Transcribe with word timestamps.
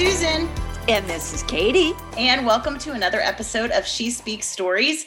Susan. 0.00 0.48
And 0.88 1.06
this 1.06 1.34
is 1.34 1.42
Katie. 1.42 1.92
And 2.16 2.46
welcome 2.46 2.78
to 2.78 2.92
another 2.92 3.20
episode 3.20 3.70
of 3.70 3.86
She 3.86 4.10
Speaks 4.10 4.46
Stories. 4.46 5.04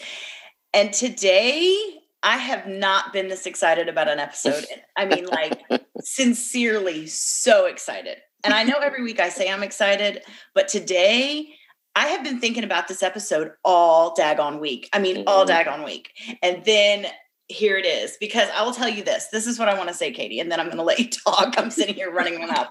And 0.72 0.94
today, 0.94 1.76
I 2.22 2.38
have 2.38 2.68
not 2.68 3.12
been 3.12 3.28
this 3.28 3.48
excited 3.48 3.90
about 3.90 4.08
an 4.08 4.20
episode. 4.20 4.64
I 4.96 5.08
mean, 5.08 5.26
like, 5.26 5.64
sincerely 6.02 7.08
so 7.08 7.66
excited. 7.66 8.20
And 8.44 8.54
I 8.54 8.66
know 8.66 8.76
every 8.84 9.02
week 9.02 9.20
I 9.20 9.30
say 9.30 9.50
I'm 9.50 9.64
excited, 9.64 10.22
but 10.54 10.68
today, 10.68 11.48
I 11.96 12.10
have 12.10 12.24
been 12.24 12.40
thinking 12.40 12.64
about 12.64 12.88
this 12.88 13.02
episode 13.02 13.54
all 13.66 14.14
daggone 14.14 14.60
week. 14.60 14.90
I 14.94 15.00
mean, 15.00 15.24
all 15.26 15.48
mm-hmm. 15.48 15.70
daggone 15.70 15.86
week. 15.86 16.12
And 16.44 16.64
then 16.66 17.08
here 17.48 17.78
it 17.78 17.88
is, 17.88 18.16
because 18.20 18.48
I 18.56 18.64
will 18.64 18.74
tell 18.74 18.90
you 18.90 19.04
this. 19.04 19.30
This 19.32 19.48
is 19.48 19.58
what 19.58 19.70
I 19.70 19.76
want 19.76 19.90
to 19.90 19.96
say, 19.96 20.12
Katie, 20.12 20.40
and 20.40 20.52
then 20.52 20.60
I'm 20.60 20.68
going 20.68 20.78
to 20.78 20.84
let 20.84 21.00
you 21.00 21.10
talk. 21.26 21.56
I'm 21.58 21.72
sitting 21.72 21.96
here 21.96 22.12
running 22.12 22.40
my 22.40 22.46
mouth. 22.46 22.70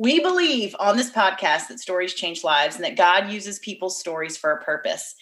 We 0.00 0.18
believe 0.18 0.74
on 0.80 0.96
this 0.96 1.10
podcast 1.10 1.68
that 1.68 1.78
stories 1.78 2.14
change 2.14 2.42
lives 2.42 2.74
and 2.74 2.82
that 2.84 2.96
God 2.96 3.30
uses 3.30 3.58
people's 3.58 4.00
stories 4.00 4.34
for 4.34 4.50
a 4.50 4.64
purpose. 4.64 5.14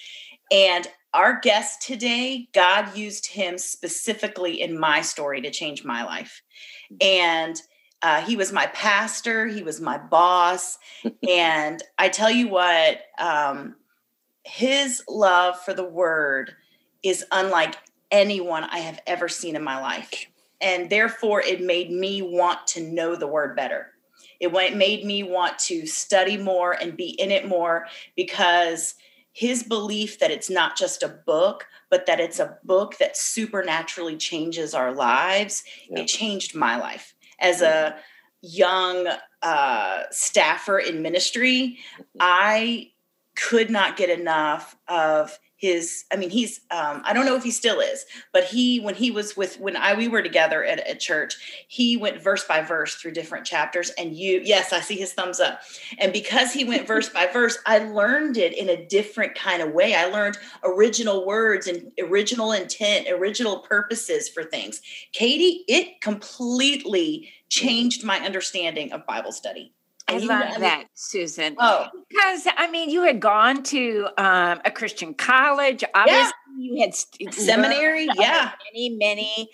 And 0.53 0.87
our 1.13 1.41
guest 1.41 1.83
today, 1.83 2.49
God 2.55 2.97
used 2.97 3.27
him 3.27 3.59
specifically 3.59 4.63
in 4.63 4.79
my 4.79 5.01
story 5.01 5.41
to 5.41 5.51
change 5.51 5.85
my 5.85 6.05
life. 6.05 6.43
And 7.01 7.61
uh, 8.03 8.21
he 8.21 8.37
was 8.37 8.53
my 8.53 8.67
pastor, 8.67 9.49
he 9.49 9.65
was 9.65 9.81
my 9.81 9.99
boss. 9.99 10.79
and 11.29 11.83
I 11.99 12.09
tell 12.09 12.31
you 12.31 12.47
what, 12.47 13.01
um, 13.19 13.75
his 14.45 15.03
love 15.09 15.59
for 15.61 15.75
the 15.75 15.83
word 15.83 16.55
is 17.03 17.25
unlike 17.33 17.75
anyone 18.13 18.63
I 18.63 18.79
have 18.79 19.01
ever 19.09 19.29
seen 19.29 19.57
in 19.57 19.65
my 19.65 19.81
life. 19.81 20.27
And 20.61 20.89
therefore, 20.89 21.41
it 21.41 21.61
made 21.61 21.91
me 21.91 22.23
want 22.23 22.65
to 22.69 22.81
know 22.81 23.17
the 23.17 23.27
word 23.27 23.57
better. 23.57 23.89
It 24.41 24.53
made 24.77 25.05
me 25.05 25.23
want 25.23 25.59
to 25.61 25.87
study 25.87 26.37
more 26.37 26.73
and 26.73 26.97
be 26.97 27.09
in 27.09 27.31
it 27.31 27.47
more 27.47 27.87
because 28.17 28.95
his 29.33 29.63
belief 29.63 30.19
that 30.19 30.31
it's 30.31 30.51
not 30.51 30.77
just 30.77 31.03
a 31.03 31.09
book, 31.09 31.67
but 31.91 32.07
that 32.07 32.21
it's 32.21 32.39
a 32.39 32.59
book 32.65 32.99
that 32.99 33.17
supernaturally 33.17 34.17
changes 34.17 34.75
our 34.75 34.93
lives, 34.93 35.65
yeah. 35.89 36.01
it 36.01 36.07
changed 36.07 36.55
my 36.55 36.77
life. 36.77 37.15
As 37.41 37.63
a 37.63 37.97
young 38.43 39.09
uh, 39.43 40.03
staffer 40.11 40.79
in 40.79 41.03
ministry, 41.03 41.79
I 42.19 42.91
could 43.37 43.71
not 43.71 43.97
get 43.97 44.11
enough 44.11 44.77
of 44.89 45.39
his 45.59 46.05
i 46.13 46.17
mean 46.17 46.31
he's 46.31 46.61
um, 46.71 47.03
i 47.05 47.13
don't 47.13 47.27
know 47.27 47.37
if 47.37 47.43
he 47.43 47.51
still 47.51 47.81
is 47.81 48.07
but 48.33 48.45
he 48.45 48.81
when 48.81 48.95
he 48.95 49.11
was 49.11 49.37
with 49.37 49.59
when 49.59 49.77
i 49.77 49.93
we 49.93 50.09
were 50.09 50.23
together 50.23 50.65
at, 50.65 50.79
at 50.81 51.01
church 51.01 51.67
he 51.69 51.97
went 51.97 52.23
verse 52.23 52.45
by 52.45 52.63
verse 52.63 52.95
through 52.95 53.11
different 53.11 53.45
chapters 53.45 53.91
and 53.99 54.17
you 54.17 54.41
yes 54.45 54.73
i 54.73 54.81
see 54.81 54.97
his 54.97 55.13
thumbs 55.13 55.41
up. 55.41 55.61
And 55.99 56.13
because 56.13 56.53
he 56.53 56.65
went 56.65 56.87
verse 56.87 57.09
by 57.09 57.27
verse 57.27 57.59
i 57.67 57.79
learned 57.79 58.37
it 58.37 58.57
in 58.57 58.69
a 58.69 58.87
different 58.87 59.35
kind 59.35 59.63
of 59.63 59.73
way. 59.73 59.95
I 59.95 60.07
learned 60.07 60.39
original 60.65 61.27
words 61.27 61.67
and 61.67 61.91
original 62.01 62.53
intent 62.53 63.09
original 63.09 63.61
purposes 63.61 64.29
for 64.29 64.45
things. 64.45 64.81
Katie 65.13 65.65
it 65.67 66.01
completely 66.01 67.31
changed 67.49 68.05
my 68.05 68.19
understanding 68.21 68.93
of 68.93 69.07
bible 69.07 69.33
study 69.33 69.73
I 70.09 70.19
love 70.19 70.61
that, 70.61 70.87
Susan. 70.95 71.57
Oh, 71.59 71.87
because 72.09 72.47
I 72.57 72.71
mean, 72.71 72.91
you 72.91 73.03
had 73.03 73.21
gone 73.21 73.63
to 73.65 74.09
um, 74.17 74.61
a 74.65 74.71
Christian 74.71 75.15
college. 75.15 75.85
Obviously, 75.95 76.33
yeah. 76.59 76.73
you 76.73 76.81
had 76.81 76.95
st- 76.95 77.35
seminary. 77.35 78.09
Yeah, 78.17 78.53
many, 78.73 78.91
many, 78.91 79.51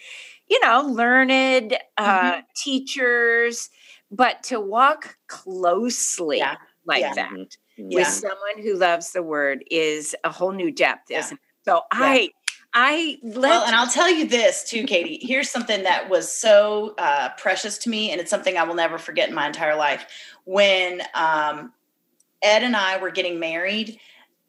you 0.49 0.61
know, 0.61 0.83
learned 0.83 1.77
uh, 1.97 2.33
mm-hmm. 2.33 2.41
teachers. 2.57 3.71
But 4.11 4.45
to 4.45 4.61
walk 4.61 5.17
closely 5.27 6.39
yeah. 6.39 6.57
like 6.87 7.01
yeah. 7.01 7.15
that 7.15 7.31
mm-hmm. 7.33 7.89
with 7.89 8.07
someone 8.07 8.63
who 8.63 8.77
loves 8.77 9.13
the 9.13 9.23
word 9.23 9.65
is 9.71 10.15
a 10.23 10.31
whole 10.31 10.53
new 10.53 10.71
depth, 10.71 11.11
isn't 11.11 11.35
it? 11.35 11.41
So 11.65 11.83
I 11.91 12.31
I 12.75 13.19
let 13.23 13.51
well, 13.51 13.65
and 13.65 13.77
I'll 13.77 13.91
tell 13.91 14.11
you 14.11 14.27
this 14.27 14.69
too, 14.69 14.85
Katie. 14.85 15.21
Here's 15.23 15.49
something 15.49 15.85
that 15.85 16.11
was 16.11 16.31
so 16.31 16.95
uh, 16.99 17.31
precious 17.39 17.79
to 17.79 17.89
me, 17.89 18.11
and 18.11 18.21
it's 18.21 18.31
something 18.31 18.59
I 18.59 18.65
will 18.65 18.75
never 18.75 18.99
forget 18.99 19.29
in 19.29 19.35
my 19.35 19.47
entire 19.47 19.77
life. 19.77 20.05
When 20.45 21.01
um, 21.15 21.73
Ed 22.43 22.65
and 22.65 22.75
I 22.75 22.99
were 22.99 23.11
getting 23.11 23.39
married, 23.39 24.01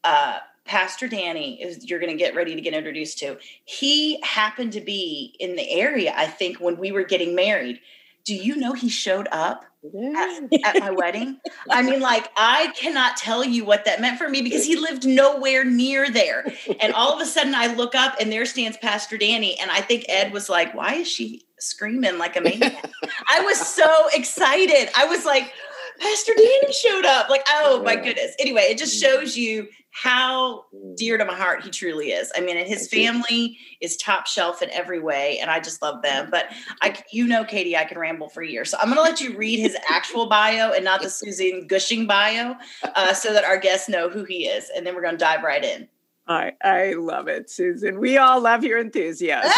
uh, 0.04 0.40
Pastor 0.66 1.08
Danny 1.08 1.62
is 1.62 1.88
you're 1.88 2.00
going 2.00 2.12
to 2.12 2.18
get 2.18 2.34
ready 2.34 2.56
to 2.56 2.62
get 2.62 2.74
introduced 2.74 3.20
to. 3.20 3.38
He 3.64 4.20
happened 4.24 4.74
to 4.74 4.82
be 4.82 5.36
in 5.40 5.56
the 5.56 5.70
area, 5.70 6.12
I 6.16 6.26
think, 6.26 6.58
when 6.58 6.78
we 6.78 6.92
were 6.92 7.04
getting 7.04 7.36
married. 7.36 7.80
Do 8.26 8.36
you 8.36 8.56
know 8.56 8.74
he 8.74 8.90
showed 8.90 9.28
up? 9.32 9.66
at, 9.94 10.50
at, 10.66 10.80
my 10.80 10.92
wedding. 10.92 11.40
I 11.70 11.82
mean, 11.82 12.00
like, 12.00 12.32
I 12.36 12.74
cannot 12.76 13.18
tell 13.18 13.44
you 13.44 13.66
what 13.66 13.86
that 13.86 14.02
meant 14.02 14.18
for 14.18 14.28
me 14.28 14.42
because 14.42 14.66
he 14.66 14.76
lived 14.76 15.06
nowhere 15.06 15.64
near 15.64 16.10
there. 16.10 16.46
And 16.80 16.94
all 16.94 17.14
of 17.14 17.22
a 17.22 17.26
sudden, 17.26 17.54
I 17.54 17.74
look 17.74 17.96
up 17.96 18.16
and 18.20 18.32
there 18.32 18.46
stands 18.46 18.78
Pastor 18.78 19.18
Danny. 19.18 19.60
And 19.60 19.70
I 19.72 19.82
think 19.82 20.06
Ed 20.10 20.34
was 20.34 20.50
like, 20.50 20.74
Why 20.74 20.96
is 20.96 21.08
she 21.08 21.46
screaming 21.60 22.18
like 22.18 22.36
a 22.36 22.42
maniac? 22.42 22.90
I 23.30 23.42
was 23.42 23.60
so 23.60 24.08
excited. 24.14 24.90
I 24.98 25.06
was 25.06 25.26
like, 25.26 25.52
Pastor 26.00 26.34
Danny 26.36 26.74
showed 26.74 27.06
up. 27.06 27.30
Like, 27.30 27.46
oh 27.50 27.82
my 27.84 27.96
goodness. 27.96 28.36
Anyway, 28.40 28.62
it 28.62 28.78
just 28.78 29.00
shows 29.00 29.38
you 29.38 29.68
how 29.96 30.66
dear 30.98 31.18
to 31.18 31.24
my 31.24 31.34
heart 31.34 31.64
he 31.64 31.70
truly 31.70 32.12
is. 32.12 32.30
I 32.36 32.42
mean, 32.42 32.58
and 32.58 32.68
his 32.68 32.90
family 32.90 33.58
is 33.80 33.96
top 33.96 34.28
shelf 34.28 34.62
in 34.62 34.70
every 34.72 35.00
way, 35.00 35.40
and 35.40 35.50
I 35.50 35.62
just 35.62 35.82
love 35.82 36.02
them. 36.02 36.28
But 36.30 36.48
I, 36.82 37.02
you 37.14 37.26
know, 37.26 37.46
Katie, 37.46 37.78
I 37.78 37.86
can 37.86 37.98
ramble 37.98 38.28
for 38.28 38.44
years, 38.44 38.70
so 38.70 38.78
I'm 38.78 38.88
going 38.88 38.98
to 38.98 39.02
let 39.02 39.22
you 39.22 39.38
read 39.38 39.58
his 39.58 39.78
actual 39.90 40.26
bio 40.26 40.74
and 40.74 40.84
not 40.84 41.02
the 41.02 41.10
Susan 41.10 41.66
Gushing 41.66 42.08
bio, 42.08 42.56
uh, 42.84 43.14
so 43.14 43.32
that 43.32 43.46
our 43.46 43.58
guests 43.58 43.88
know 43.88 44.10
who 44.10 44.26
he 44.26 44.48
is, 44.48 44.70
and 44.76 44.86
then 44.86 44.96
we're 44.96 45.02
going 45.02 45.14
to 45.14 45.18
dive 45.18 45.44
right 45.44 45.64
in. 45.64 45.88
I 46.28 46.52
I 46.62 46.94
love 46.94 47.30
it, 47.30 47.50
Susan. 47.50 47.98
We 47.98 48.18
all 48.18 48.42
love 48.42 48.66
your 48.66 48.80
enthusiasm. 48.80 49.50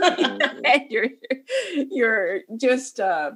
you're 0.88 1.08
you're 1.74 2.40
just. 2.56 2.98
Uh, 2.98 3.32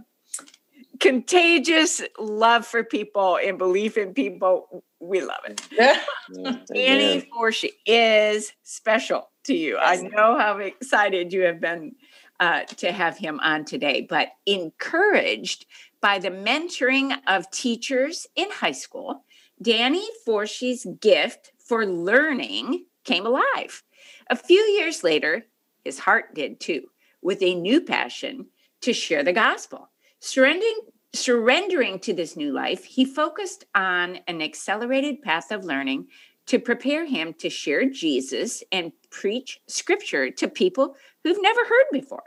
contagious 1.00 2.02
love 2.18 2.66
for 2.66 2.84
people 2.84 3.38
and 3.42 3.58
belief 3.58 3.96
in 3.96 4.14
people. 4.14 4.84
We 5.00 5.20
love 5.20 5.44
it. 5.48 5.60
Yeah. 5.72 6.00
Annie 6.74 7.28
Forshee 7.32 7.70
is 7.86 8.52
special 8.64 9.30
to 9.44 9.54
you. 9.54 9.78
I 9.78 9.96
know 9.96 10.36
how 10.36 10.58
excited 10.58 11.32
you 11.32 11.42
have 11.42 11.60
been 11.60 11.94
uh, 12.40 12.64
to 12.64 12.90
have 12.90 13.16
him 13.16 13.38
on 13.40 13.64
today, 13.64 14.06
but 14.08 14.30
encouraged 14.44 15.66
by 16.00 16.18
the 16.18 16.30
mentoring 16.30 17.16
of 17.26 17.50
teachers 17.50 18.26
in 18.34 18.50
high 18.50 18.72
school, 18.72 19.24
Danny 19.62 20.06
Forshee's 20.26 20.86
gift 21.00 21.52
for 21.58 21.86
learning 21.86 22.84
came 23.04 23.24
alive. 23.24 23.82
A 24.28 24.36
few 24.36 24.60
years 24.60 25.04
later, 25.04 25.46
his 25.84 26.00
heart 26.00 26.34
did 26.34 26.60
too, 26.60 26.88
with 27.22 27.42
a 27.42 27.54
new 27.54 27.80
passion 27.80 28.46
to 28.82 28.92
share 28.92 29.22
the 29.22 29.32
gospel. 29.32 29.88
Surrendering, 30.20 30.80
surrendering 31.14 31.98
to 32.00 32.12
this 32.12 32.36
new 32.36 32.52
life, 32.52 32.84
he 32.84 33.04
focused 33.04 33.64
on 33.74 34.18
an 34.26 34.42
accelerated 34.42 35.22
path 35.22 35.50
of 35.50 35.64
learning 35.64 36.08
to 36.46 36.58
prepare 36.58 37.06
him 37.06 37.34
to 37.34 37.50
share 37.50 37.88
Jesus 37.88 38.62
and 38.72 38.92
preach 39.10 39.60
scripture 39.66 40.30
to 40.30 40.48
people 40.48 40.96
who've 41.22 41.40
never 41.40 41.60
heard 41.60 41.86
before. 41.92 42.22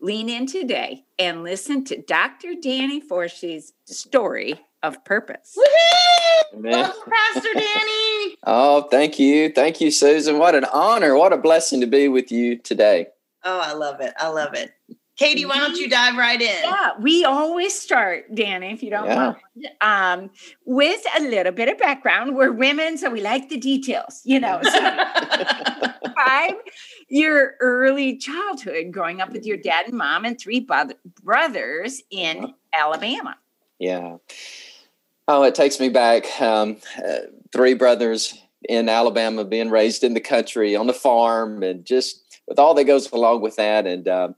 Lean 0.00 0.28
in 0.28 0.46
today 0.46 1.04
and 1.18 1.42
listen 1.42 1.84
to 1.84 2.00
Dr. 2.00 2.54
Danny 2.60 3.00
Forshee's 3.00 3.72
story 3.84 4.60
of 4.82 5.04
purpose. 5.04 5.56
Welcome, 6.52 7.12
Pastor 7.12 7.54
Danny. 7.54 8.36
oh, 8.46 8.86
thank 8.90 9.18
you. 9.18 9.50
Thank 9.50 9.80
you, 9.80 9.90
Susan. 9.90 10.38
What 10.38 10.54
an 10.54 10.66
honor. 10.72 11.16
What 11.16 11.32
a 11.32 11.38
blessing 11.38 11.80
to 11.80 11.86
be 11.86 12.08
with 12.08 12.30
you 12.30 12.58
today. 12.58 13.08
Oh, 13.42 13.60
I 13.60 13.72
love 13.72 14.00
it. 14.00 14.12
I 14.18 14.28
love 14.28 14.54
it. 14.54 14.72
Katie, 15.16 15.44
why 15.44 15.58
don't 15.58 15.76
you 15.76 15.88
dive 15.88 16.16
right 16.16 16.40
in? 16.40 16.62
Yeah, 16.64 16.90
we 17.00 17.24
always 17.24 17.78
start, 17.78 18.34
Danny, 18.34 18.72
if 18.72 18.82
you 18.82 18.90
don't 18.90 19.06
yeah. 19.06 19.34
mind, 19.54 19.70
um, 19.80 20.30
with 20.64 21.04
a 21.16 21.22
little 21.22 21.52
bit 21.52 21.68
of 21.68 21.78
background. 21.78 22.34
We're 22.34 22.50
women, 22.50 22.98
so 22.98 23.10
we 23.10 23.20
like 23.20 23.48
the 23.48 23.56
details, 23.56 24.22
you 24.24 24.40
know. 24.40 24.60
So 24.62 24.70
five, 26.16 26.54
your 27.08 27.54
early 27.60 28.16
childhood 28.16 28.90
growing 28.90 29.20
up 29.20 29.30
with 29.30 29.46
your 29.46 29.56
dad 29.56 29.86
and 29.86 29.96
mom 29.96 30.24
and 30.24 30.38
three 30.38 30.66
brothers 31.22 32.02
in 32.10 32.52
Alabama. 32.76 33.36
Yeah. 33.78 34.16
Oh, 35.28 35.44
it 35.44 35.54
takes 35.54 35.78
me 35.78 35.90
back. 35.90 36.40
Um, 36.40 36.78
uh, 36.98 37.18
three 37.52 37.74
brothers 37.74 38.36
in 38.68 38.88
Alabama 38.88 39.44
being 39.44 39.70
raised 39.70 40.02
in 40.02 40.14
the 40.14 40.20
country 40.20 40.74
on 40.74 40.88
the 40.88 40.92
farm 40.92 41.62
and 41.62 41.84
just 41.84 42.40
with 42.48 42.58
all 42.58 42.74
that 42.74 42.84
goes 42.84 43.10
along 43.12 43.42
with 43.42 43.56
that. 43.56 43.86
And, 43.86 44.08
um, 44.08 44.34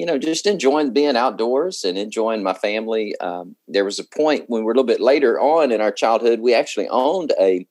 you 0.00 0.06
know, 0.06 0.16
just 0.16 0.46
enjoying 0.46 0.94
being 0.94 1.14
outdoors 1.14 1.84
and 1.84 1.98
enjoying 1.98 2.42
my 2.42 2.54
family. 2.54 3.14
Um, 3.20 3.54
there 3.68 3.84
was 3.84 3.98
a 3.98 4.04
point 4.04 4.46
when 4.48 4.62
we 4.62 4.68
are 4.68 4.72
a 4.72 4.74
little 4.74 4.84
bit 4.84 4.98
later 4.98 5.38
on 5.38 5.70
in 5.70 5.82
our 5.82 5.92
childhood, 5.92 6.40
we 6.40 6.54
actually 6.54 6.88
owned 6.88 7.34
a, 7.38 7.66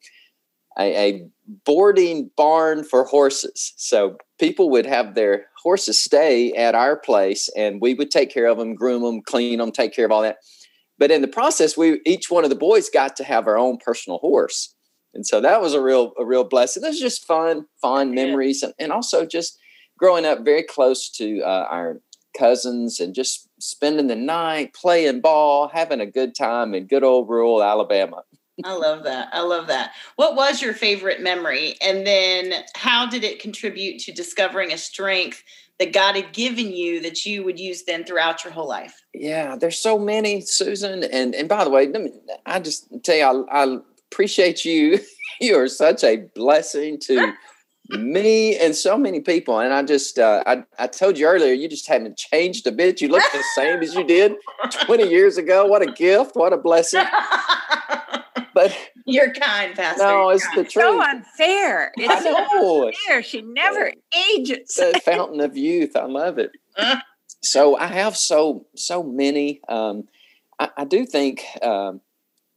a, 0.78 1.10
a 1.10 1.28
boarding 1.66 2.30
barn 2.38 2.84
for 2.84 3.04
horses. 3.04 3.74
So 3.78 4.18
people 4.40 4.70
would 4.70 4.86
have 4.86 5.16
their 5.16 5.48
horses 5.64 6.00
stay 6.00 6.54
at 6.54 6.76
our 6.76 6.96
place 6.96 7.50
and 7.58 7.82
we 7.82 7.96
would 7.96 8.12
take 8.12 8.32
care 8.32 8.46
of 8.46 8.60
them, 8.60 8.76
groom 8.76 9.02
them, 9.02 9.24
clean 9.24 9.58
them, 9.58 9.72
take 9.72 9.96
care 9.96 10.06
of 10.06 10.12
all 10.12 10.22
that. 10.22 10.38
but 11.00 11.10
in 11.10 11.22
the 11.24 11.28
process, 11.28 11.76
we 11.76 12.00
each 12.06 12.30
one 12.30 12.44
of 12.44 12.52
the 12.52 12.56
boys 12.56 12.90
got 12.90 13.16
to 13.16 13.24
have 13.24 13.48
our 13.48 13.58
own 13.58 13.78
personal 13.84 14.20
horse, 14.20 14.76
and 15.16 15.26
so 15.26 15.42
that 15.42 15.62
was 15.62 15.74
a 15.74 15.82
real 15.82 16.14
a 16.20 16.26
real 16.26 16.44
blessing. 16.44 16.84
Those 16.84 17.00
just 17.00 17.26
fun, 17.26 17.66
fun 17.82 18.14
memories, 18.14 18.62
and, 18.62 18.74
and 18.78 18.92
also 18.92 19.26
just 19.26 19.58
growing 19.98 20.26
up 20.26 20.46
very 20.46 20.64
close 20.64 21.10
to 21.10 21.42
uh, 21.42 21.66
our 21.72 22.02
cousins 22.38 23.00
and 23.00 23.14
just 23.14 23.48
spending 23.60 24.08
the 24.08 24.16
night 24.16 24.74
playing 24.74 25.22
ball, 25.22 25.68
having 25.68 26.00
a 26.00 26.06
good 26.06 26.36
time 26.36 26.74
in 26.74 26.88
good 26.88 27.04
old 27.04 27.30
rural 27.30 27.64
Alabama. 27.64 28.24
I 28.64 28.74
love 28.74 29.04
that. 29.06 29.30
I 29.32 29.42
love 29.42 29.68
that. 29.68 29.94
What 30.18 30.36
was 30.36 30.62
your 30.62 30.74
favorite 30.74 31.22
memory? 31.22 31.76
And 31.82 32.06
then 32.06 32.64
how 32.76 33.06
did 33.06 33.24
it 33.24 33.40
contribute 33.40 34.00
to 34.02 34.12
discovering 34.12 34.74
a 34.74 34.78
strength 34.78 35.44
that 35.80 35.94
God 35.94 36.16
had 36.16 36.34
given 36.34 36.74
you 36.74 37.02
that 37.02 37.26
you 37.26 37.44
would 37.44 37.58
use 37.58 37.84
then 37.84 38.04
throughout 38.04 38.44
your 38.44 38.52
whole 38.52 38.68
life? 38.68 39.02
Yeah, 39.14 39.56
there's 39.56 39.80
so 39.80 39.98
many, 39.98 40.42
Susan. 40.42 41.04
And 41.06 41.34
and 41.34 41.48
by 41.48 41.64
the 41.64 41.70
way, 41.70 41.88
let 41.88 42.02
me, 42.02 42.12
I 42.46 42.60
just 42.60 42.88
tell 43.04 43.16
you, 43.16 43.48
I, 43.50 43.64
I 43.64 43.78
appreciate 44.12 44.66
you. 44.66 45.00
you 45.40 45.58
are 45.58 45.70
such 45.70 46.04
a 46.04 46.18
blessing 46.18 47.00
to 47.04 47.34
me 47.90 48.56
and 48.58 48.76
so 48.76 48.98
many 48.98 49.20
people. 49.20 49.60
And 49.60 49.74
I 49.74 49.84
just, 49.84 50.20
uh, 50.20 50.44
I, 50.46 50.64
I 50.78 50.88
told 50.88 51.18
you 51.18 51.26
earlier, 51.26 51.54
you 51.54 51.68
just 51.68 51.88
haven't 51.88 52.18
changed 52.18 52.68
a 52.68 52.72
bit. 52.72 53.02
You 53.02 53.08
look 53.08 53.24
the 53.32 53.44
same 53.56 53.82
as 53.82 53.96
you 53.96 54.04
did 54.04 54.34
20 54.86 55.10
years 55.10 55.38
ago. 55.38 55.66
What 55.66 55.82
a 55.82 55.92
gift. 55.92 56.36
What 56.36 56.54
a 56.54 56.58
blessing. 56.58 57.04
But 58.54 58.76
you're 59.06 59.32
kind, 59.34 59.76
Pastor. 59.76 60.04
No, 60.04 60.30
it's 60.30 60.46
the 60.56 60.64
truth. 60.64 60.72
So 60.74 61.02
unfair. 61.02 61.92
It's 61.96 62.24
know. 62.26 62.88
unfair. 62.88 63.24
She 63.24 63.42
never 63.42 63.94
ages. 64.36 64.74
The 64.76 65.00
fountain 65.06 65.40
of 65.40 65.56
youth. 65.56 65.96
I 65.96 66.06
love 66.06 66.40
it. 66.40 66.52
so 67.42 67.78
I 67.78 67.88
have 67.88 68.18
so, 68.18 68.66
so 68.76 69.04
many. 69.04 69.62
Um, 69.70 70.10
I, 70.60 70.70
I 70.78 70.86
do 70.86 71.06
think, 71.06 71.44
um, 71.62 72.02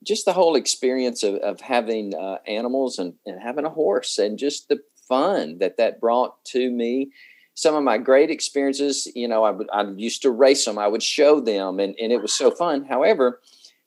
just 0.05 0.25
the 0.25 0.32
whole 0.32 0.56
experience 0.56 1.23
of, 1.23 1.37
of 1.37 1.61
having 1.61 2.14
uh, 2.14 2.38
animals 2.49 2.99
and, 2.99 3.14
and 3.25 3.40
having 3.40 3.64
a 3.64 3.70
horse 3.70 4.19
and 4.19 4.38
just 4.38 4.69
the 4.69 4.81
fun 5.12 5.59
that 5.59 5.76
that 5.76 6.00
brought 6.00 6.43
to 6.47 6.70
me. 6.70 7.11
Some 7.55 7.75
of 7.75 7.85
my 7.85 7.99
great 7.99 8.31
experiences, 8.31 9.06
you 9.14 9.29
know, 9.29 9.44
I, 9.44 9.50
would, 9.50 9.69
I 9.70 9.82
used 9.97 10.23
to 10.23 10.31
race 10.31 10.64
them. 10.64 10.79
I 10.79 10.88
would 10.88 11.03
show 11.03 11.38
them, 11.38 11.81
and, 11.81 11.94
and 12.00 12.11
it 12.11 12.23
was 12.23 12.32
so 12.32 12.50
fun. 12.50 12.87
However, 12.87 13.41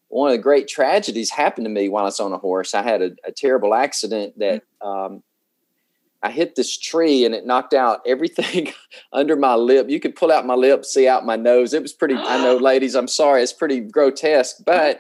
one 0.10 0.30
of 0.30 0.38
the 0.38 0.44
great 0.44 0.68
tragedies 0.68 1.31
happened 1.31 1.66
to 1.66 1.72
me 1.72 1.89
while 1.89 2.04
I 2.04 2.13
was 2.13 2.19
on 2.19 2.31
a 2.31 2.38
horse. 2.38 2.75
I 2.75 2.83
had 2.83 3.01
a, 3.01 3.12
a 3.25 3.31
terrible 3.31 3.74
accident 3.74 4.38
that 4.38 4.62
um, 4.81 5.24
I 6.22 6.30
hit 6.30 6.56
this 6.56 6.77
tree 6.77 7.25
and 7.25 7.33
it 7.33 7.48
knocked 7.48 7.74
out 7.74 8.01
everything 8.06 8.72
under 9.13 9.36
my 9.36 9.56
lip. 9.56 9.89
You 9.89 10.00
could 10.00 10.16
pull 10.16 10.31
out 10.31 10.45
my 10.45 10.54
lip, 10.54 10.86
see 10.86 11.07
out 11.07 11.25
my 11.25 11.36
nose. 11.36 11.74
It 11.74 11.81
was 11.81 11.94
pretty, 11.94 12.16
I 12.16 12.38
know, 12.44 12.57
ladies, 12.72 12.94
I'm 12.94 13.07
sorry, 13.07 13.42
it's 13.42 13.51
pretty 13.51 13.80
grotesque, 13.80 14.57
but 14.63 15.00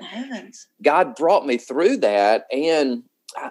God 0.81 1.15
brought 1.15 1.45
me 1.45 1.57
through 1.57 1.97
that. 1.97 2.45
And 2.51 3.03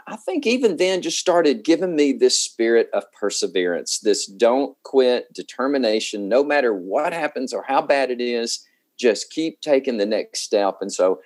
I 0.06 0.16
think 0.16 0.46
even 0.46 0.76
then 0.76 1.02
just 1.02 1.18
started 1.18 1.64
giving 1.64 1.96
me 1.96 2.12
this 2.12 2.38
spirit 2.38 2.88
of 2.92 3.10
perseverance, 3.12 3.98
this 3.98 4.26
don't 4.26 4.76
quit 4.82 5.32
determination, 5.32 6.28
no 6.28 6.44
matter 6.44 6.72
what 6.72 7.12
happens 7.12 7.52
or 7.52 7.64
how 7.66 7.82
bad 7.82 8.10
it 8.10 8.20
is, 8.20 8.66
just 8.96 9.30
keep 9.30 9.60
taking 9.60 9.96
the 9.98 10.06
next 10.06 10.40
step. 10.40 10.78
And 10.80 10.92
so 10.92 11.20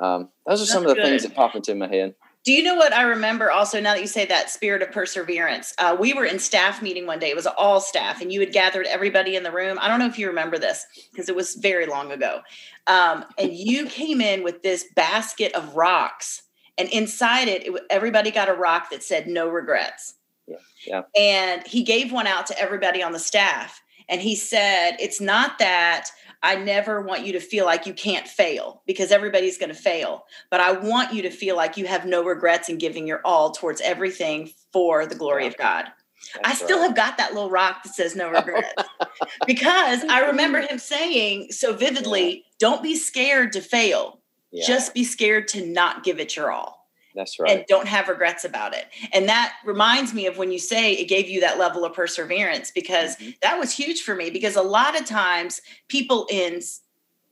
um, 0.00 0.28
those 0.46 0.60
are 0.60 0.64
That's 0.64 0.72
some 0.72 0.82
of 0.82 0.88
the 0.88 0.94
good. 0.96 1.04
things 1.04 1.22
that 1.22 1.34
pop 1.34 1.54
into 1.54 1.74
my 1.74 1.88
head. 1.88 2.14
Do 2.44 2.52
you 2.52 2.62
know 2.62 2.76
what 2.76 2.92
I 2.92 3.02
remember 3.02 3.50
also 3.50 3.80
now 3.80 3.94
that 3.94 4.00
you 4.00 4.06
say 4.06 4.24
that 4.26 4.50
spirit 4.50 4.80
of 4.80 4.92
perseverance? 4.92 5.74
Uh, 5.78 5.96
we 5.98 6.14
were 6.14 6.24
in 6.24 6.38
staff 6.38 6.80
meeting 6.80 7.04
one 7.04 7.18
day. 7.18 7.28
It 7.28 7.34
was 7.34 7.48
all 7.48 7.80
staff, 7.80 8.22
and 8.22 8.32
you 8.32 8.38
had 8.38 8.52
gathered 8.52 8.86
everybody 8.86 9.34
in 9.34 9.42
the 9.42 9.50
room. 9.50 9.78
I 9.80 9.88
don't 9.88 9.98
know 9.98 10.06
if 10.06 10.16
you 10.16 10.28
remember 10.28 10.56
this 10.56 10.86
because 11.10 11.28
it 11.28 11.34
was 11.34 11.56
very 11.56 11.86
long 11.86 12.12
ago. 12.12 12.42
Um, 12.86 13.24
and 13.36 13.52
you 13.52 13.86
came 13.86 14.20
in 14.20 14.44
with 14.44 14.62
this 14.62 14.84
basket 14.94 15.54
of 15.54 15.74
rocks 15.74 16.42
and 16.78 16.88
inside 16.90 17.48
it, 17.48 17.66
it, 17.66 17.82
everybody 17.90 18.30
got 18.30 18.48
a 18.48 18.54
rock 18.54 18.90
that 18.90 19.02
said 19.02 19.26
no 19.26 19.48
regrets 19.48 20.14
yeah, 20.46 20.56
yeah. 20.86 21.02
and 21.18 21.66
he 21.66 21.82
gave 21.82 22.12
one 22.12 22.26
out 22.26 22.46
to 22.46 22.58
everybody 22.58 23.02
on 23.02 23.12
the 23.12 23.18
staff 23.18 23.82
and 24.08 24.20
he 24.20 24.34
said 24.34 24.92
it's 25.00 25.20
not 25.20 25.58
that 25.58 26.08
i 26.42 26.54
never 26.54 27.00
want 27.02 27.26
you 27.26 27.32
to 27.32 27.40
feel 27.40 27.64
like 27.64 27.86
you 27.86 27.94
can't 27.94 28.28
fail 28.28 28.82
because 28.86 29.10
everybody's 29.10 29.58
going 29.58 29.72
to 29.72 29.74
fail 29.74 30.24
but 30.50 30.60
i 30.60 30.72
want 30.72 31.12
you 31.12 31.22
to 31.22 31.30
feel 31.30 31.56
like 31.56 31.76
you 31.76 31.86
have 31.86 32.06
no 32.06 32.24
regrets 32.24 32.68
in 32.68 32.78
giving 32.78 33.06
your 33.06 33.20
all 33.24 33.50
towards 33.50 33.80
everything 33.80 34.50
for 34.72 35.06
the 35.06 35.14
glory 35.14 35.42
yeah. 35.42 35.48
of 35.48 35.56
god 35.56 35.86
That's 36.34 36.60
I 36.60 36.64
still 36.64 36.78
right. 36.78 36.88
have 36.88 36.96
got 36.96 37.18
that 37.18 37.34
little 37.34 37.50
rock 37.50 37.82
that 37.82 37.94
says 37.94 38.14
no 38.16 38.30
regrets 38.30 38.72
because 39.46 40.04
I 40.08 40.26
remember 40.26 40.60
him 40.60 40.78
saying 40.78 41.52
so 41.52 41.72
vividly, 41.72 42.44
don't 42.58 42.82
be 42.82 42.96
scared 42.96 43.52
to 43.52 43.60
fail. 43.60 44.20
Yeah. 44.52 44.66
Just 44.66 44.94
be 44.94 45.04
scared 45.04 45.48
to 45.48 45.66
not 45.66 46.04
give 46.04 46.20
it 46.20 46.36
your 46.36 46.50
all. 46.50 46.86
That's 47.16 47.40
right. 47.40 47.50
And 47.50 47.64
don't 47.66 47.88
have 47.88 48.08
regrets 48.08 48.44
about 48.44 48.74
it. 48.74 48.86
And 49.12 49.28
that 49.28 49.54
reminds 49.64 50.12
me 50.12 50.26
of 50.26 50.36
when 50.36 50.52
you 50.52 50.58
say 50.58 50.92
it 50.92 51.08
gave 51.08 51.28
you 51.28 51.40
that 51.40 51.58
level 51.58 51.84
of 51.84 51.94
perseverance 51.94 52.70
because 52.70 53.16
mm-hmm. 53.16 53.30
that 53.42 53.58
was 53.58 53.72
huge 53.72 54.02
for 54.02 54.14
me 54.14 54.30
because 54.30 54.54
a 54.54 54.62
lot 54.62 55.00
of 55.00 55.06
times 55.06 55.62
people 55.88 56.26
in 56.30 56.60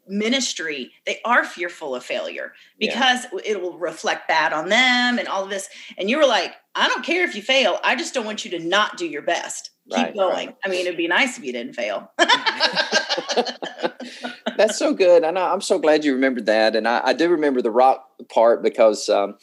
ministry 0.06 0.92
they 1.06 1.18
are 1.24 1.44
fearful 1.44 1.94
of 1.94 2.04
failure 2.04 2.52
because 2.78 3.24
yeah. 3.32 3.40
it 3.42 3.62
will 3.62 3.78
reflect 3.78 4.28
bad 4.28 4.52
on 4.52 4.68
them 4.68 5.18
and 5.18 5.26
all 5.28 5.42
of 5.42 5.48
this 5.48 5.66
and 5.96 6.10
you 6.10 6.18
were 6.18 6.26
like 6.26 6.52
i 6.74 6.86
don't 6.86 7.02
care 7.02 7.24
if 7.24 7.34
you 7.34 7.40
fail 7.40 7.78
i 7.82 7.96
just 7.96 8.12
don't 8.12 8.26
want 8.26 8.44
you 8.44 8.50
to 8.50 8.58
not 8.58 8.98
do 8.98 9.06
your 9.06 9.22
best 9.22 9.70
keep 9.88 9.96
right, 9.96 10.14
going 10.14 10.48
right. 10.48 10.56
i 10.62 10.68
mean 10.68 10.82
it'd 10.82 10.98
be 10.98 11.08
nice 11.08 11.38
if 11.38 11.44
you 11.44 11.52
didn't 11.52 11.72
fail 11.72 12.12
that's 14.56 14.78
so 14.78 14.94
good 14.94 15.24
and 15.24 15.38
I, 15.38 15.52
am 15.52 15.60
so 15.60 15.78
glad 15.78 16.04
you 16.04 16.14
remembered 16.14 16.46
that 16.46 16.76
and 16.76 16.86
I, 16.88 17.00
I, 17.04 17.12
do 17.12 17.28
remember 17.28 17.62
the 17.62 17.70
rock 17.70 18.08
part 18.32 18.62
because 18.62 19.08
um, 19.08 19.36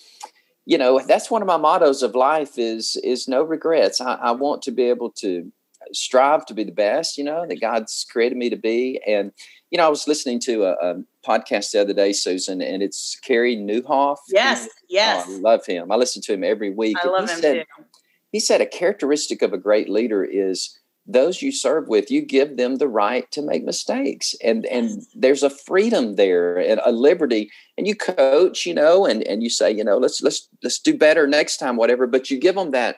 you 0.66 0.78
know 0.78 1.00
that's 1.08 1.31
one 1.31 1.42
of 1.42 1.48
my 1.48 1.58
mottos 1.58 2.04
of 2.04 2.16
life 2.16 2.58
is 2.58 2.98
is 3.04 3.28
no 3.28 3.44
regrets 3.44 4.02
I, 4.02 4.16
I 4.16 4.31
want 4.31 4.62
to 4.63 4.72
be 4.72 4.84
able 4.84 5.12
to 5.18 5.52
strive 5.94 6.46
to 6.46 6.54
be 6.54 6.63
the 6.63 6.72
best 6.72 7.18
you 7.18 7.24
know 7.24 7.46
that 7.48 7.60
god's 7.60 8.06
created 8.10 8.38
me 8.38 8.50
to 8.50 8.56
be 8.56 9.02
and 9.08 9.31
you 9.72 9.78
know, 9.78 9.86
I 9.86 9.90
was 9.90 10.06
listening 10.06 10.40
to 10.42 10.66
a, 10.66 10.74
a 10.74 11.04
podcast 11.25 11.72
the 11.72 11.80
other 11.80 11.94
day, 11.94 12.12
Susan, 12.12 12.62
and 12.62 12.84
it's 12.84 13.18
Carey 13.24 13.56
Nieuwhof. 13.56 14.18
Yes, 14.28 14.68
yes. 14.90 15.25
Oh, 15.28 15.36
I 15.36 15.40
love 15.40 15.66
him. 15.66 15.92
I 15.92 15.96
listen 15.96 16.22
to 16.24 16.34
him 16.34 16.44
every 16.44 16.72
week. 16.72 16.98
I 17.02 17.08
love 17.08 17.30
him 17.30 17.40
said, 17.40 17.66
too. 17.78 17.86
He 18.34 18.40
said 18.42 18.60
a 18.60 18.66
characteristic 18.66 19.42
of 19.42 19.54
a 19.54 19.58
great 19.58 19.90
leader 19.90 20.25
is 20.25 20.78
those 21.12 21.42
you 21.42 21.52
serve 21.52 21.88
with, 21.88 22.12
you 22.12 22.22
give 22.22 22.58
them 22.58 22.75
the 22.75 22.88
right 22.88 23.30
to 23.31 23.42
make 23.42 23.63
mistakes. 23.63 24.36
And 24.44 24.66
and 24.66 25.04
there's 25.13 25.44
a 25.44 25.50
freedom 25.50 26.16
there 26.16 26.58
and 26.58 26.82
a 26.86 26.91
liberty. 26.91 27.50
And 27.77 27.88
you 27.88 27.96
coach, 27.96 28.65
you 28.65 28.74
know, 28.74 29.06
and, 29.06 29.24
and 29.24 29.41
you 29.44 29.50
say, 29.50 29.72
you 29.72 29.84
know, 29.84 29.98
let's 29.98 30.22
let's 30.22 30.48
let's 30.63 30.80
do 30.80 30.98
better 30.98 31.27
next 31.27 31.58
time, 31.58 31.77
whatever. 31.77 32.08
But 32.08 32.30
you 32.30 32.39
give 32.39 32.56
them 32.56 32.72
that 32.72 32.98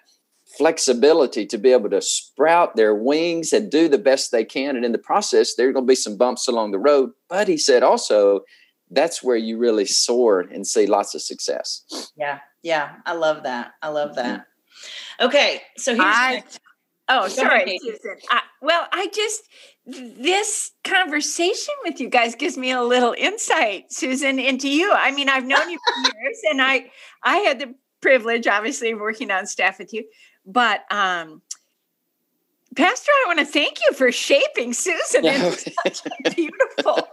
flexibility 0.58 1.46
to 1.48 1.58
be 1.58 1.72
able 1.72 1.90
to 1.90 2.02
sprout 2.02 2.76
their 2.76 2.94
wings 2.94 3.54
and 3.54 3.72
do 3.72 3.88
the 3.88 3.98
best 3.98 4.32
they 4.32 4.46
can. 4.46 4.76
And 4.76 4.86
in 4.86 4.92
the 4.92 4.98
process, 4.98 5.56
there 5.56 5.70
are 5.70 5.74
going 5.74 5.86
to 5.86 5.92
be 5.92 5.96
some 5.96 6.18
bumps 6.18 6.48
along 6.48 6.72
the 6.72 6.80
road. 6.80 7.12
But 7.30 7.48
he 7.48 7.58
said 7.58 7.82
also, 7.82 8.42
that's 8.92 9.24
where 9.24 9.36
you 9.36 9.58
really 9.58 9.86
soar 9.86 10.42
and 10.42 10.68
see 10.68 10.86
lots 10.86 11.16
of 11.16 11.22
success. 11.22 12.12
Yeah. 12.16 12.40
Yeah. 12.62 12.96
I 13.06 13.14
love 13.14 13.44
that. 13.44 13.72
I 13.82 13.90
love 13.90 14.16
that. 14.16 14.42
Mm-hmm. 14.42 15.26
Okay. 15.26 15.62
So 15.78 15.94
here's. 15.94 16.06
I, 16.06 16.44
oh, 17.14 17.28
sorry, 17.28 17.78
Susan. 17.80 18.18
I, 18.30 18.42
well, 18.62 18.88
I 18.92 19.08
just, 19.14 19.44
this 19.86 20.72
conversation 20.84 21.74
with 21.84 22.00
you 22.00 22.10
guys 22.10 22.36
gives 22.36 22.58
me 22.58 22.72
a 22.72 22.82
little 22.82 23.16
insight, 23.18 23.92
Susan, 23.92 24.40
into 24.40 24.70
you. 24.70 24.92
I 24.94 25.12
mean, 25.12 25.30
I've 25.30 25.46
known 25.46 25.70
you 25.70 25.78
for 25.78 26.12
years 26.22 26.42
and 26.52 26.62
I, 26.62 26.92
I 27.24 27.38
had 27.38 27.60
the 27.60 27.76
privilege, 28.02 28.48
obviously, 28.48 28.92
of 28.92 29.00
working 29.00 29.32
on 29.32 29.46
staff 29.46 29.80
with 29.80 29.94
you. 29.94 30.06
But 30.46 30.82
um, 30.92 31.42
Pastor, 32.76 33.12
I 33.12 33.24
want 33.28 33.40
to 33.40 33.46
thank 33.46 33.80
you 33.86 33.94
for 33.94 34.12
shaping 34.12 34.74
Susan 34.74 35.26
into 35.26 35.72
such 35.86 36.02
a 36.06 36.30
beautiful 36.32 37.08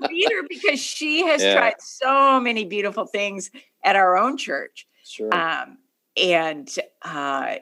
leader 0.00 0.42
because 0.48 0.80
she 0.80 1.26
has 1.26 1.42
yeah. 1.42 1.54
tried 1.54 1.80
so 1.80 2.40
many 2.40 2.64
beautiful 2.64 3.06
things 3.06 3.50
at 3.84 3.96
our 3.96 4.16
own 4.16 4.36
church. 4.36 4.86
Sure. 5.04 5.34
Um, 5.34 5.78
and 6.16 6.68
uh, 7.02 7.56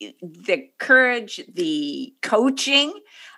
the 0.00 0.68
courage, 0.78 1.40
the 1.52 2.14
coaching 2.22 2.92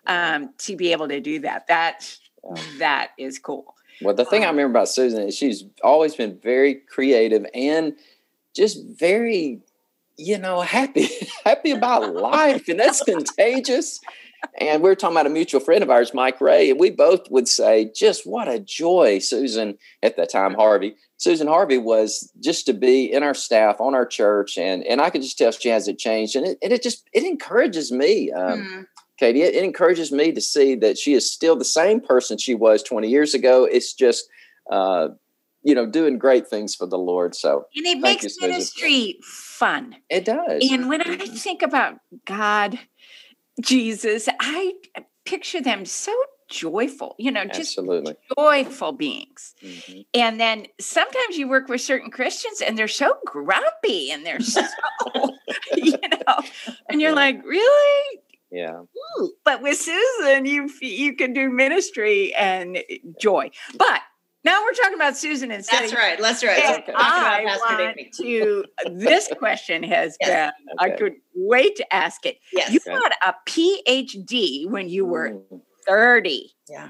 um, 0.06 0.50
to 0.58 0.76
be 0.76 0.92
able 0.92 1.08
to 1.08 1.20
do 1.20 1.40
that. 1.40 1.66
That 1.68 2.18
that 2.78 3.10
is 3.18 3.38
cool. 3.38 3.74
Well, 4.00 4.14
the 4.14 4.24
thing 4.24 4.42
um, 4.42 4.48
I 4.48 4.50
remember 4.50 4.78
about 4.78 4.88
Susan 4.88 5.28
is 5.28 5.36
she's 5.36 5.64
always 5.82 6.14
been 6.14 6.38
very 6.40 6.74
creative 6.74 7.44
and 7.52 7.94
just 8.54 8.84
very 8.98 9.62
you 10.18 10.36
know, 10.36 10.60
happy, 10.60 11.08
happy 11.46 11.70
about 11.70 12.14
life. 12.14 12.68
And 12.68 12.78
that's 12.78 13.02
contagious. 13.04 14.00
And 14.60 14.82
we 14.82 14.90
are 14.90 14.94
talking 14.94 15.16
about 15.16 15.26
a 15.26 15.30
mutual 15.30 15.60
friend 15.60 15.82
of 15.82 15.90
ours, 15.90 16.14
Mike 16.14 16.40
Ray, 16.40 16.70
and 16.70 16.80
we 16.80 16.90
both 16.90 17.30
would 17.30 17.48
say, 17.48 17.90
just 17.94 18.26
what 18.26 18.48
a 18.48 18.58
joy, 18.58 19.18
Susan, 19.18 19.78
at 20.02 20.16
that 20.16 20.30
time, 20.30 20.54
Harvey. 20.54 20.96
Susan 21.16 21.48
Harvey 21.48 21.78
was 21.78 22.32
just 22.40 22.66
to 22.66 22.72
be 22.72 23.12
in 23.12 23.22
our 23.22 23.34
staff, 23.34 23.80
on 23.80 23.94
our 23.94 24.06
church, 24.06 24.56
and 24.56 24.84
and 24.84 25.00
I 25.00 25.10
could 25.10 25.22
just 25.22 25.36
tell 25.36 25.50
she 25.50 25.68
hasn't 25.68 25.98
changed. 25.98 26.36
And 26.36 26.46
it, 26.46 26.58
and 26.62 26.72
it 26.72 26.82
just 26.82 27.08
it 27.12 27.24
encourages 27.24 27.90
me. 27.90 28.30
Um, 28.30 28.60
mm. 28.60 28.86
Katie, 29.18 29.42
it, 29.42 29.56
it 29.56 29.64
encourages 29.64 30.12
me 30.12 30.30
to 30.30 30.40
see 30.40 30.76
that 30.76 30.96
she 30.96 31.14
is 31.14 31.30
still 31.30 31.56
the 31.56 31.64
same 31.64 32.00
person 32.00 32.38
she 32.38 32.54
was 32.54 32.84
20 32.84 33.08
years 33.08 33.34
ago. 33.34 33.64
It's 33.64 33.92
just 33.92 34.28
uh, 34.70 35.08
you 35.62 35.74
know, 35.74 35.86
doing 35.86 36.18
great 36.18 36.46
things 36.46 36.74
for 36.74 36.86
the 36.86 36.98
Lord. 36.98 37.34
So 37.34 37.66
and 37.74 37.86
it 37.86 37.98
makes 37.98 38.40
ministry 38.40 39.18
fun. 39.22 39.96
It 40.08 40.24
does. 40.24 40.66
And 40.70 40.88
when 40.88 41.02
I 41.02 41.16
think 41.16 41.62
about 41.62 41.98
God, 42.24 42.78
Jesus, 43.60 44.28
I 44.40 44.74
picture 45.24 45.60
them 45.60 45.84
so 45.84 46.14
joyful, 46.48 47.14
you 47.18 47.30
know, 47.30 47.44
just 47.44 47.78
Absolutely. 47.78 48.14
joyful 48.36 48.92
beings. 48.92 49.54
Mm-hmm. 49.62 50.00
And 50.14 50.40
then 50.40 50.66
sometimes 50.80 51.36
you 51.36 51.48
work 51.48 51.68
with 51.68 51.80
certain 51.80 52.10
Christians 52.10 52.60
and 52.60 52.78
they're 52.78 52.88
so 52.88 53.16
grumpy 53.26 54.10
and 54.10 54.24
they're 54.24 54.40
so, 54.40 54.62
you 55.76 55.92
know, 55.92 56.38
and 56.88 57.00
you're 57.00 57.14
like, 57.14 57.44
really? 57.44 58.20
Yeah. 58.50 58.82
But 59.44 59.62
with 59.62 59.76
Susan, 59.76 60.46
you 60.46 60.70
you 60.80 61.16
can 61.16 61.34
do 61.34 61.50
ministry 61.50 62.34
and 62.34 62.78
joy. 63.20 63.50
But 63.76 64.00
now 64.44 64.62
we're 64.62 64.72
talking 64.72 64.94
about 64.94 65.16
Susan 65.16 65.50
instead. 65.50 65.82
That's 65.82 65.94
right. 65.94 66.18
That's 66.20 66.44
right. 66.44 66.80
Okay. 66.80 66.92
I 66.94 67.44
want 67.44 67.98
to. 68.14 68.64
This 68.90 69.28
question 69.38 69.82
has 69.82 70.16
yes. 70.20 70.52
been. 70.66 70.74
Okay. 70.80 70.94
I 70.94 70.96
could 70.96 71.14
wait 71.34 71.76
to 71.76 71.94
ask 71.94 72.24
it. 72.24 72.38
Yes. 72.52 72.72
You 72.72 72.80
got 72.86 73.12
a 73.26 73.34
PhD 73.46 74.68
when 74.68 74.88
you 74.88 75.04
were 75.04 75.38
thirty. 75.86 76.54
Yeah. 76.68 76.88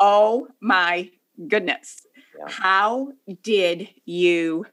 Oh 0.00 0.48
my 0.60 1.10
goodness! 1.46 2.02
Yeah. 2.38 2.48
How 2.48 3.12
did 3.42 3.88
you 4.04 4.66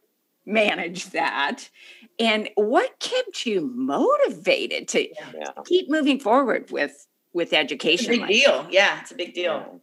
manage 0.45 1.11
that? 1.11 1.69
And 2.17 2.49
what 2.55 2.99
kept 2.99 3.45
you 3.45 3.71
motivated 3.75 4.87
to 4.89 5.07
yeah. 5.07 5.51
keep 5.65 5.89
moving 5.89 6.19
forward 6.19 6.71
with 6.71 7.07
with 7.33 7.53
education? 7.53 8.09
big 8.09 8.21
like 8.21 8.29
deal. 8.29 8.63
That? 8.63 8.73
Yeah, 8.73 9.01
it's 9.01 9.11
a 9.11 9.15
big 9.15 9.33
deal. 9.33 9.81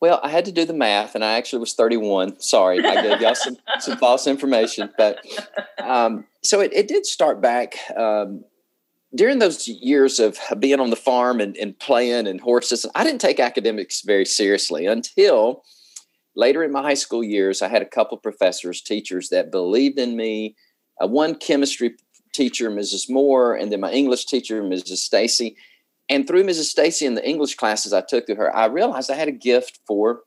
Well, 0.00 0.20
I 0.22 0.28
had 0.28 0.44
to 0.46 0.52
do 0.52 0.64
the 0.64 0.74
math, 0.74 1.14
and 1.14 1.24
I 1.24 1.34
actually 1.34 1.60
was 1.60 1.74
31. 1.74 2.40
Sorry, 2.40 2.84
I 2.84 3.02
gave 3.02 3.20
y'all 3.20 3.34
some, 3.34 3.56
some 3.80 3.96
false 3.98 4.26
information. 4.26 4.90
But 4.98 5.24
um, 5.82 6.26
so 6.42 6.60
it, 6.60 6.72
it, 6.74 6.88
did 6.88 7.06
start 7.06 7.40
back 7.40 7.76
um, 7.96 8.44
during 9.14 9.38
those 9.38 9.66
years 9.66 10.18
of 10.18 10.38
being 10.58 10.80
on 10.80 10.90
the 10.90 10.96
farm 10.96 11.40
and, 11.40 11.56
and 11.56 11.78
playing 11.78 12.26
and 12.26 12.40
horses. 12.40 12.84
I 12.94 13.04
didn't 13.04 13.20
take 13.20 13.40
academics 13.40 14.02
very 14.02 14.26
seriously 14.26 14.86
until 14.86 15.62
later 16.36 16.62
in 16.62 16.72
my 16.72 16.82
high 16.82 16.94
school 16.94 17.24
years. 17.24 17.62
I 17.62 17.68
had 17.68 17.82
a 17.82 17.86
couple 17.86 18.16
of 18.16 18.22
professors, 18.22 18.82
teachers 18.82 19.28
that 19.30 19.50
believed 19.50 19.98
in 19.98 20.16
me. 20.16 20.56
Uh, 21.02 21.06
one 21.06 21.34
chemistry 21.34 21.94
teacher, 22.34 22.70
Mrs. 22.70 23.08
Moore, 23.08 23.54
and 23.54 23.72
then 23.72 23.80
my 23.80 23.92
English 23.92 24.26
teacher, 24.26 24.62
Mrs. 24.62 24.98
Stacy 24.98 25.56
and 26.08 26.26
through 26.26 26.44
Mrs. 26.44 26.64
Stacy 26.64 27.06
and 27.06 27.16
the 27.16 27.26
English 27.26 27.54
classes 27.54 27.92
I 27.92 28.02
took 28.02 28.26
to 28.26 28.34
her, 28.34 28.54
I 28.54 28.66
realized 28.66 29.10
I 29.10 29.16
had 29.16 29.28
a 29.28 29.32
gift 29.32 29.80
for 29.86 30.20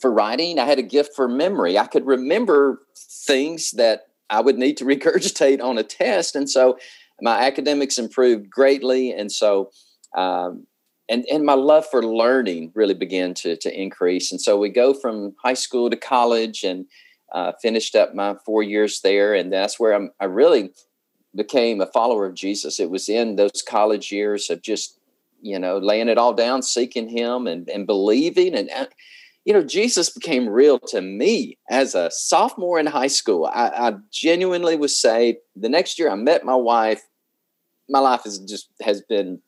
for 0.00 0.12
writing. 0.12 0.58
I 0.58 0.66
had 0.66 0.78
a 0.78 0.82
gift 0.82 1.14
for 1.16 1.28
memory. 1.28 1.78
I 1.78 1.86
could 1.86 2.06
remember 2.06 2.82
things 2.96 3.70
that 3.72 4.08
I 4.28 4.40
would 4.40 4.58
need 4.58 4.76
to 4.78 4.84
regurgitate 4.84 5.62
on 5.62 5.78
a 5.78 5.82
test, 5.82 6.36
and 6.36 6.48
so 6.48 6.78
my 7.20 7.42
academics 7.42 7.98
improved 7.98 8.48
greatly. 8.48 9.12
And 9.12 9.32
so, 9.32 9.70
um, 10.16 10.66
and 11.08 11.24
and 11.30 11.44
my 11.44 11.54
love 11.54 11.86
for 11.86 12.02
learning 12.04 12.72
really 12.74 12.94
began 12.94 13.34
to 13.34 13.56
to 13.56 13.80
increase. 13.80 14.30
And 14.30 14.40
so 14.40 14.58
we 14.58 14.68
go 14.68 14.94
from 14.94 15.34
high 15.42 15.54
school 15.54 15.90
to 15.90 15.96
college, 15.96 16.64
and 16.64 16.86
uh, 17.32 17.52
finished 17.60 17.94
up 17.94 18.14
my 18.14 18.34
four 18.44 18.62
years 18.62 19.00
there, 19.02 19.34
and 19.34 19.52
that's 19.52 19.78
where 19.78 19.92
I'm, 19.92 20.10
I 20.20 20.24
really 20.24 20.70
became 21.38 21.80
a 21.80 21.86
follower 21.86 22.26
of 22.26 22.34
Jesus. 22.34 22.78
It 22.78 22.90
was 22.90 23.08
in 23.08 23.36
those 23.36 23.62
college 23.66 24.12
years 24.12 24.50
of 24.50 24.60
just, 24.60 24.98
you 25.40 25.58
know, 25.58 25.78
laying 25.78 26.08
it 26.08 26.18
all 26.18 26.34
down, 26.34 26.60
seeking 26.62 27.08
Him 27.08 27.46
and, 27.46 27.68
and 27.70 27.86
believing. 27.86 28.54
And, 28.54 28.68
uh, 28.70 28.86
you 29.46 29.54
know, 29.54 29.62
Jesus 29.62 30.10
became 30.10 30.48
real 30.48 30.78
to 30.88 31.00
me 31.00 31.56
as 31.70 31.94
a 31.94 32.10
sophomore 32.10 32.78
in 32.78 32.86
high 32.86 33.06
school. 33.06 33.46
I, 33.46 33.68
I 33.68 33.92
genuinely 34.12 34.76
was 34.76 35.00
saved. 35.00 35.38
The 35.56 35.70
next 35.70 35.98
year 35.98 36.10
I 36.10 36.16
met 36.16 36.44
my 36.44 36.56
wife. 36.56 37.02
My 37.88 38.00
life 38.00 38.24
has 38.24 38.38
just 38.40 38.68
has 38.82 39.00
been 39.08 39.40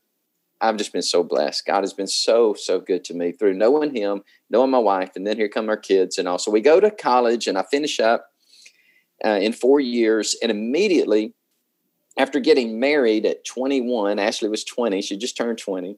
I've 0.63 0.77
just 0.77 0.93
been 0.93 1.03
so 1.03 1.23
blessed. 1.23 1.65
God 1.67 1.81
has 1.83 1.95
been 1.95 2.07
so, 2.07 2.55
so 2.55 2.81
good 2.81 3.03
to 3.05 3.15
me 3.15 3.33
through 3.33 3.55
knowing 3.55 3.95
Him, 3.95 4.23
knowing 4.51 4.71
my 4.71 4.79
wife, 4.79 5.13
and 5.17 5.27
then 5.27 5.39
here 5.39 5.49
come 5.49 5.69
our 5.69 5.77
kids. 5.77 6.19
And 6.19 6.29
also, 6.29 6.51
we 6.51 6.61
go 6.61 6.81
to 6.81 6.91
college, 6.91 7.47
and 7.47 7.57
I 7.57 7.65
finish 7.71 7.99
up 7.99 8.27
uh, 9.25 9.39
in 9.41 9.53
four 9.53 9.81
years, 9.81 10.37
and 10.43 10.51
immediately 10.51 11.35
after 12.21 12.39
getting 12.39 12.79
married 12.79 13.25
at 13.25 13.45
21, 13.47 14.19
Ashley 14.19 14.51
was 14.51 14.63
20. 14.63 15.01
She 15.01 15.17
just 15.17 15.37
turned 15.37 15.59
20. 15.59 15.97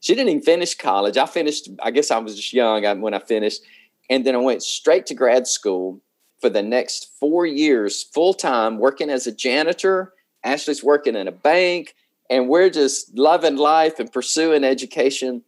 She 0.00 0.14
didn't 0.14 0.28
even 0.28 0.42
finish 0.42 0.74
college. 0.74 1.16
I 1.16 1.24
finished, 1.24 1.70
I 1.82 1.90
guess 1.90 2.10
I 2.10 2.18
was 2.18 2.36
just 2.36 2.52
young 2.52 3.00
when 3.00 3.14
I 3.14 3.18
finished. 3.18 3.62
And 4.10 4.26
then 4.26 4.34
I 4.34 4.38
went 4.38 4.62
straight 4.62 5.06
to 5.06 5.14
grad 5.14 5.46
school 5.46 6.02
for 6.42 6.50
the 6.50 6.62
next 6.62 7.18
four 7.18 7.46
years, 7.46 8.02
full 8.02 8.34
time, 8.34 8.78
working 8.78 9.08
as 9.08 9.26
a 9.26 9.32
janitor. 9.32 10.12
Ashley's 10.44 10.84
working 10.84 11.16
in 11.16 11.26
a 11.26 11.32
bank, 11.32 11.94
and 12.28 12.50
we're 12.50 12.68
just 12.68 13.16
loving 13.16 13.56
life 13.56 13.98
and 13.98 14.12
pursuing 14.12 14.62
education. 14.64 15.42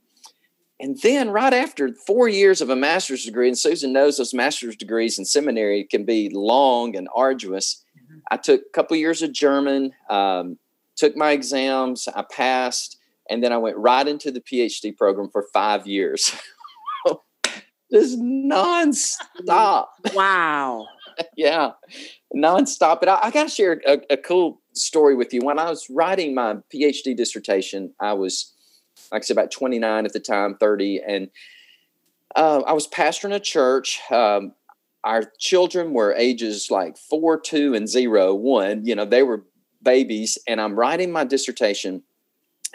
And 0.81 0.99
then, 1.03 1.29
right 1.29 1.53
after 1.53 1.93
four 2.07 2.29
years 2.29 2.63
of 2.63 2.71
a 2.71 2.77
master's 2.77 3.27
degree, 3.27 3.49
and 3.49 3.59
Susan 3.59 3.93
knows 3.93 4.17
those 4.17 4.33
master's 4.33 4.77
degrees 4.77 5.19
in 5.19 5.27
seminary 5.27 5.85
can 5.85 6.05
be 6.05 6.31
long 6.33 6.97
and 6.97 7.09
arduous 7.15 7.85
I 8.31 8.37
took 8.37 8.61
a 8.63 8.73
couple 8.73 8.97
years 8.97 9.23
of 9.23 9.33
German, 9.33 9.93
um, 10.11 10.59
took 10.97 11.17
my 11.17 11.33
exams, 11.33 12.09
I 12.09 12.23
passed, 12.23 12.99
and 13.29 13.43
then 13.43 13.53
I 13.53 13.59
went 13.59 13.77
right 13.77 14.07
into 14.07 14.31
the 14.31 14.41
PhD 14.41 14.97
program 14.97 15.29
for 15.31 15.47
five 15.53 15.87
years. 15.87 16.37
Just 17.93 18.19
nonstop. 18.19 19.87
Wow. 20.15 20.87
yeah, 21.37 21.71
nonstop. 22.35 23.01
But 23.01 23.09
I, 23.09 23.19
I 23.25 23.31
got 23.31 23.45
to 23.45 23.49
share 23.49 23.81
a, 23.87 24.01
a 24.11 24.17
cool 24.17 24.61
story 24.73 25.15
with 25.15 25.33
you. 25.33 25.41
When 25.43 25.59
I 25.59 25.71
was 25.71 25.89
writing 25.89 26.35
my 26.35 26.57
PhD 26.75 27.17
dissertation, 27.17 27.93
I 28.01 28.13
was, 28.13 28.53
like 29.11 29.23
I 29.23 29.25
said, 29.25 29.37
about 29.37 29.51
29 29.51 30.05
at 30.05 30.13
the 30.13 30.21
time, 30.21 30.57
30, 30.59 31.01
and 31.07 31.31
uh, 32.35 32.61
I 32.67 32.73
was 32.73 32.87
pastoring 32.87 33.35
a 33.35 33.41
church. 33.41 34.01
Um, 34.11 34.53
our 35.07 35.23
children 35.39 35.93
were 35.93 36.13
ages 36.15 36.69
like 36.69 36.99
four, 36.99 37.41
two, 37.41 37.75
and 37.75 37.89
zero, 37.89 38.35
one. 38.35 38.85
You 38.85 38.97
know, 38.97 39.05
they 39.05 39.23
were 39.23 39.45
babies, 39.81 40.37
and 40.49 40.61
I'm 40.61 40.75
writing 40.75 41.13
my 41.13 41.25
dissertation. 41.25 42.03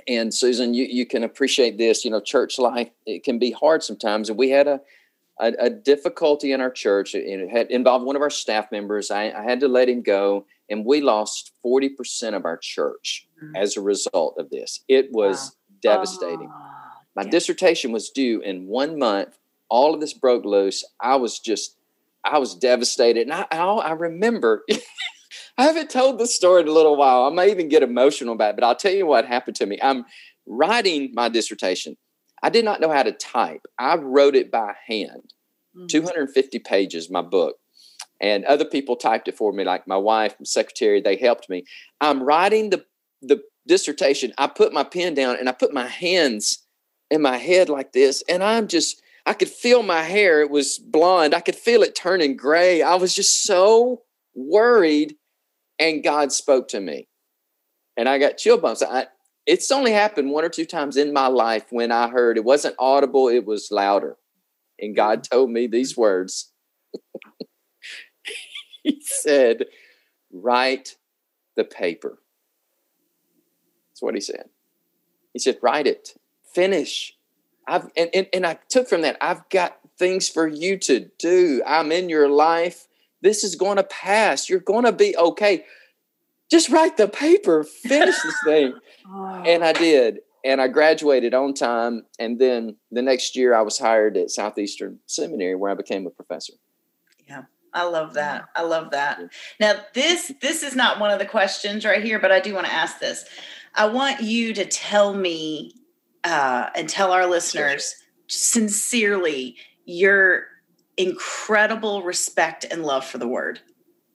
And 0.08 0.34
Susan, 0.34 0.74
you, 0.74 0.86
you 0.86 1.06
can 1.06 1.24
appreciate 1.24 1.78
this. 1.78 2.06
You 2.06 2.12
know, 2.12 2.22
church 2.22 2.58
life 2.58 2.90
it 3.06 3.26
can 3.26 3.38
be 3.38 3.52
hard 3.52 3.84
sometimes, 3.84 4.30
and 4.30 4.40
we 4.40 4.50
had 4.50 4.68
a 4.68 4.80
a, 5.40 5.54
a 5.60 5.70
difficulty 5.70 6.54
in 6.54 6.62
our 6.62 6.72
church. 6.72 7.14
It 7.14 7.50
had 7.50 7.70
involved 7.70 8.06
one 8.06 8.16
of 8.16 8.22
our 8.22 8.30
staff 8.30 8.72
members. 8.72 9.12
I, 9.12 9.32
I 9.32 9.44
had 9.44 9.60
to 9.60 9.68
let 9.68 9.90
him 9.90 10.02
go, 10.02 10.46
and 10.70 10.86
we 10.86 11.02
lost 11.02 11.52
forty 11.62 11.90
percent 11.90 12.36
of 12.36 12.46
our 12.46 12.58
church 12.58 13.28
mm-hmm. 13.44 13.58
as 13.58 13.76
a 13.76 13.82
result 13.82 14.36
of 14.40 14.50
this. 14.50 14.86
It 14.88 15.12
was 15.12 15.38
wow. 15.84 15.96
devastating. 15.96 16.50
Oh, 16.50 16.68
my 17.14 17.24
yeah. 17.24 17.30
dissertation 17.30 17.92
was 17.92 18.10
due 18.10 18.40
in 18.40 18.68
one 18.68 18.98
month. 18.98 19.38
All 19.68 19.94
of 19.94 20.00
this 20.00 20.14
broke 20.14 20.46
loose. 20.46 20.86
I 21.02 21.18
was 21.18 21.40
just 21.40 21.76
I 22.24 22.38
was 22.38 22.56
devastated. 22.56 23.24
And 23.24 23.34
I, 23.34 23.46
I, 23.52 23.66
I 23.66 23.92
remember, 23.94 24.64
I 25.58 25.64
haven't 25.64 25.90
told 25.90 26.20
this 26.20 26.36
story 26.36 26.62
in 26.62 26.68
a 26.68 26.72
little 26.72 26.96
while. 26.96 27.26
I 27.26 27.30
may 27.30 27.52
even 27.52 27.70
get 27.70 27.84
emotional 27.84 28.34
about 28.34 28.52
it, 28.52 28.56
but 28.58 28.64
I'll 28.64 28.76
tell 28.76 28.94
you 28.94 29.06
what 29.06 29.26
happened 29.26 29.56
to 29.58 29.66
me. 29.66 29.80
I'm 29.82 30.06
writing 30.46 31.12
my 31.14 31.30
dissertation. 31.30 31.96
I 32.44 32.50
did 32.50 32.66
not 32.66 32.82
know 32.82 32.92
how 32.92 33.04
to 33.04 33.12
type. 33.12 33.62
I 33.78 33.96
wrote 33.96 34.36
it 34.36 34.52
by 34.52 34.74
hand, 34.88 35.34
mm-hmm. 35.76 35.88
250 35.88 36.60
pages, 36.60 37.10
my 37.10 37.22
book. 37.22 37.56
And 38.20 38.46
other 38.46 38.66
people 38.66 38.96
typed 38.96 39.28
it 39.28 39.38
for 39.38 39.52
me, 39.52 39.64
like 39.64 39.88
my 39.88 39.98
wife, 39.98 40.36
my 40.40 40.44
secretary, 40.44 41.02
they 41.02 41.16
helped 41.16 41.50
me. 41.50 41.64
I'm 42.00 42.22
writing 42.22 42.70
the, 42.70 42.86
the 43.22 43.42
dissertation. 43.68 44.34
I 44.38 44.48
put 44.48 44.74
my 44.74 44.84
pen 44.84 45.16
down 45.16 45.38
and 45.38 45.50
I 45.50 45.54
put 45.54 45.74
my 45.74 45.88
hands 45.88 46.66
in 47.10 47.22
my 47.22 47.38
head 47.38 47.68
like 47.68 47.92
this, 47.92 48.24
and 48.30 48.42
I'm 48.44 48.68
just 48.68 49.02
I 49.26 49.34
could 49.34 49.50
feel 49.50 49.84
my 49.84 50.02
hair. 50.02 50.42
It 50.42 50.50
was 50.50 50.78
blonde. 50.78 51.34
I 51.34 51.42
could 51.42 51.56
feel 51.56 51.84
it 51.84 51.96
turning 51.96 52.36
gray. 52.36 52.82
I 52.82 52.96
was 52.96 53.14
just 53.14 53.44
so 53.44 54.04
worried. 54.34 55.16
And 55.80 56.04
God 56.04 56.32
spoke 56.32 56.68
to 56.70 56.80
me. 56.80 57.08
And 57.98 58.08
I 58.08 58.18
got 58.18 58.38
chill 58.38 58.58
bumps. 58.58 58.82
I, 58.84 59.08
it's 59.46 59.72
only 59.72 59.92
happened 59.92 60.32
one 60.32 60.46
or 60.46 60.50
two 60.50 60.66
times 60.66 60.98
in 60.98 61.14
my 61.14 61.28
life 61.28 61.66
when 61.70 61.92
I 61.92 62.10
heard 62.10 62.38
it 62.38 62.44
wasn't 62.44 62.76
audible, 62.80 63.28
it 63.28 63.46
was 63.46 63.70
louder. 63.72 64.18
And 64.80 64.96
God 64.96 65.24
told 65.24 65.52
me 65.52 65.68
these 65.68 65.98
words 65.98 66.52
He 68.84 69.02
said, 69.02 69.66
Write 70.32 70.96
the 71.56 71.64
paper. 71.64 72.20
That's 73.90 74.02
what 74.02 74.16
He 74.16 74.22
said. 74.22 74.50
He 75.34 75.40
said, 75.40 75.58
Write 75.62 75.88
it, 75.88 76.16
finish 76.54 77.16
I've 77.72 77.90
and, 77.96 78.10
and, 78.14 78.28
and 78.34 78.46
I 78.46 78.60
took 78.68 78.90
from 78.90 79.02
that, 79.04 79.18
I've 79.22 79.48
got 79.50 79.80
things 79.98 80.28
for 80.28 80.46
you 80.46 80.78
to 80.80 81.10
do. 81.18 81.64
I'm 81.66 81.92
in 81.92 82.10
your 82.10 82.28
life. 82.28 82.88
This 83.22 83.46
is 83.46 83.56
going 83.56 83.78
to 83.78 83.84
pass. 83.84 84.50
You're 84.50 84.60
going 84.60 84.84
to 84.84 84.92
be 84.92 85.16
okay. 85.16 85.64
Just 86.50 86.70
write 86.70 86.98
the 86.98 87.08
paper, 87.08 87.64
finish 87.64 88.22
this 88.22 88.36
thing. 88.46 88.74
oh. 89.08 89.44
And 89.46 89.64
I 89.64 89.72
did. 89.72 90.20
And 90.44 90.60
I 90.60 90.68
graduated 90.68 91.34
on 91.34 91.54
time. 91.54 92.04
And 92.20 92.40
then 92.40 92.76
the 92.92 93.02
next 93.02 93.38
year 93.38 93.56
I 93.56 93.62
was 93.62 93.80
hired 93.80 94.18
at 94.18 94.32
Southeastern 94.32 95.00
Seminary 95.06 95.56
where 95.56 95.72
I 95.72 95.76
became 95.76 96.06
a 96.06 96.10
professor. 96.10 96.54
Yeah. 97.26 97.44
I 97.74 97.84
love 97.84 98.16
that. 98.16 98.50
I 98.54 98.64
love 98.64 98.92
that. 98.92 99.22
Now 99.58 99.76
this 99.94 100.34
this 100.42 100.62
is 100.62 100.76
not 100.76 101.00
one 101.00 101.10
of 101.10 101.20
the 101.20 101.26
questions 101.26 101.86
right 101.86 102.04
here, 102.04 102.20
but 102.20 102.30
I 102.30 102.42
do 102.42 102.54
want 102.54 102.66
to 102.66 102.74
ask 102.74 103.00
this. 103.00 103.24
I 103.74 103.86
want 103.86 104.20
you 104.20 104.54
to 104.56 104.66
tell 104.66 105.14
me 105.14 105.74
uh, 106.24 106.70
and 106.76 106.88
tell 106.88 107.12
our 107.12 107.28
listeners 107.28 107.96
sincerely 108.28 109.56
your 109.86 110.48
incredible 110.98 112.04
respect 112.04 112.66
and 112.70 112.84
love 112.84 113.06
for 113.06 113.18
the 113.18 113.28
word 113.28 113.60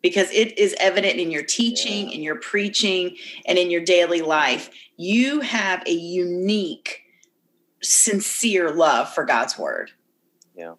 because 0.02 0.30
it 0.30 0.56
is 0.58 0.74
evident 0.78 1.18
in 1.18 1.30
your 1.30 1.42
teaching, 1.42 2.08
yeah. 2.08 2.14
in 2.14 2.22
your 2.22 2.36
preaching, 2.36 3.16
and 3.44 3.58
in 3.58 3.70
your 3.70 3.80
daily 3.80 4.20
life. 4.20 4.70
You 4.96 5.40
have 5.40 5.82
a 5.86 5.92
unique, 5.92 7.02
sincere 7.82 8.70
love 8.70 9.12
for 9.12 9.24
God's 9.24 9.58
word. 9.58 9.90
Yeah. 10.56 10.74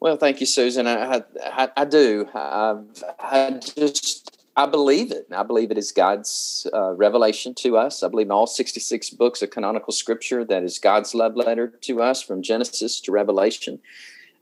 Well, 0.00 0.16
thank 0.16 0.40
you, 0.40 0.46
Susan. 0.46 0.86
I, 0.86 1.22
I, 1.42 1.68
I 1.76 1.84
do. 1.84 2.28
I've, 2.34 2.84
I 3.18 3.50
just 3.52 4.37
I 4.58 4.66
believe 4.66 5.12
it. 5.12 5.28
I 5.30 5.44
believe 5.44 5.70
it 5.70 5.78
is 5.78 5.92
God's 5.92 6.66
uh, 6.74 6.90
revelation 6.94 7.54
to 7.58 7.76
us. 7.76 8.02
I 8.02 8.08
believe 8.08 8.26
in 8.26 8.32
all 8.32 8.48
66 8.48 9.10
books 9.10 9.40
of 9.40 9.50
canonical 9.50 9.92
scripture 9.92 10.44
that 10.46 10.64
is 10.64 10.80
God's 10.80 11.14
love 11.14 11.36
letter 11.36 11.68
to 11.82 12.02
us 12.02 12.22
from 12.22 12.42
Genesis 12.42 13.00
to 13.02 13.12
Revelation. 13.12 13.78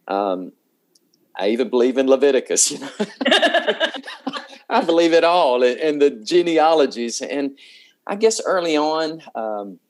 Um, 0.09 0.53
I 1.39 1.51
even 1.51 1.69
believe 1.69 1.99
in 1.99 2.09
Leviticus. 2.09 2.71
You 2.71 2.79
know? 2.79 2.89
I 4.71 4.83
believe 4.87 5.13
it 5.13 5.23
all 5.23 5.63
and 5.63 6.01
the 6.01 6.09
genealogies. 6.09 7.21
And 7.21 7.59
I 8.07 8.17
guess 8.17 8.41
early 8.43 8.75
on, 8.75 9.21
um, 9.35 9.81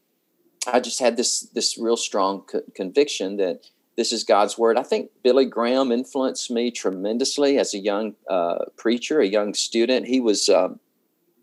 I 0.66 0.80
just 0.80 0.98
had 0.98 1.16
this 1.16 1.42
this 1.54 1.78
real 1.78 1.96
strong 1.96 2.40
co- 2.40 2.62
conviction 2.74 3.36
that 3.36 3.60
this 3.96 4.12
is 4.12 4.24
God's 4.24 4.58
word. 4.58 4.76
I 4.76 4.82
think 4.82 5.10
Billy 5.22 5.46
Graham 5.46 5.90
influenced 5.90 6.50
me 6.50 6.70
tremendously 6.70 7.58
as 7.58 7.74
a 7.74 7.78
young 7.78 8.14
uh, 8.28 8.66
preacher, 8.76 9.20
a 9.20 9.26
young 9.26 9.54
student. 9.54 10.06
He 10.06 10.20
was 10.20 10.48
um, 10.48 10.78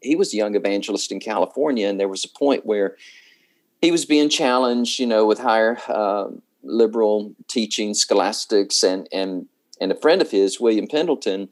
he 0.01 0.15
was 0.15 0.33
a 0.33 0.37
young 0.37 0.55
evangelist 0.55 1.11
in 1.11 1.19
California, 1.19 1.87
and 1.87 1.99
there 1.99 2.07
was 2.07 2.23
a 2.23 2.29
point 2.29 2.65
where 2.65 2.95
he 3.81 3.91
was 3.91 4.05
being 4.05 4.29
challenged, 4.29 4.99
you 4.99 5.07
know, 5.07 5.25
with 5.25 5.39
higher 5.39 5.77
uh, 5.87 6.27
liberal 6.61 7.33
teaching, 7.47 7.93
scholastics, 7.93 8.83
and 8.83 9.07
and 9.11 9.47
and 9.81 9.91
a 9.91 9.95
friend 9.95 10.21
of 10.21 10.29
his, 10.29 10.59
William 10.59 10.87
Pendleton, 10.87 11.49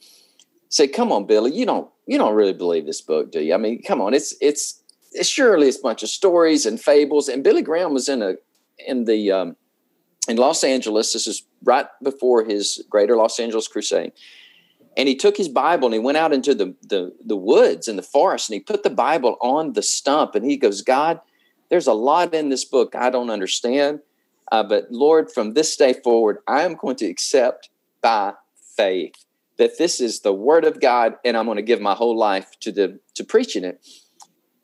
said, 0.69 0.93
"Come 0.93 1.11
on, 1.11 1.25
Billy, 1.25 1.51
you 1.51 1.65
don't 1.65 1.89
you 2.05 2.19
don't 2.19 2.35
really 2.35 2.53
believe 2.53 2.85
this 2.85 3.01
book, 3.01 3.31
do 3.31 3.41
you? 3.41 3.55
I 3.55 3.57
mean, 3.57 3.81
come 3.81 4.01
on, 4.01 4.13
it's 4.13 4.35
it's, 4.39 4.83
it's 5.13 5.29
surely 5.29 5.67
it's 5.67 5.79
a 5.79 5.81
bunch 5.81 6.03
of 6.03 6.09
stories 6.09 6.67
and 6.67 6.79
fables." 6.79 7.27
And 7.27 7.43
Billy 7.43 7.63
Graham 7.63 7.93
was 7.93 8.07
in 8.07 8.21
a 8.21 8.35
in 8.77 9.05
the 9.05 9.31
um, 9.31 9.55
in 10.27 10.37
Los 10.37 10.63
Angeles. 10.63 11.13
This 11.13 11.27
is 11.27 11.43
right 11.63 11.87
before 12.03 12.43
his 12.43 12.83
Greater 12.89 13.15
Los 13.15 13.39
Angeles 13.39 13.67
Crusade. 13.67 14.13
And 14.97 15.07
he 15.07 15.15
took 15.15 15.37
his 15.37 15.47
Bible 15.47 15.87
and 15.87 15.93
he 15.93 15.99
went 15.99 16.17
out 16.17 16.33
into 16.33 16.53
the, 16.53 16.75
the, 16.83 17.13
the 17.23 17.37
woods 17.37 17.87
and 17.87 17.97
the 17.97 18.03
forest 18.03 18.49
and 18.49 18.55
he 18.55 18.59
put 18.59 18.83
the 18.83 18.89
Bible 18.89 19.37
on 19.41 19.73
the 19.73 19.81
stump 19.81 20.35
and 20.35 20.45
he 20.45 20.57
goes, 20.57 20.81
God, 20.81 21.21
there's 21.69 21.87
a 21.87 21.93
lot 21.93 22.33
in 22.33 22.49
this 22.49 22.65
book 22.65 22.93
I 22.95 23.09
don't 23.09 23.29
understand. 23.29 24.01
Uh, 24.51 24.63
but 24.63 24.91
Lord, 24.91 25.31
from 25.31 25.53
this 25.53 25.75
day 25.77 25.93
forward, 25.93 26.39
I 26.45 26.63
am 26.63 26.75
going 26.75 26.97
to 26.97 27.05
accept 27.05 27.69
by 28.01 28.33
faith 28.75 29.15
that 29.57 29.77
this 29.77 30.01
is 30.01 30.19
the 30.19 30.33
word 30.33 30.65
of 30.65 30.81
God 30.81 31.15
and 31.23 31.37
I'm 31.37 31.45
going 31.45 31.55
to 31.55 31.61
give 31.61 31.79
my 31.79 31.93
whole 31.93 32.17
life 32.17 32.59
to 32.61 32.71
the 32.71 32.99
to 33.15 33.23
preaching 33.23 33.63
it. 33.63 33.79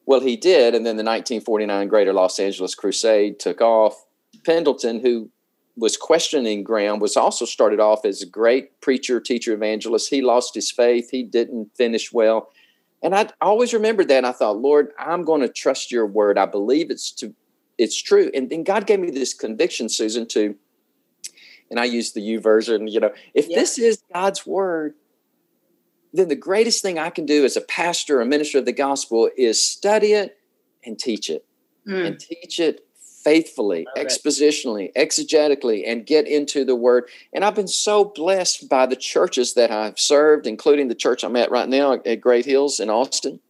Well, 0.06 0.22
he 0.22 0.38
did, 0.38 0.74
and 0.74 0.86
then 0.86 0.96
the 0.96 1.04
1949 1.04 1.90
Greater 1.90 2.14
Los 2.14 2.40
Angeles 2.40 2.76
Crusade 2.76 3.40
took 3.40 3.60
off. 3.60 4.06
Pendleton, 4.46 5.02
who 5.02 5.30
was 5.78 5.96
questioning 5.96 6.64
Graham 6.64 7.00
was 7.00 7.16
also 7.16 7.46
started 7.46 7.80
off 7.80 8.04
as 8.04 8.22
a 8.22 8.26
great 8.26 8.82
preacher, 8.82 9.20
teacher, 9.20 9.54
evangelist. 9.54 10.10
He 10.10 10.22
lost 10.22 10.56
his 10.56 10.72
faith. 10.72 11.10
He 11.12 11.24
didn't 11.24 11.76
finish 11.76 12.12
well. 12.12 12.50
And 13.04 13.14
I 13.14 13.30
always 13.42 13.74
remembered 13.74 14.08
that. 14.08 14.18
And 14.18 14.26
I 14.26 14.32
thought, 14.32 14.58
Lord, 14.58 14.92
I'm 14.98 15.22
going 15.24 15.42
to 15.42 15.50
trust 15.50 15.92
your 15.92 16.08
word. 16.08 16.38
I 16.38 16.48
believe 16.48 16.90
it's 16.90 17.12
to 17.14 17.34
it's 17.78 18.02
true. 18.02 18.32
And 18.34 18.50
then 18.50 18.64
God 18.64 18.88
gave 18.88 19.00
me 19.00 19.12
this 19.12 19.36
conviction, 19.36 19.88
Susan, 19.88 20.28
to 20.30 20.56
and 21.70 21.80
I 21.80 21.84
use 21.84 22.14
the 22.14 22.22
U 22.22 22.40
version, 22.40 22.88
you 22.88 23.00
know, 23.00 23.12
if 23.34 23.50
yeah. 23.50 23.60
this 23.60 23.78
is 23.78 24.02
God's 24.14 24.48
word, 24.48 24.96
then 26.14 26.30
the 26.30 26.36
greatest 26.36 26.82
thing 26.82 26.98
I 26.98 27.10
can 27.10 27.26
do 27.26 27.44
as 27.44 27.58
a 27.58 27.62
pastor, 27.62 28.22
a 28.22 28.26
minister 28.26 28.60
of 28.60 28.66
the 28.66 28.72
gospel 28.72 29.30
is 29.38 29.62
study 29.62 30.14
it 30.14 30.38
and 30.86 30.98
teach 30.98 31.30
it. 31.30 31.46
Mm. 31.88 32.08
And 32.08 32.20
teach 32.20 32.60
it 32.60 32.87
faithfully, 33.28 33.86
expositionally, 33.98 34.90
exegetically, 34.94 35.84
and 35.86 36.06
get 36.06 36.26
into 36.26 36.64
the 36.64 36.78
word. 36.78 37.10
And 37.34 37.44
I've 37.44 37.56
been 37.56 37.68
so 37.68 38.06
blessed 38.06 38.70
by 38.70 38.86
the 38.86 38.96
churches 38.96 39.54
that 39.56 39.70
I've 39.70 40.00
served, 40.00 40.48
including 40.48 40.88
the 40.88 40.96
church 40.96 41.26
I'm 41.26 41.36
at 41.36 41.52
right 41.52 41.68
now 41.68 42.00
at 42.06 42.22
Great 42.22 42.46
Hills 42.46 42.80
in 42.80 42.90
Austin 42.90 43.42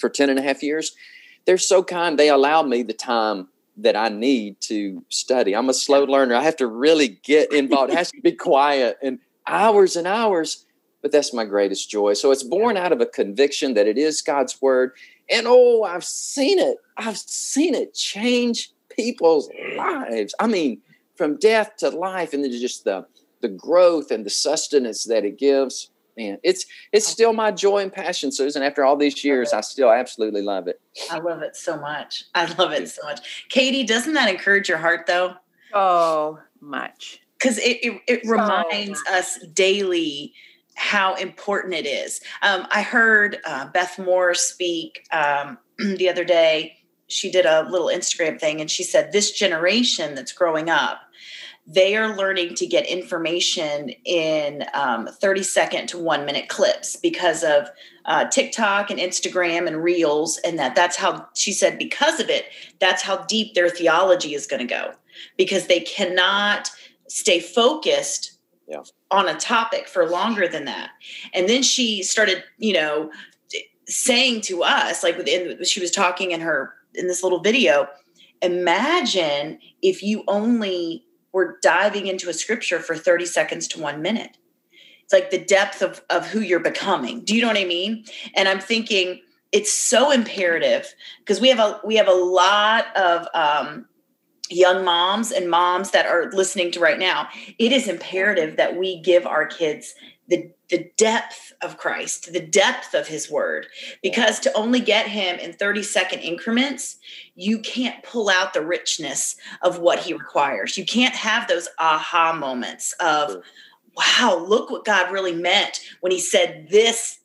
for 0.00 0.08
10 0.08 0.28
and 0.28 0.40
a 0.40 0.42
half 0.42 0.60
years. 0.60 0.96
They're 1.44 1.56
so 1.56 1.84
kind. 1.84 2.18
They 2.18 2.28
allow 2.28 2.62
me 2.62 2.82
the 2.82 2.94
time 2.94 3.46
that 3.76 3.94
I 3.94 4.08
need 4.08 4.60
to 4.62 5.04
study. 5.08 5.54
I'm 5.54 5.68
a 5.68 5.74
slow 5.74 6.02
learner. 6.02 6.34
I 6.34 6.42
have 6.42 6.56
to 6.56 6.66
really 6.66 7.20
get 7.22 7.52
involved. 7.52 7.92
It 7.92 7.96
has 7.98 8.10
to 8.10 8.20
be 8.20 8.32
quiet 8.50 8.98
and 9.04 9.20
hours 9.46 9.94
and 9.94 10.08
hours, 10.08 10.66
but 11.00 11.12
that's 11.12 11.32
my 11.32 11.44
greatest 11.44 11.88
joy. 11.88 12.14
So 12.14 12.32
it's 12.32 12.42
born 12.42 12.76
out 12.76 12.90
of 12.90 13.00
a 13.00 13.06
conviction 13.06 13.74
that 13.74 13.86
it 13.86 13.98
is 13.98 14.20
God's 14.20 14.60
word. 14.60 14.94
And 15.30 15.46
oh, 15.46 15.84
I've 15.84 16.04
seen 16.04 16.58
it. 16.58 16.78
I've 16.96 17.18
seen 17.18 17.76
it 17.76 17.94
change 17.94 18.72
people's 18.96 19.48
lives. 19.76 20.34
I 20.40 20.46
mean, 20.46 20.80
from 21.16 21.38
death 21.38 21.76
to 21.78 21.90
life, 21.90 22.32
and 22.32 22.42
then 22.42 22.50
just 22.52 22.84
the 22.84 23.06
the 23.42 23.48
growth 23.48 24.10
and 24.10 24.24
the 24.24 24.30
sustenance 24.30 25.04
that 25.04 25.24
it 25.24 25.38
gives. 25.38 25.90
Man, 26.16 26.38
it's 26.42 26.64
it's 26.92 27.06
still 27.06 27.34
my 27.34 27.50
joy 27.50 27.82
and 27.82 27.92
passion, 27.92 28.32
Susan. 28.32 28.62
After 28.62 28.84
all 28.84 28.96
these 28.96 29.22
years, 29.22 29.52
I 29.52 29.60
still 29.60 29.90
absolutely 29.90 30.42
love 30.42 30.66
it. 30.66 30.80
I 31.10 31.18
love 31.18 31.42
it 31.42 31.56
so 31.56 31.78
much. 31.78 32.24
I 32.34 32.46
love 32.54 32.72
it 32.72 32.88
so 32.88 33.02
much. 33.04 33.46
Katie, 33.50 33.84
doesn't 33.84 34.14
that 34.14 34.30
encourage 34.30 34.68
your 34.68 34.78
heart 34.78 35.06
though? 35.06 35.34
So 35.72 36.38
much. 36.60 37.20
Because 37.38 37.58
it 37.58 37.78
it, 37.82 38.02
it 38.08 38.24
so 38.24 38.32
reminds 38.32 39.02
much. 39.04 39.14
us 39.14 39.38
daily 39.52 40.32
how 40.74 41.14
important 41.16 41.74
it 41.74 41.86
is. 41.86 42.20
Um, 42.42 42.66
I 42.70 42.80
heard 42.80 43.38
uh, 43.44 43.68
Beth 43.68 43.98
Moore 43.98 44.34
speak 44.34 45.06
um, 45.12 45.58
the 45.78 46.08
other 46.08 46.24
day 46.24 46.78
she 47.08 47.30
did 47.30 47.46
a 47.46 47.68
little 47.70 47.88
Instagram 47.88 48.38
thing 48.40 48.60
and 48.60 48.70
she 48.70 48.82
said 48.82 49.12
this 49.12 49.30
generation 49.30 50.14
that's 50.14 50.32
growing 50.32 50.68
up 50.70 51.00
they 51.66 51.96
are 51.96 52.16
learning 52.16 52.54
to 52.54 52.66
get 52.66 52.86
information 52.86 53.90
in 54.04 54.64
um, 54.72 55.08
30 55.08 55.42
second 55.42 55.88
to 55.88 55.98
one 55.98 56.24
minute 56.24 56.48
clips 56.48 56.96
because 56.96 57.42
of 57.42 57.68
uh, 58.04 58.24
tiktok 58.26 58.90
and 58.90 59.00
instagram 59.00 59.66
and 59.66 59.82
reels 59.82 60.38
and 60.44 60.58
that 60.58 60.76
that's 60.76 60.96
how 60.96 61.26
she 61.34 61.52
said 61.52 61.78
because 61.78 62.20
of 62.20 62.30
it 62.30 62.46
that's 62.78 63.02
how 63.02 63.16
deep 63.24 63.54
their 63.54 63.68
theology 63.68 64.34
is 64.34 64.46
going 64.46 64.66
to 64.66 64.74
go 64.74 64.92
because 65.36 65.66
they 65.66 65.80
cannot 65.80 66.70
stay 67.08 67.40
focused 67.40 68.38
yeah. 68.68 68.82
on 69.10 69.28
a 69.28 69.34
topic 69.34 69.88
for 69.88 70.08
longer 70.08 70.46
than 70.46 70.64
that 70.64 70.90
and 71.34 71.48
then 71.48 71.62
she 71.62 72.02
started 72.02 72.44
you 72.58 72.72
know 72.72 73.10
saying 73.88 74.40
to 74.40 74.62
us 74.62 75.02
like 75.02 75.16
within 75.16 75.64
she 75.64 75.80
was 75.80 75.90
talking 75.90 76.30
in 76.30 76.40
her 76.40 76.74
in 76.96 77.06
this 77.06 77.22
little 77.22 77.40
video 77.40 77.88
imagine 78.42 79.58
if 79.82 80.02
you 80.02 80.22
only 80.28 81.04
were 81.32 81.58
diving 81.62 82.06
into 82.06 82.28
a 82.28 82.34
scripture 82.34 82.80
for 82.80 82.96
30 82.96 83.26
seconds 83.26 83.68
to 83.68 83.80
one 83.80 84.02
minute. 84.02 84.36
It's 85.04 85.12
like 85.12 85.30
the 85.30 85.38
depth 85.38 85.82
of, 85.82 86.02
of 86.10 86.26
who 86.26 86.40
you're 86.40 86.60
becoming. 86.60 87.24
Do 87.24 87.34
you 87.34 87.42
know 87.42 87.48
what 87.48 87.56
i 87.56 87.64
mean? 87.64 88.04
And 88.34 88.48
i'm 88.48 88.60
thinking 88.60 89.20
it's 89.52 89.72
so 89.72 90.10
imperative 90.10 90.92
because 91.20 91.40
we 91.40 91.48
have 91.48 91.60
a 91.60 91.80
we 91.84 91.96
have 91.96 92.08
a 92.08 92.12
lot 92.12 92.94
of 92.96 93.28
um, 93.32 93.86
young 94.50 94.84
moms 94.84 95.30
and 95.30 95.48
moms 95.48 95.92
that 95.92 96.06
are 96.06 96.30
listening 96.32 96.72
to 96.72 96.80
right 96.80 96.98
now. 96.98 97.28
It 97.58 97.72
is 97.72 97.88
imperative 97.88 98.56
that 98.56 98.76
we 98.76 99.00
give 99.00 99.24
our 99.24 99.46
kids 99.46 99.94
the 100.28 100.50
the 100.68 100.90
depth 100.96 101.52
of 101.62 101.78
Christ, 101.78 102.32
the 102.32 102.40
depth 102.40 102.94
of 102.94 103.06
his 103.06 103.30
word. 103.30 103.66
Because 104.02 104.40
to 104.40 104.52
only 104.54 104.80
get 104.80 105.06
him 105.06 105.38
in 105.38 105.52
30 105.52 105.82
second 105.82 106.20
increments, 106.20 106.96
you 107.34 107.60
can't 107.60 108.02
pull 108.02 108.28
out 108.28 108.52
the 108.52 108.64
richness 108.64 109.36
of 109.62 109.78
what 109.78 110.00
he 110.00 110.12
requires. 110.12 110.76
You 110.76 110.84
can't 110.84 111.14
have 111.14 111.46
those 111.46 111.68
aha 111.78 112.32
moments 112.32 112.94
of, 112.98 113.42
wow, 113.96 114.44
look 114.44 114.70
what 114.70 114.84
God 114.84 115.12
really 115.12 115.34
meant 115.34 115.80
when 116.00 116.12
he 116.12 116.18
said 116.18 116.66
this 116.70 117.20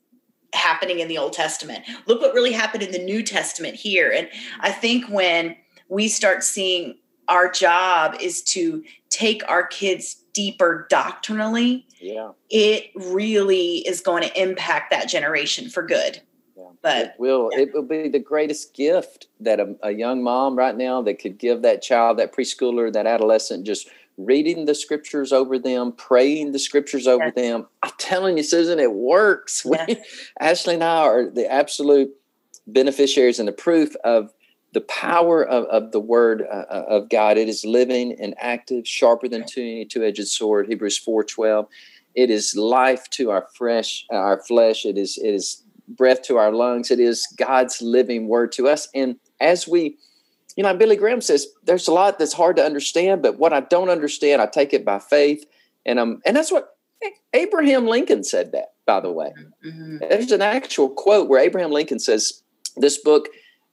happening 0.54 1.00
in 1.00 1.08
the 1.08 1.18
Old 1.18 1.34
Testament. 1.34 1.84
Look 2.06 2.22
what 2.22 2.34
really 2.34 2.52
happened 2.52 2.84
in 2.84 2.92
the 2.92 3.00
New 3.00 3.24
Testament 3.24 3.76
here. 3.76 4.12
And 4.12 4.30
I 4.60 4.72
think 4.72 5.06
when 5.10 5.56
we 5.90 6.08
start 6.08 6.44
seeing 6.44 7.00
our 7.28 7.50
job 7.50 8.16
is 8.20 8.44
to 8.44 8.84
take 9.10 9.42
our 9.48 9.66
kids 9.66 10.21
deeper 10.34 10.88
doctrinally, 10.90 11.86
yeah. 12.00 12.32
it 12.50 12.92
really 12.96 13.78
is 13.88 14.02
going 14.02 14.24
to 14.24 14.42
impact 14.42 14.92
that 14.92 15.10
generation 15.10 15.70
for 15.70 15.84
good. 15.84 16.22
Yeah. 16.58 16.64
But 16.82 16.98
it 16.98 17.14
will 17.18 17.50
yeah. 17.52 17.60
it 17.60 17.74
will 17.74 17.84
be 17.84 18.08
the 18.10 18.20
greatest 18.20 18.74
gift 18.74 19.28
that 19.40 19.60
a, 19.60 19.76
a, 19.82 19.92
young 19.92 20.24
mom 20.24 20.56
right 20.56 20.76
now 20.76 21.02
that 21.04 21.20
could 21.20 21.38
give 21.38 21.62
that 21.62 21.82
child, 21.82 22.20
that 22.20 22.36
preschooler, 22.36 22.92
that 22.94 23.08
adolescent, 23.08 23.66
just 23.66 23.90
reading 24.18 24.66
the 24.66 24.76
scriptures 24.76 25.32
over 25.32 25.58
them, 25.58 25.92
praying 25.94 26.52
the 26.52 26.60
scriptures 26.60 27.08
over 27.08 27.26
yes. 27.26 27.36
them. 27.36 27.68
I'm 27.82 27.92
telling 27.98 28.38
you, 28.38 28.44
Susan, 28.44 28.80
it 28.80 28.94
works. 28.94 29.66
Yeah. 29.72 29.86
We, 29.88 29.98
Ashley 30.40 30.74
and 30.76 30.84
I 30.84 30.98
are 30.98 31.30
the 31.30 31.50
absolute 31.52 32.12
beneficiaries 32.68 33.40
and 33.40 33.48
the 33.48 33.54
proof 33.54 33.96
of 34.04 34.34
the 34.74 34.82
power 34.82 35.44
of, 35.44 35.66
of 35.66 35.92
the 35.92 36.00
word 36.00 36.44
uh, 36.44 36.66
uh 36.70 36.86
of 36.88 37.10
God. 37.10 37.38
It 37.38 37.50
is 37.50 37.66
living 37.66 38.16
and 38.20 38.34
active, 38.38 38.88
sharper 38.88 39.28
than 39.28 39.46
two 39.46 39.86
two-edged 39.86 40.28
sword. 40.28 40.68
Hebrews 40.68 40.98
four 40.98 41.24
twelve. 41.24 41.68
It 42.14 42.30
is 42.30 42.56
life 42.56 43.10
to 43.12 43.32
our 43.32 43.48
fresh 43.56 44.06
our 44.10 44.42
flesh. 44.44 44.86
It 44.86 44.98
is 44.98 45.18
it 45.18 45.34
is 45.34 45.64
breath 45.88 46.22
to 46.24 46.38
our 46.38 46.52
lungs. 46.52 46.92
It 46.92 47.00
is 47.00 47.28
God's 47.38 47.82
living 47.82 48.28
word 48.28 48.52
to 48.54 48.68
us. 48.68 48.88
And 48.94 49.18
as 49.40 49.68
we, 49.68 49.98
you 50.56 50.64
know, 50.64 50.76
Billy 50.76 50.96
Graham 50.96 51.22
says, 51.22 51.48
there's 51.64 51.88
a 51.88 51.94
lot 51.94 52.20
that's 52.20 52.34
hard 52.34 52.56
to 52.58 52.64
understand, 52.64 53.22
but 53.22 53.38
what 53.38 53.54
I 53.54 53.62
don't 53.62 53.90
understand, 53.90 54.42
I 54.42 54.46
take 54.46 54.74
it 54.74 54.86
by 54.86 55.00
faith. 55.00 55.46
And 55.86 56.00
um, 56.00 56.22
and 56.26 56.36
that's 56.36 56.52
what 56.52 56.70
Abraham 57.34 57.88
Lincoln 57.88 58.24
said 58.24 58.52
that, 58.52 58.74
by 58.86 59.00
the 59.00 59.12
way. 59.12 59.34
Mm-hmm. 59.66 59.98
There's 60.10 60.32
an 60.32 60.42
actual 60.42 60.90
quote 60.90 61.28
where 61.28 61.40
Abraham 61.40 61.72
Lincoln 61.72 62.00
says, 62.00 62.44
This 62.78 63.00
book 63.00 63.30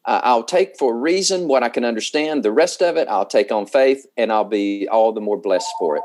uh, 0.09 0.23
I'll 0.25 0.42
take 0.42 0.79
for 0.79 0.99
reason 0.99 1.49
what 1.49 1.62
I 1.62 1.68
can 1.68 1.85
understand. 1.85 2.42
The 2.42 2.51
rest 2.51 2.83
of 2.83 2.97
it 2.97 3.07
I'll 3.09 3.27
take 3.27 3.53
on 3.53 3.66
faith, 3.66 4.07
and 4.16 4.33
I'll 4.33 4.42
be 4.42 4.88
all 4.88 5.12
the 5.12 5.21
more 5.21 5.37
blessed 5.37 5.71
for 5.79 5.97
it. 5.99 6.03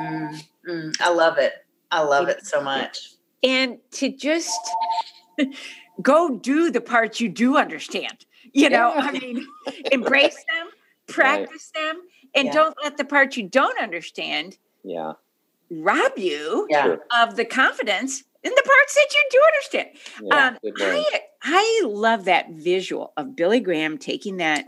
Mm-hmm. 0.00 0.90
I 1.00 1.10
love 1.10 1.36
it. 1.36 1.52
I 1.90 2.00
love 2.00 2.28
it 2.28 2.46
so 2.46 2.62
much. 2.62 3.12
And 3.42 3.78
to 3.92 4.10
just 4.10 4.58
go 6.02 6.38
do 6.38 6.70
the 6.70 6.80
parts 6.80 7.20
you 7.20 7.28
do 7.28 7.58
understand. 7.58 8.24
You 8.54 8.70
know, 8.70 8.94
yeah. 8.94 9.00
I 9.02 9.12
mean, 9.12 9.46
embrace 9.92 10.36
them, 10.58 10.68
practice 11.06 11.70
right. 11.76 11.92
them, 11.92 12.02
and 12.34 12.46
yeah. 12.46 12.52
don't 12.52 12.76
let 12.82 12.96
the 12.96 13.04
parts 13.04 13.36
you 13.36 13.46
don't 13.46 13.78
understand 13.78 14.56
yeah. 14.82 15.12
rob 15.70 16.12
you 16.16 16.66
yeah. 16.70 16.96
of 17.20 17.36
the 17.36 17.44
confidence 17.44 18.24
in 18.44 18.52
the 18.54 18.62
parts 18.62 18.94
that 18.94 19.08
you 19.12 19.24
do 19.30 19.42
understand. 19.46 19.88
Yeah, 20.22 20.46
um, 20.46 20.58
I, 20.78 21.20
I 21.42 21.82
love 21.86 22.26
that 22.26 22.50
visual 22.50 23.12
of 23.16 23.34
Billy 23.34 23.60
Graham 23.60 23.98
taking 23.98 24.36
that 24.36 24.66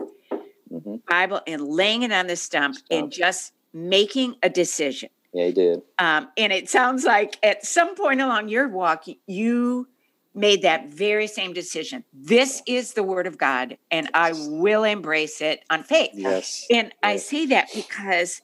mm-hmm. 0.71 0.95
Bible 1.07 1.41
and 1.47 1.61
laying 1.61 2.01
it 2.01 2.11
on 2.11 2.27
the 2.27 2.35
stump, 2.35 2.75
stump, 2.75 2.87
and 2.91 3.11
just 3.11 3.53
making 3.73 4.35
a 4.41 4.49
decision. 4.49 5.09
Yeah, 5.33 5.45
he 5.45 5.51
did. 5.51 5.81
Um, 5.99 6.29
and 6.37 6.51
it 6.51 6.69
sounds 6.69 7.03
like 7.05 7.37
at 7.43 7.65
some 7.65 7.95
point 7.95 8.19
along 8.21 8.49
your 8.49 8.67
walk, 8.67 9.05
you 9.27 9.87
made 10.33 10.63
that 10.63 10.87
very 10.87 11.27
same 11.27 11.53
decision. 11.53 12.03
This 12.13 12.61
is 12.67 12.93
the 12.93 13.03
word 13.03 13.27
of 13.27 13.37
God, 13.37 13.77
and 13.91 14.09
I 14.13 14.33
will 14.33 14.83
embrace 14.83 15.41
it 15.41 15.63
on 15.69 15.83
faith. 15.83 16.11
Yes. 16.13 16.65
And 16.71 16.87
yes. 16.87 16.93
I 17.03 17.17
say 17.17 17.45
that 17.47 17.67
because 17.73 18.41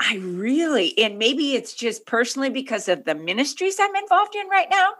I, 0.00 0.16
really, 0.16 0.96
and 0.98 1.18
maybe 1.18 1.54
it's 1.54 1.74
just 1.74 2.06
personally 2.06 2.48
because 2.48 2.88
of 2.88 3.04
the 3.04 3.14
ministries 3.14 3.76
I'm 3.78 3.94
involved 3.94 4.34
in 4.34 4.48
right 4.48 4.68
now. 4.70 4.92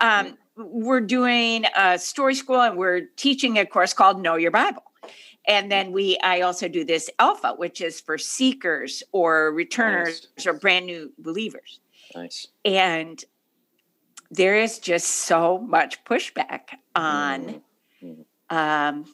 Um, 0.00 0.36
we're 0.56 1.00
doing 1.00 1.64
a 1.76 1.96
story 1.98 2.34
school 2.34 2.60
and 2.60 2.76
we're 2.76 3.02
teaching 3.16 3.58
a 3.58 3.64
course 3.64 3.92
called 3.92 4.20
Know 4.20 4.34
Your 4.34 4.50
Bible. 4.50 4.82
And 5.46 5.70
then 5.70 5.92
we, 5.92 6.18
I 6.22 6.40
also 6.40 6.66
do 6.68 6.84
this 6.84 7.08
alpha, 7.20 7.54
which 7.56 7.80
is 7.80 8.00
for 8.00 8.18
seekers 8.18 9.02
or 9.12 9.52
returners 9.52 10.26
nice. 10.36 10.46
or 10.46 10.54
brand 10.54 10.86
new 10.86 11.12
believers. 11.18 11.80
Nice. 12.14 12.48
And 12.64 13.24
there 14.30 14.56
is 14.56 14.78
just 14.80 15.06
so 15.06 15.58
much 15.58 16.04
pushback 16.04 16.74
on 16.94 17.62
mm-hmm. 18.02 18.54
um 18.56 19.06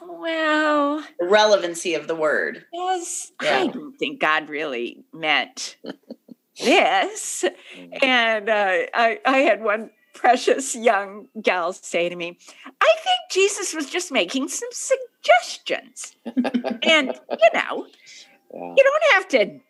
well 0.00 1.04
relevancy 1.20 1.94
of 1.94 2.06
the 2.06 2.14
word 2.14 2.64
yes 2.72 3.32
yeah. 3.42 3.58
i 3.58 3.66
don't 3.66 3.96
think 3.98 4.20
god 4.20 4.48
really 4.48 5.04
meant 5.12 5.76
this 6.58 7.44
mm. 7.76 8.04
and 8.04 8.48
uh, 8.48 8.86
I, 8.94 9.20
I 9.24 9.38
had 9.38 9.62
one 9.62 9.90
precious 10.14 10.74
young 10.74 11.28
gal 11.40 11.72
say 11.72 12.08
to 12.08 12.16
me 12.16 12.36
i 12.66 12.94
think 12.96 13.30
jesus 13.30 13.74
was 13.74 13.88
just 13.88 14.10
making 14.10 14.48
some 14.48 14.68
suggestions 14.72 16.16
and 16.26 17.18
you 17.30 17.50
know 17.54 17.86
yeah. 18.54 18.74
you 18.76 18.84
don't 18.84 19.12
have 19.12 19.28
to 19.28 19.60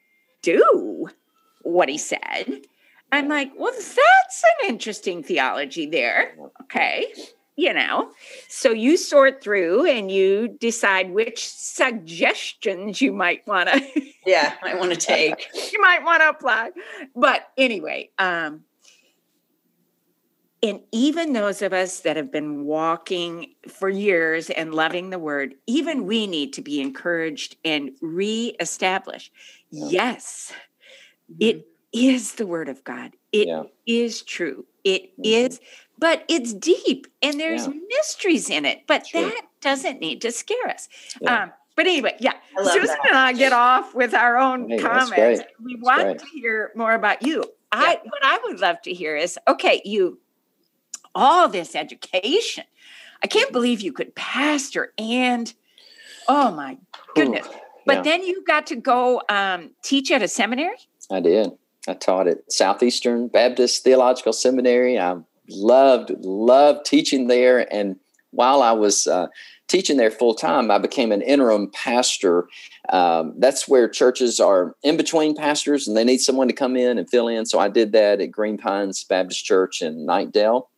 do 0.43 1.09
what 1.63 1.89
he 1.89 1.99
said 1.99 2.63
I'm 3.11 3.29
like, 3.29 3.53
well, 3.57 3.73
that's 3.73 4.45
an 4.45 4.69
interesting 4.69 5.23
theology 5.23 5.87
there. 5.87 6.35
Okay. 6.63 7.07
You 7.59 7.75
know, 7.75 8.13
so 8.47 8.71
you 8.71 8.97
sort 8.97 9.43
through 9.43 9.85
and 9.85 10.13
you 10.13 10.47
decide 10.47 11.11
which 11.11 11.49
suggestions 11.49 13.03
you 13.03 13.13
might 13.13 13.45
want 13.49 13.69
to. 13.69 13.83
yeah, 14.27 14.55
I 14.63 14.77
want 14.77 14.93
to 14.93 14.97
take. 14.97 15.49
you 15.73 15.81
might 15.81 16.05
want 16.05 16.23
to 16.23 16.29
apply. 16.29 16.71
But 17.17 17.49
anyway, 17.59 18.11
um, 18.17 18.63
and 20.63 20.83
even 20.93 21.33
those 21.33 21.61
of 21.61 21.73
us 21.73 21.99
that 22.03 22.17
have 22.17 22.31
been 22.31 22.65
walking 22.65 23.55
for 23.67 23.89
years 23.89 24.51
and 24.51 24.73
loving 24.73 25.11
the 25.11 25.19
word, 25.19 25.57
even 25.67 26.07
we 26.07 26.29
need 26.29 26.53
to 26.53 26.63
be 26.63 26.81
encouraged 26.81 27.57
and 27.65 27.91
reestablished. 28.01 29.33
Yeah. 29.73 29.89
Yes, 29.89 30.53
it 31.41 31.57
mm-hmm 31.57 31.69
is 31.93 32.35
the 32.35 32.47
word 32.47 32.69
of 32.69 32.85
God. 32.85 33.13
It 33.33 33.49
yeah. 33.49 33.65
is 33.87 34.23
true. 34.23 34.67
It 34.85 35.13
mm-hmm. 35.13 35.23
is, 35.25 35.61
but 35.99 36.25
it's 36.29 36.55
deep 36.55 37.07
and 37.23 37.39
there's 37.39 37.67
yeah. 37.67 37.73
mysteries 37.89 38.51
in 38.51 38.65
it. 38.65 38.83
But 38.87 39.07
true. 39.07 39.23
that 39.23 39.43
doesn't 39.61 40.01
need 40.01 40.23
to 40.23 40.33
scare 40.33 40.69
us. 40.69 40.89
Yeah. 41.21 41.43
Um, 41.43 41.53
but 41.77 41.87
anyway, 41.87 42.17
yeah, 42.19 42.35
Susan 42.57 42.87
that. 42.87 43.07
and 43.09 43.17
I 43.17 43.33
get 43.33 43.53
off 43.53 43.95
with 43.95 44.13
our 44.13 44.37
own 44.37 44.69
hey, 44.69 44.79
comments. 44.79 45.45
We 45.63 45.75
that's 45.75 45.85
want 45.85 46.03
great. 46.03 46.19
to 46.19 46.27
hear 46.27 46.73
more 46.75 46.95
about 46.95 47.23
you. 47.23 47.45
I 47.71 48.01
what 48.03 48.25
I 48.25 48.41
would 48.45 48.61
love 48.61 48.83
to 48.83 48.93
hear 48.93 49.17
is 49.17 49.39
okay, 49.47 49.81
you 49.85 50.19
all 51.15 51.49
this 51.49 51.77
education. 51.77 52.65
I 53.23 53.27
can't 53.27 53.53
believe 53.53 53.81
you 53.81 53.93
could 53.93 54.15
pastor 54.15 54.93
and 54.99 55.53
oh 56.27 56.51
my 56.51 56.79
goodness. 57.15 57.47
Ooh, 57.47 57.59
but 57.87 58.05
then 58.05 58.23
you 58.23 58.45
got 58.45 58.67
to 58.69 58.77
go 58.77 59.23
um, 59.29 59.71
teach 59.83 60.11
at 60.11 60.23
a 60.23 60.29
seminary. 60.29 60.79
I 61.11 61.21
did. 61.21 61.53
I 61.87 61.95
taught 61.95 62.29
at 62.29 62.53
Southeastern 62.53 63.29
Baptist 63.29 63.83
Theological 63.83 64.33
Seminary. 64.33 64.99
I 64.99 65.17
loved 65.49 66.11
loved 66.25 66.85
teaching 66.87 67.27
there, 67.27 67.73
and 67.73 67.97
while 68.31 68.63
I 68.63 68.73
was 68.73 69.07
uh, 69.07 69.29
teaching 69.69 69.97
there 69.97 70.11
full 70.11 70.35
time, 70.35 70.71
I 70.71 70.79
became 70.79 71.13
an 71.13 71.23
interim 71.23 71.71
pastor. 71.71 72.49
Um, 72.89 73.35
that's 73.39 73.69
where 73.69 73.89
churches 73.89 74.41
are 74.41 74.75
in 74.83 74.97
between 74.97 75.35
pastors, 75.35 75.87
and 75.87 75.97
they 75.97 76.05
need 76.05 76.19
someone 76.19 76.49
to 76.49 76.55
come 76.55 76.77
in 76.77 76.99
and 76.99 77.09
fill 77.09 77.29
in. 77.29 77.47
So 77.47 77.59
I 77.59 77.69
did 77.69 77.93
that 77.93 78.21
at 78.21 78.31
Green 78.31 78.59
Pines 78.59 79.05
Baptist 79.05 79.45
Church 79.45 79.83
in 79.83 80.07
Knightdale, 80.07 80.69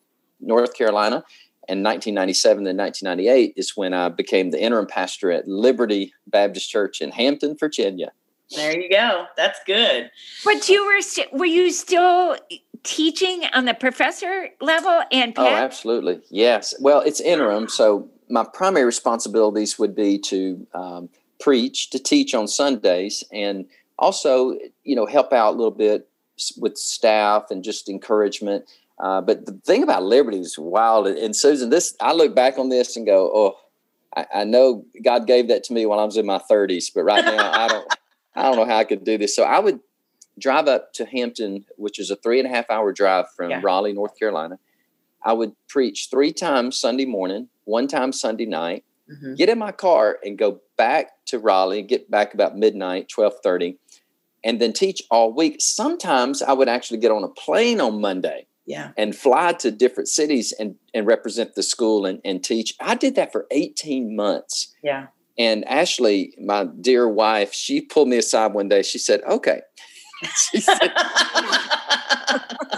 North 0.41 0.75
Carolina. 0.75 1.25
In 1.69 1.85
1997 1.85 2.67
and 2.67 2.77
1998 2.77 3.53
is 3.57 3.77
when 3.77 3.95
I 3.95 4.09
became 4.09 4.51
the 4.51 4.61
interim 4.61 4.89
pastor 4.89 5.31
at 5.31 5.47
Liberty 5.47 6.13
Baptist 6.27 6.69
Church 6.69 7.01
in 7.01 7.13
Hampton, 7.13 7.57
Virginia. 7.57 8.11
There 8.57 8.77
you 8.77 8.91
go. 8.91 9.27
That's 9.37 9.61
good. 9.65 10.11
But 10.45 10.69
you 10.69 10.85
were 10.85 11.01
st- 11.01 11.33
were 11.33 11.45
you 11.45 11.71
still 11.71 12.37
teaching 12.83 13.45
on 13.53 13.65
the 13.65 13.75
professor 13.75 14.49
level 14.61 15.03
and 15.13 15.35
Oh, 15.37 15.47
absolutely. 15.47 16.21
Yes. 16.31 16.75
Well, 16.81 17.01
it's 17.01 17.21
interim, 17.21 17.69
so 17.69 18.09
my 18.29 18.45
primary 18.45 18.85
responsibilities 18.85 19.79
would 19.79 19.95
be 19.95 20.19
to 20.19 20.67
um, 20.75 21.09
preach, 21.41 21.91
to 21.91 21.99
teach 21.99 22.35
on 22.35 22.49
Sundays, 22.49 23.25
and 23.33 23.67
also, 23.99 24.57
you 24.85 24.97
know, 24.97 25.07
help 25.07 25.33
out 25.33 25.55
a 25.55 25.57
little 25.57 25.71
bit 25.71 26.09
with 26.57 26.79
staff 26.79 27.51
and 27.51 27.63
just 27.63 27.89
encouragement. 27.89 28.65
Uh, 28.99 29.21
but 29.21 29.47
the 29.47 29.53
thing 29.65 29.83
about 29.83 30.05
Liberty 30.05 30.39
is 30.39 30.59
wild. 30.59 31.07
And 31.07 31.35
Susan, 31.35 31.71
this 31.71 31.95
I 32.01 32.13
look 32.13 32.35
back 32.35 32.59
on 32.59 32.69
this 32.69 32.97
and 32.97 33.07
go, 33.07 33.31
oh, 33.35 33.57
I, 34.17 34.27
I 34.37 34.45
know 34.45 34.85
God 35.03 35.27
gave 35.27 35.49
that 35.49 35.65
to 35.65 35.73
me 35.73 35.87
when 35.87 35.99
I 35.99 36.05
was 36.05 36.17
in 36.17 36.27
my 36.27 36.41
30s, 36.51 36.91
but 36.95 37.03
right 37.05 37.25
now 37.25 37.51
I 37.53 37.69
don't. 37.69 37.95
I 38.37 38.43
don't 38.43 38.57
know 38.57 38.65
how 38.65 38.79
I 38.79 38.85
could 38.85 39.05
do 39.05 39.19
this. 39.19 39.35
So 39.35 39.43
I 39.43 39.59
would 39.59 39.81
drive 40.39 40.69
up 40.69 40.93
to 40.95 41.05
Hampton, 41.05 41.65
which 41.77 41.99
is 41.99 42.11
a 42.11 42.17
three 42.17 42.39
and 42.39 42.47
a 42.47 42.51
half 42.51 42.71
hour 42.71 42.93
drive 42.93 43.27
from 43.37 43.51
yeah. 43.51 43.61
Raleigh, 43.63 43.93
North 43.93 44.19
Carolina. 44.19 44.59
I 45.23 45.33
would 45.33 45.53
preach 45.69 46.09
three 46.11 46.33
times 46.33 46.79
Sunday 46.79 47.05
morning, 47.05 47.49
one 47.65 47.89
time 47.89 48.13
Sunday 48.13 48.47
night, 48.47 48.85
mm-hmm. 49.11 49.35
get 49.35 49.49
in 49.49 49.59
my 49.59 49.73
car 49.73 50.19
and 50.25 50.39
go 50.39 50.61
back 50.77 51.25
to 51.27 51.39
Raleigh, 51.39 51.83
get 51.83 52.11
back 52.11 52.33
about 52.33 52.57
midnight, 52.57 53.11
1230, 53.15 53.79
and 54.45 54.61
then 54.61 54.73
teach 54.73 55.03
all 55.11 55.33
week. 55.33 55.57
Sometimes 55.61 56.43
I 56.43 56.53
would 56.53 56.69
actually 56.69 57.01
get 57.01 57.11
on 57.11 57.25
a 57.25 57.29
plane 57.29 57.81
on 57.81 58.01
Monday. 58.01 58.47
Yeah. 58.67 58.93
And 58.97 59.17
fly 59.17 59.53
to 59.55 59.73
different 59.73 60.09
cities 60.09 60.53
and, 60.53 60.77
and 60.95 61.05
represent 61.05 61.57
the 61.57 61.63
school 61.63 62.07
and, 62.07 62.21
and 62.25 62.45
teach. 62.45 62.77
I 62.79 62.95
did 62.95 63.17
that 63.17 63.33
for 63.33 63.47
18 63.51 64.15
months. 64.15 64.77
Yeah. 64.81 65.09
And 65.37 65.67
Ashley, 65.67 66.35
my 66.39 66.67
dear 66.81 67.09
wife, 67.09 67.53
she 67.53 67.81
pulled 67.81 68.09
me 68.09 68.19
aside 68.19 68.53
one 68.53 68.69
day. 68.69 68.83
She 68.83 68.99
said, 68.99 69.23
"Okay." 69.23 69.63
Said, 70.35 70.93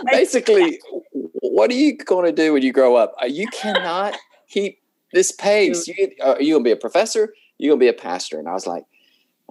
basically, 0.10 0.80
what 1.12 1.70
are 1.70 1.74
you 1.74 1.96
going 1.96 2.26
to 2.26 2.32
do 2.32 2.52
when 2.52 2.62
you 2.62 2.72
grow 2.72 2.96
up? 2.96 3.14
Uh, 3.20 3.26
you 3.26 3.46
cannot 3.48 4.16
keep 4.48 4.80
this 5.12 5.32
pace. 5.32 5.86
You, 5.88 6.10
are 6.22 6.40
you 6.40 6.54
going 6.54 6.64
to 6.64 6.68
be 6.68 6.72
a 6.72 6.76
professor? 6.76 7.34
You're 7.58 7.70
going 7.70 7.80
to 7.80 7.84
be 7.84 7.88
a 7.88 8.00
pastor. 8.00 8.38
And 8.38 8.48
I 8.48 8.52
was 8.52 8.66
like, 8.66 8.84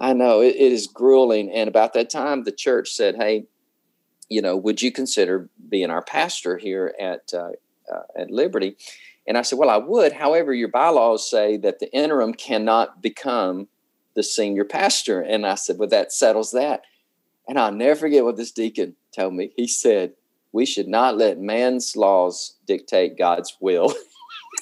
I 0.00 0.12
know 0.12 0.40
it, 0.40 0.56
it 0.56 0.72
is 0.72 0.86
grueling. 0.86 1.50
And 1.50 1.68
about 1.68 1.92
that 1.94 2.10
time, 2.10 2.44
the 2.44 2.52
church 2.52 2.90
said, 2.90 3.16
Hey, 3.16 3.46
you 4.28 4.40
know, 4.40 4.56
would 4.56 4.80
you 4.80 4.90
consider 4.90 5.50
being 5.68 5.90
our 5.90 6.02
pastor 6.02 6.56
here 6.56 6.94
at 6.98 7.32
uh, 7.34 7.50
uh, 7.92 8.02
at 8.16 8.30
Liberty? 8.30 8.76
And 9.26 9.38
I 9.38 9.42
said, 9.42 9.58
well, 9.58 9.70
I 9.70 9.76
would. 9.76 10.12
However, 10.12 10.52
your 10.52 10.68
bylaws 10.68 11.28
say 11.28 11.56
that 11.58 11.78
the 11.78 11.92
interim 11.94 12.34
cannot 12.34 13.00
become 13.00 13.68
the 14.14 14.22
senior 14.22 14.64
pastor. 14.64 15.20
And 15.20 15.46
I 15.46 15.54
said, 15.54 15.78
well, 15.78 15.88
that 15.88 16.12
settles 16.12 16.50
that. 16.52 16.82
And 17.48 17.58
I'll 17.58 17.72
never 17.72 17.96
forget 17.96 18.24
what 18.24 18.36
this 18.36 18.52
deacon 18.52 18.96
told 19.14 19.34
me. 19.34 19.52
He 19.56 19.66
said, 19.66 20.12
we 20.52 20.66
should 20.66 20.88
not 20.88 21.16
let 21.16 21.38
man's 21.38 21.96
laws 21.96 22.56
dictate 22.66 23.18
God's 23.18 23.56
will. 23.60 23.94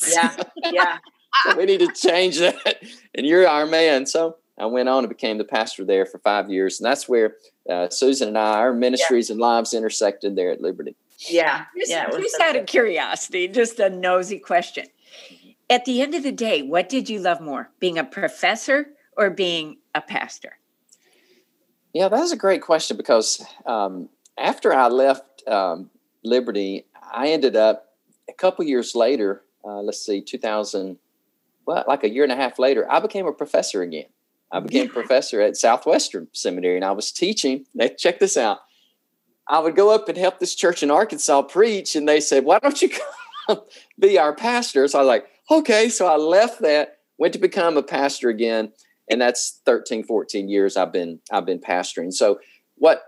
Yeah, 0.09 0.37
yeah. 0.73 0.99
so 1.45 1.57
we 1.57 1.67
need 1.67 1.81
to 1.81 1.93
change 1.93 2.39
that. 2.39 2.83
And 3.15 3.27
you're 3.27 3.47
our 3.47 3.67
man. 3.67 4.07
So 4.07 4.37
I 4.59 4.67
went 4.67 4.89
on 4.89 5.05
and 5.05 5.09
became 5.09 5.39
the 5.39 5.45
pastor 5.45 5.85
there 5.85 6.07
for 6.07 6.19
five 6.19 6.49
years. 6.51 6.81
And 6.81 6.87
that's 6.87 7.09
where 7.09 7.37
uh, 7.69 7.89
Susan 7.91 8.29
and 8.29 8.39
I, 8.39 8.59
our 8.59 8.73
ministries 8.73 9.29
yeah. 9.29 9.35
and 9.35 9.41
lives 9.41 9.75
intersected 9.75 10.37
there 10.37 10.51
at 10.51 10.61
Liberty. 10.61 10.95
Yeah. 11.29 11.65
Just, 11.77 11.91
yeah, 11.91 12.09
just 12.11 12.41
out 12.41 12.57
of 12.57 12.67
curiosity, 12.67 13.49
just 13.49 13.79
a 13.81 13.91
nosy 13.91 14.39
question. 14.39 14.87
At 15.69 15.85
the 15.85 16.03
end 16.03 16.15
of 16.15 16.23
the 16.23 16.33
day, 16.33 16.63
what 16.63 16.89
did 16.89 17.09
you 17.09 17.21
love 17.21 17.41
more, 17.41 17.71
being 17.79 17.99
a 17.99 18.05
professor 18.05 18.89
or 19.17 19.31
being 19.31 19.79
a 19.95 20.01
pastor? 20.01 20.60
Yeah, 21.93 22.09
that's 22.09 22.33
a 22.33 22.37
great 22.37 22.63
question 22.63 22.97
because 22.97 23.45
um, 23.67 24.09
after 24.39 24.73
I 24.73 24.89
left 24.89 25.47
um, 25.49 25.91
Liberty, 26.25 26.87
I 27.13 27.29
ended 27.29 27.57
up 27.57 27.95
a 28.29 28.33
couple 28.33 28.65
years 28.65 28.95
later, 28.95 29.43
uh, 29.65 29.81
let's 29.81 30.05
see, 30.05 30.21
2000, 30.21 30.99
well, 31.67 31.85
like 31.89 32.05
a 32.05 32.09
year 32.09 32.23
and 32.23 32.33
a 32.33 32.37
half 32.37 32.59
later, 32.59 32.91
I 32.91 33.01
became 33.01 33.27
a 33.27 33.33
professor 33.33 33.83
again. 33.83 34.07
I 34.53 34.61
became 34.61 34.87
yeah. 34.87 34.93
professor 34.93 35.41
at 35.41 35.57
Southwestern 35.57 36.29
Seminary 36.33 36.77
and 36.77 36.85
I 36.85 36.93
was 36.93 37.13
teaching. 37.13 37.67
Check 37.99 38.19
this 38.19 38.37
out. 38.37 38.61
I 39.49 39.59
would 39.59 39.77
go 39.77 39.93
up 39.93 40.09
and 40.09 40.17
help 40.17 40.39
this 40.39 40.55
church 40.55 40.83
in 40.83 40.93
Arkansas 40.93 41.43
preach, 41.43 41.97
and 41.97 42.09
they 42.09 42.21
said, 42.21 42.45
Why 42.45 42.61
don't 42.61 42.81
you 42.81 42.89
come 43.49 43.61
be 43.99 44.17
our 44.17 44.33
pastor? 44.33 44.87
So 44.87 44.99
I 44.99 45.03
was 45.03 45.09
like, 45.09 45.27
Okay. 45.51 45.89
So 45.89 46.07
I 46.07 46.17
left 46.17 46.63
that, 46.63 46.99
went 47.19 47.33
to 47.33 47.41
become 47.41 47.77
a 47.77 47.83
pastor 47.83 48.29
again. 48.29 48.73
And 49.11 49.21
that's 49.21 49.61
13, 49.67 50.05
14 50.05 50.49
years 50.49 50.77
I've 50.77 50.93
been 50.93 51.21
I've 51.31 51.47
been 51.47 51.61
pastoring. 51.61 52.13
So 52.13 52.41
what 52.77 53.03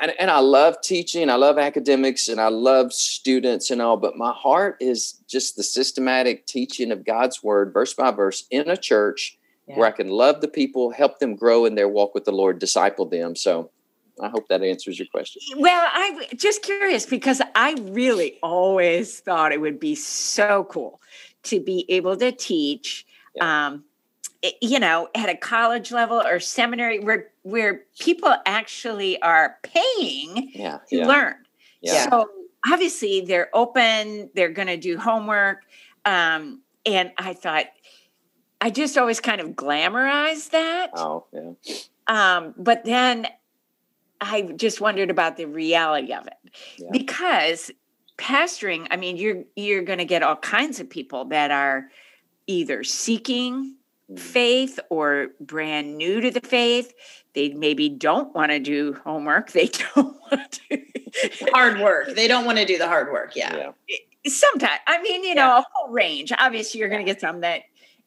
and, 0.00 0.12
and 0.18 0.30
I 0.32 0.40
love 0.40 0.80
teaching, 0.82 1.30
I 1.30 1.36
love 1.36 1.58
academics, 1.58 2.28
and 2.28 2.40
I 2.40 2.48
love 2.48 2.92
students 2.92 3.70
and 3.70 3.80
all, 3.80 3.96
but 3.96 4.16
my 4.16 4.32
heart 4.32 4.76
is 4.80 5.22
just 5.28 5.54
the 5.56 5.62
systematic 5.62 6.44
teaching 6.46 6.90
of 6.90 7.04
God's 7.04 7.40
word, 7.42 7.72
verse 7.72 7.94
by 7.94 8.10
verse, 8.10 8.44
in 8.50 8.68
a 8.68 8.76
church 8.76 9.38
yeah. 9.68 9.78
where 9.78 9.86
I 9.86 9.92
can 9.92 10.08
love 10.08 10.40
the 10.40 10.48
people, 10.48 10.90
help 10.90 11.20
them 11.20 11.36
grow 11.36 11.66
in 11.66 11.76
their 11.76 11.88
walk 11.88 12.14
with 12.14 12.24
the 12.24 12.32
Lord, 12.32 12.58
disciple 12.58 13.06
them. 13.06 13.36
So 13.36 13.70
I 14.20 14.28
hope 14.28 14.48
that 14.48 14.62
answers 14.62 14.98
your 14.98 15.06
question. 15.06 15.40
Well, 15.56 15.88
I'm 15.92 16.20
just 16.36 16.62
curious 16.62 17.06
because 17.06 17.40
I 17.54 17.74
really 17.80 18.38
always 18.42 19.20
thought 19.20 19.52
it 19.52 19.60
would 19.60 19.78
be 19.78 19.94
so 19.94 20.64
cool 20.64 21.00
to 21.44 21.60
be 21.60 21.86
able 21.88 22.16
to 22.16 22.32
teach, 22.32 23.06
yeah. 23.36 23.68
um, 23.68 23.84
you 24.60 24.80
know, 24.80 25.08
at 25.14 25.28
a 25.28 25.36
college 25.36 25.92
level 25.92 26.20
or 26.20 26.40
seminary 26.40 26.98
where 26.98 27.30
where 27.42 27.82
people 27.98 28.34
actually 28.46 29.20
are 29.22 29.56
paying 29.62 30.50
yeah, 30.54 30.78
to 30.88 30.96
yeah. 30.96 31.06
learn. 31.06 31.34
Yeah. 31.80 32.08
So 32.10 32.28
obviously 32.70 33.22
they're 33.22 33.50
open, 33.54 34.30
they're 34.34 34.50
going 34.50 34.68
to 34.68 34.76
do 34.76 34.98
homework, 34.98 35.62
um, 36.04 36.60
and 36.86 37.12
I 37.18 37.34
thought 37.34 37.66
I 38.60 38.70
just 38.70 38.96
always 38.96 39.20
kind 39.20 39.40
of 39.40 39.50
glamorized 39.50 40.50
that. 40.50 40.90
Oh, 40.94 41.26
yeah. 41.32 41.52
Um, 42.06 42.54
but 42.56 42.84
then 42.84 43.26
I 44.20 44.42
just 44.42 44.80
wondered 44.80 45.10
about 45.10 45.36
the 45.36 45.46
reality 45.46 46.12
of 46.12 46.26
it 46.28 46.34
yeah. 46.76 46.88
because 46.92 47.72
pastoring, 48.18 48.86
I 48.90 48.96
mean, 48.96 49.16
you're 49.16 49.42
you're 49.56 49.82
going 49.82 49.98
to 49.98 50.04
get 50.04 50.22
all 50.22 50.36
kinds 50.36 50.78
of 50.78 50.88
people 50.88 51.24
that 51.26 51.50
are 51.50 51.88
either 52.46 52.84
seeking. 52.84 53.76
Mm. 54.14 54.18
faith 54.18 54.80
or 54.90 55.28
brand 55.40 55.96
new 55.96 56.20
to 56.20 56.30
the 56.30 56.40
faith. 56.40 56.92
They 57.34 57.50
maybe 57.50 57.88
don't 57.88 58.34
want 58.34 58.50
to 58.50 58.58
do 58.58 58.94
homework. 59.04 59.52
They 59.52 59.66
don't 59.94 60.16
want 60.30 60.60
to 60.68 60.82
hard 61.52 61.80
work. 61.80 62.08
They 62.14 62.28
don't 62.28 62.44
want 62.44 62.58
to 62.58 62.64
do 62.64 62.78
the 62.78 62.88
hard 62.88 63.10
work. 63.12 63.32
Yeah. 63.34 63.56
yeah. 63.56 63.72
Eh, 63.90 64.28
Sometimes, 64.28 64.78
I 64.86 65.02
mean, 65.02 65.24
you 65.24 65.34
know, 65.34 65.46
yeah. 65.46 65.58
a 65.58 65.64
whole 65.72 65.92
range. 65.92 66.32
Obviously, 66.38 66.78
you're 66.78 66.88
going 66.88 67.04
to 67.04 67.10
get 67.10 67.20
some 67.20 67.40
that 67.40 67.62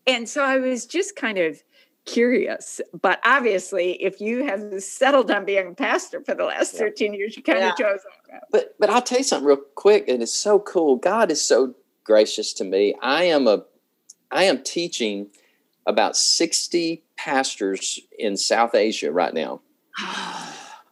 and 0.07 0.29
so 0.29 0.43
I 0.43 0.57
was 0.57 0.85
just 0.85 1.15
kind 1.15 1.37
of 1.37 1.63
curious. 2.05 2.79
But 2.99 3.19
obviously, 3.23 3.93
if 4.03 4.21
you 4.21 4.45
have 4.45 4.83
settled 4.83 5.31
on 5.31 5.45
being 5.45 5.67
a 5.67 5.73
pastor 5.73 6.21
for 6.21 6.35
the 6.35 6.45
last 6.45 6.73
yeah. 6.73 6.81
13 6.81 7.13
years, 7.13 7.35
you 7.35 7.43
kind 7.43 7.59
yeah. 7.59 7.71
of 7.71 7.77
chose 7.77 7.99
that. 8.29 8.43
But 8.51 8.75
but 8.79 8.89
I'll 8.89 9.01
tell 9.01 9.17
you 9.17 9.23
something 9.23 9.47
real 9.47 9.61
quick, 9.75 10.07
and 10.07 10.21
it's 10.21 10.33
so 10.33 10.59
cool. 10.59 10.97
God 10.97 11.31
is 11.31 11.41
so 11.41 11.73
gracious 12.03 12.53
to 12.53 12.63
me. 12.63 12.95
I 13.01 13.23
am 13.23 13.47
a 13.47 13.63
I 14.31 14.43
am 14.43 14.63
teaching 14.63 15.27
about 15.87 16.17
60 16.17 17.03
pastors 17.17 17.99
in 18.17 18.37
South 18.37 18.75
Asia 18.75 19.11
right 19.11 19.33
now. 19.33 19.61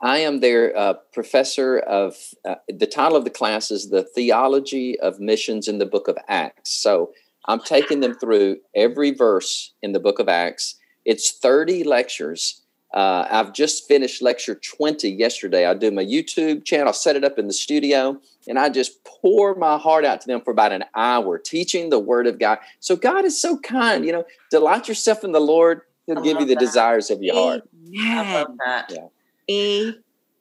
I 0.04 0.18
am 0.18 0.42
their 0.42 0.78
uh, 0.78 0.96
professor 1.14 1.80
of 1.80 2.18
uh, 2.46 2.56
the 2.68 2.86
title 2.86 3.18
of 3.18 3.24
the 3.24 3.30
class 3.30 3.72
is 3.72 3.90
the 3.90 4.04
theology 4.04 5.00
of 5.00 5.22
missions 5.22 5.70
in 5.70 5.78
the 5.78 5.86
book 5.86 6.10
of 6.10 6.18
Acts. 6.28 6.72
So 6.72 7.14
I'm 7.46 7.62
taking 7.62 8.02
them 8.02 8.14
through 8.14 8.58
every 8.76 9.12
verse 9.12 9.74
in 9.82 9.94
the 9.94 10.02
book 10.02 10.20
of 10.20 10.28
Acts. 10.28 10.76
It's 11.06 11.32
30 11.32 11.86
lectures. 11.86 12.63
Uh, 12.94 13.28
I've 13.30 13.54
just 13.54 13.88
finished 13.88 14.22
lecture 14.22 14.56
20 14.56 15.10
yesterday. 15.10 15.66
I 15.66 15.74
do 15.74 15.90
my 15.90 16.06
YouTube 16.06 16.64
channel, 16.64 16.90
I 16.90 16.92
set 16.92 17.16
it 17.16 17.24
up 17.24 17.40
in 17.40 17.48
the 17.48 17.54
studio, 17.54 18.20
and 18.48 18.60
I 18.60 18.70
just 18.70 19.04
pour 19.04 19.56
my 19.56 19.78
heart 19.78 20.06
out 20.06 20.22
to 20.22 20.28
them 20.28 20.42
for 20.42 20.52
about 20.52 20.72
an 20.72 20.84
hour, 20.96 21.40
teaching 21.40 21.90
the 21.90 22.00
word 22.00 22.28
of 22.28 22.38
God. 22.40 22.60
So 22.80 22.96
God 22.96 23.26
is 23.26 23.42
so 23.42 23.58
kind. 23.58 24.06
You 24.06 24.12
know, 24.12 24.26
delight 24.52 24.88
yourself 24.88 25.24
in 25.24 25.32
the 25.32 25.40
Lord, 25.40 25.82
He'll 26.06 26.20
I 26.20 26.22
give 26.22 26.40
you 26.40 26.46
the 26.46 26.54
that. 26.54 26.60
desires 26.60 27.10
of 27.10 27.24
your 27.24 27.36
heart. 27.36 27.62
I 27.98 28.34
love 28.34 28.58
that. 28.66 28.92
Yeah. 28.92 29.08
Amen. 29.50 29.96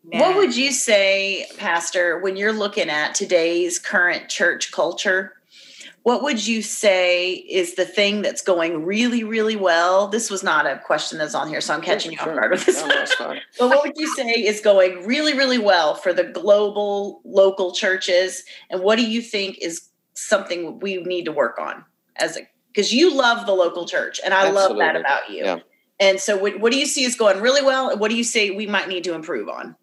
What 0.05 0.37
would 0.37 0.57
you 0.57 0.73
say, 0.73 1.47
Pastor, 1.57 2.19
when 2.19 2.37
you're 2.37 2.53
looking 2.53 2.91
at 2.91 3.15
today's 3.15 3.79
current 3.79 4.29
church 4.29 4.73
culture? 4.73 5.35
What 6.03 6.23
would 6.23 6.45
you 6.45 6.63
say 6.63 7.33
is 7.33 7.75
the 7.75 7.85
thing 7.85 8.23
that's 8.23 8.43
going 8.43 8.85
really, 8.85 9.23
really 9.23 9.57
well? 9.57 10.09
This 10.09 10.31
was 10.31 10.43
not 10.43 10.67
a 10.67 10.79
question 10.79 11.19
that's 11.19 11.35
on 11.35 11.49
here, 11.49 11.61
so 11.61 11.75
I'm 11.75 11.81
catching 11.81 12.17
sure, 12.17 12.27
you 12.27 12.33
off 12.33 12.39
guard 12.39 12.51
with 12.51 12.67
this. 12.67 12.83
No, 13.21 13.37
but 13.59 13.69
what 13.69 13.85
would 13.85 13.97
you 13.97 14.13
say 14.15 14.31
is 14.31 14.61
going 14.61 15.07
really, 15.07 15.35
really 15.35 15.59
well 15.59 15.95
for 15.95 16.13
the 16.13 16.25
global 16.25 17.21
local 17.25 17.73
churches? 17.73 18.45
And 18.69 18.83
what 18.83 18.97
do 18.97 19.09
you 19.09 19.23
think 19.23 19.59
is 19.59 19.89
something 20.15 20.81
we 20.81 21.03
need 21.05 21.25
to 21.27 21.33
work 21.33 21.59
on 21.59 21.85
as 22.17 22.37
a 22.37 22.49
because 22.73 22.93
you 22.93 23.15
love 23.15 23.47
the 23.47 23.53
local 23.53 23.87
church, 23.87 24.19
and 24.25 24.33
I 24.33 24.47
Absolutely. 24.47 24.79
love 24.79 24.95
that 24.95 25.01
about 25.01 25.31
you. 25.31 25.45
Yeah. 25.45 25.59
And 26.01 26.19
so, 26.19 26.37
what, 26.37 26.59
what 26.59 26.73
do 26.73 26.79
you 26.79 26.87
see 26.87 27.05
is 27.05 27.15
going 27.15 27.41
really 27.41 27.63
well? 27.63 27.91
And 27.91 28.01
what 28.01 28.11
do 28.11 28.17
you 28.17 28.25
say 28.25 28.51
we 28.51 28.67
might 28.67 28.89
need 28.89 29.05
to 29.05 29.15
improve 29.15 29.49
on? 29.49 29.77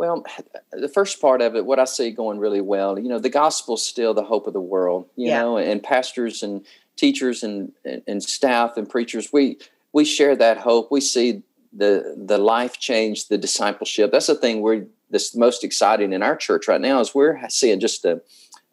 Well, 0.00 0.24
the 0.72 0.88
first 0.88 1.20
part 1.20 1.42
of 1.42 1.54
it, 1.54 1.66
what 1.66 1.78
I 1.78 1.84
see 1.84 2.10
going 2.10 2.38
really 2.38 2.62
well, 2.62 2.98
you 2.98 3.10
know, 3.10 3.18
the 3.18 3.28
gospel's 3.28 3.86
still 3.86 4.14
the 4.14 4.24
hope 4.24 4.46
of 4.46 4.54
the 4.54 4.58
world, 4.58 5.10
you 5.14 5.28
yeah. 5.28 5.42
know, 5.42 5.58
and 5.58 5.82
pastors 5.82 6.42
and 6.42 6.64
teachers 6.96 7.42
and, 7.42 7.72
and 7.84 8.22
staff 8.22 8.78
and 8.78 8.88
preachers, 8.88 9.30
we 9.30 9.58
we 9.92 10.06
share 10.06 10.34
that 10.36 10.56
hope. 10.56 10.90
We 10.90 11.02
see 11.02 11.42
the 11.70 12.14
the 12.16 12.38
life 12.38 12.78
change, 12.78 13.28
the 13.28 13.36
discipleship. 13.36 14.10
That's 14.10 14.28
the 14.28 14.34
thing 14.36 14.62
we're 14.62 14.86
that's 15.10 15.36
most 15.36 15.64
exciting 15.64 16.14
in 16.14 16.22
our 16.22 16.34
church 16.34 16.66
right 16.66 16.80
now 16.80 17.00
is 17.00 17.14
we're 17.14 17.38
seeing 17.50 17.78
just 17.78 18.06
a, 18.06 18.22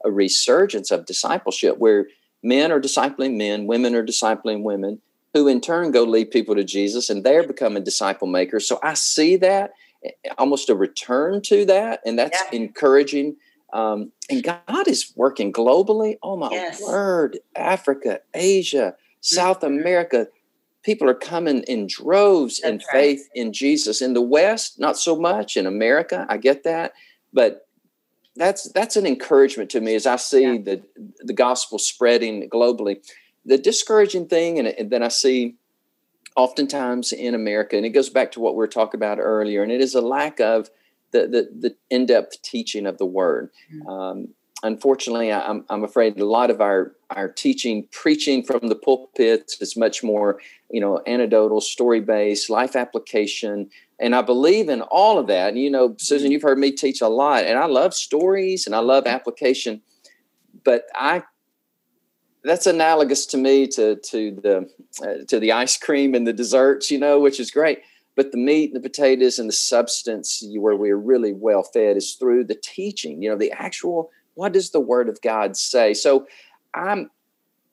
a 0.05 0.09
resurgence 0.09 0.91
of 0.91 1.05
discipleship 1.05 1.77
where 1.77 2.07
men 2.41 2.71
are 2.71 2.79
discipling 2.79 3.35
men, 3.35 3.67
women 3.67 3.95
are 3.95 4.05
discipling 4.05 4.63
women, 4.63 5.01
who 5.33 5.49
in 5.49 5.59
turn 5.59 5.91
go 5.91 6.05
lead 6.05 6.31
people 6.31 6.55
to 6.55 6.63
Jesus 6.63 7.09
and 7.09 7.25
they're 7.25 7.45
becoming 7.45 7.83
disciple 7.83 8.27
makers. 8.27 8.65
So 8.65 8.79
I 8.81 8.93
see 8.93 9.35
that 9.35 9.73
almost 10.37 10.69
a 10.69 10.75
return 10.75 11.41
to 11.43 11.65
that, 11.65 12.01
and 12.05 12.17
that's 12.17 12.41
yeah. 12.51 12.59
encouraging. 12.59 13.37
Um, 13.73 14.11
and 14.29 14.43
God 14.43 14.87
is 14.87 15.11
working 15.15 15.51
globally. 15.51 16.17
Oh 16.23 16.37
my 16.37 16.49
yes. 16.51 16.81
word! 16.81 17.39
Africa, 17.55 18.21
Asia, 18.33 18.95
South 19.21 19.61
mm-hmm. 19.61 19.79
America, 19.79 20.27
people 20.83 21.09
are 21.09 21.13
coming 21.13 21.63
in 21.63 21.87
droves 21.87 22.61
that's 22.61 22.71
in 22.71 22.77
right. 22.77 22.91
faith 22.91 23.29
in 23.35 23.51
Jesus. 23.51 24.01
In 24.01 24.13
the 24.13 24.21
West, 24.21 24.79
not 24.79 24.97
so 24.97 25.19
much. 25.19 25.57
In 25.57 25.65
America, 25.65 26.25
I 26.29 26.37
get 26.37 26.63
that, 26.63 26.93
but 27.33 27.67
that's 28.35 28.71
that's 28.71 28.95
an 28.95 29.05
encouragement 29.05 29.69
to 29.71 29.81
me 29.81 29.95
as 29.95 30.05
I 30.05 30.15
see 30.15 30.43
yeah. 30.43 30.57
the 30.63 30.81
the 31.19 31.33
gospel 31.33 31.79
spreading 31.79 32.49
globally. 32.49 33.05
The 33.45 33.57
discouraging 33.57 34.27
thing, 34.27 34.59
and, 34.59 34.67
and 34.67 34.89
then 34.89 35.03
I 35.03 35.07
see 35.07 35.55
oftentimes 36.37 37.11
in 37.11 37.35
America, 37.35 37.75
and 37.75 37.85
it 37.85 37.89
goes 37.89 38.09
back 38.09 38.31
to 38.31 38.39
what 38.39 38.53
we 38.53 38.59
were 38.59 38.67
talking 38.67 38.97
about 38.97 39.19
earlier, 39.19 39.61
and 39.63 39.71
it 39.71 39.81
is 39.81 39.95
a 39.95 40.01
lack 40.01 40.39
of 40.39 40.69
the 41.11 41.21
the, 41.27 41.49
the 41.59 41.75
in 41.89 42.05
depth 42.05 42.41
teaching 42.43 42.85
of 42.85 42.97
the 42.97 43.05
Word. 43.05 43.49
Mm-hmm. 43.73 43.87
Um, 43.89 44.27
unfortunately, 44.63 45.31
I'm, 45.31 45.65
I'm 45.69 45.83
afraid 45.83 46.19
a 46.19 46.25
lot 46.25 46.49
of 46.49 46.61
our, 46.61 46.93
our 47.11 47.27
teaching, 47.27 47.87
preaching 47.91 48.43
from 48.43 48.69
the 48.69 48.75
pulpits 48.75 49.61
is 49.61 49.77
much 49.77 50.03
more, 50.03 50.39
you 50.71 50.81
know, 50.81 51.01
anecdotal, 51.05 51.61
story 51.61 52.01
based, 52.01 52.49
life 52.49 52.75
application. 52.75 53.69
And 53.99 54.15
I 54.15 54.21
believe 54.21 54.69
in 54.69 54.81
all 54.81 55.19
of 55.19 55.27
that. 55.27 55.49
And, 55.49 55.59
you 55.59 55.69
know, 55.69 55.95
Susan, 55.97 56.31
you've 56.31 56.41
heard 56.41 56.59
me 56.59 56.71
teach 56.71 57.01
a 57.01 57.07
lot, 57.07 57.45
and 57.45 57.57
I 57.57 57.65
love 57.65 57.93
stories 57.93 58.65
and 58.65 58.75
I 58.75 58.79
love 58.79 59.05
application. 59.05 59.81
But 60.63 60.83
I 60.95 61.23
that's 62.43 62.67
analogous 62.67 63.25
to 63.27 63.37
me 63.37 63.67
to 63.67 63.95
to 63.95 64.31
the 64.31 64.69
uh, 65.01 65.25
to 65.27 65.39
the 65.39 65.51
ice 65.51 65.77
cream 65.77 66.15
and 66.15 66.27
the 66.27 66.33
desserts, 66.33 66.91
you 66.91 66.97
know, 66.97 67.19
which 67.19 67.39
is 67.39 67.51
great. 67.51 67.79
But 68.15 68.31
the 68.31 68.37
meat 68.37 68.73
and 68.73 68.75
the 68.75 68.89
potatoes 68.89 69.37
and 69.37 69.47
the 69.47 69.53
substance 69.53 70.43
where 70.57 70.75
we're 70.75 70.97
really 70.97 71.33
well 71.33 71.63
fed 71.63 71.97
is 71.97 72.13
through 72.13 72.45
the 72.45 72.55
teaching, 72.55 73.21
you 73.21 73.29
know, 73.29 73.37
the 73.37 73.51
actual 73.51 74.09
what 74.33 74.53
does 74.53 74.71
the 74.71 74.79
word 74.79 75.09
of 75.09 75.21
God 75.21 75.57
say? 75.57 75.93
So 75.93 76.27
I'm 76.73 77.09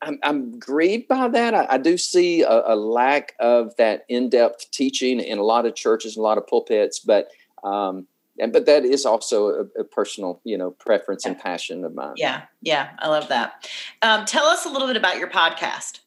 I'm, 0.03 0.19
I'm 0.23 0.59
grieved 0.59 1.09
by 1.09 1.29
that. 1.29 1.55
I, 1.55 1.67
I 1.71 1.79
do 1.79 1.97
see 1.97 2.43
a, 2.43 2.63
a, 2.67 2.77
lack 2.77 3.35
of 3.41 3.75
that 3.77 4.05
in-depth 4.11 4.71
teaching 4.71 5.19
in 5.19 5.39
a 5.39 5.43
lot 5.43 5.65
of 5.65 5.75
churches, 5.75 6.15
and 6.17 6.21
a 6.21 6.23
lot 6.23 6.37
of 6.37 6.47
pulpits, 6.47 6.99
but 6.99 7.29
um, 7.63 8.07
and 8.39 8.53
but 8.53 8.67
that 8.67 8.85
is 8.85 9.07
also 9.07 9.49
a, 9.49 9.81
a 9.81 9.85
personal, 9.85 10.41
you 10.45 10.59
know, 10.59 10.73
preference 10.73 11.25
yeah. 11.25 11.33
and 11.33 11.41
passion 11.41 11.85
of 11.85 11.95
mine. 11.95 12.15
Yeah, 12.17 12.43
yeah, 12.61 12.91
I 12.99 13.09
love 13.09 13.29
that. 13.29 13.69
Um, 14.03 14.25
tell 14.25 14.47
us 14.47 14.67
a 14.67 14.69
little 14.69 14.89
bit 14.89 14.97
about 14.97 15.19
your 15.19 15.31
podcast. 15.31 16.01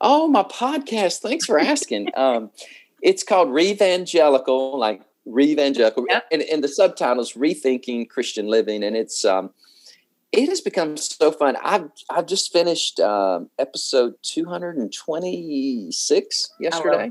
Oh, 0.00 0.28
my 0.28 0.42
podcast! 0.42 1.20
Thanks 1.20 1.46
for 1.46 1.58
asking. 1.58 2.08
um, 2.16 2.50
it's 3.02 3.22
called 3.22 3.48
Revangelical, 3.48 4.78
like 4.78 5.02
Revangelical, 5.28 6.04
yep. 6.08 6.24
and, 6.32 6.42
and 6.42 6.64
the 6.64 6.68
subtitles 6.68 7.34
Rethinking 7.34 8.08
Christian 8.08 8.46
Living, 8.46 8.82
and 8.82 8.96
it's 8.96 9.24
um, 9.24 9.50
it 10.32 10.48
has 10.48 10.60
become 10.62 10.96
so 10.96 11.30
fun. 11.30 11.56
I've 11.62 11.90
I've 12.08 12.26
just 12.26 12.52
finished 12.52 12.98
um, 13.00 13.50
episode 13.58 14.14
226 14.22 16.54
yesterday. 16.58 17.10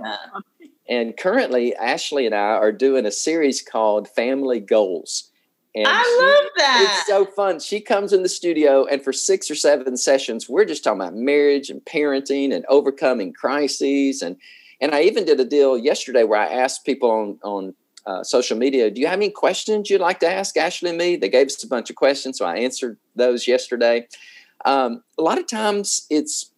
And 0.91 1.15
currently 1.15 1.73
Ashley 1.77 2.25
and 2.25 2.35
I 2.35 2.55
are 2.57 2.73
doing 2.73 3.05
a 3.05 3.11
series 3.11 3.61
called 3.61 4.09
Family 4.09 4.59
Goals. 4.59 5.31
And 5.73 5.87
I 5.87 6.03
she, 6.03 6.25
love 6.25 6.51
that. 6.57 6.85
It's 6.85 7.07
so 7.07 7.25
fun. 7.25 7.61
She 7.61 7.79
comes 7.79 8.11
in 8.11 8.23
the 8.23 8.29
studio 8.29 8.85
and 8.85 9.01
for 9.01 9.13
6 9.13 9.49
or 9.49 9.55
7 9.55 9.95
sessions 9.95 10.49
we're 10.49 10.65
just 10.65 10.83
talking 10.83 10.99
about 10.99 11.15
marriage 11.15 11.69
and 11.69 11.79
parenting 11.85 12.53
and 12.53 12.65
overcoming 12.67 13.31
crises 13.31 14.21
and 14.21 14.35
and 14.81 14.93
I 14.93 15.03
even 15.03 15.25
did 15.25 15.39
a 15.39 15.45
deal 15.45 15.77
yesterday 15.77 16.23
where 16.23 16.39
I 16.39 16.47
asked 16.47 16.85
people 16.85 17.09
on 17.09 17.39
on 17.41 17.73
uh, 18.05 18.23
social 18.23 18.57
media. 18.57 18.91
Do 18.91 18.99
you 18.99 19.07
have 19.07 19.19
any 19.19 19.29
questions 19.29 19.89
you'd 19.89 20.01
like 20.01 20.19
to 20.19 20.29
ask 20.29 20.57
Ashley 20.57 20.89
and 20.89 20.97
me? 20.97 21.15
They 21.15 21.29
gave 21.29 21.47
us 21.47 21.63
a 21.63 21.67
bunch 21.67 21.89
of 21.89 21.95
questions, 21.95 22.37
so 22.37 22.45
I 22.45 22.57
answered 22.57 22.97
those 23.15 23.47
yesterday. 23.47 24.07
Um, 24.65 25.03
a 25.17 25.21
lot 25.21 25.37
of 25.37 25.47
times 25.47 26.05
it's 26.09 26.50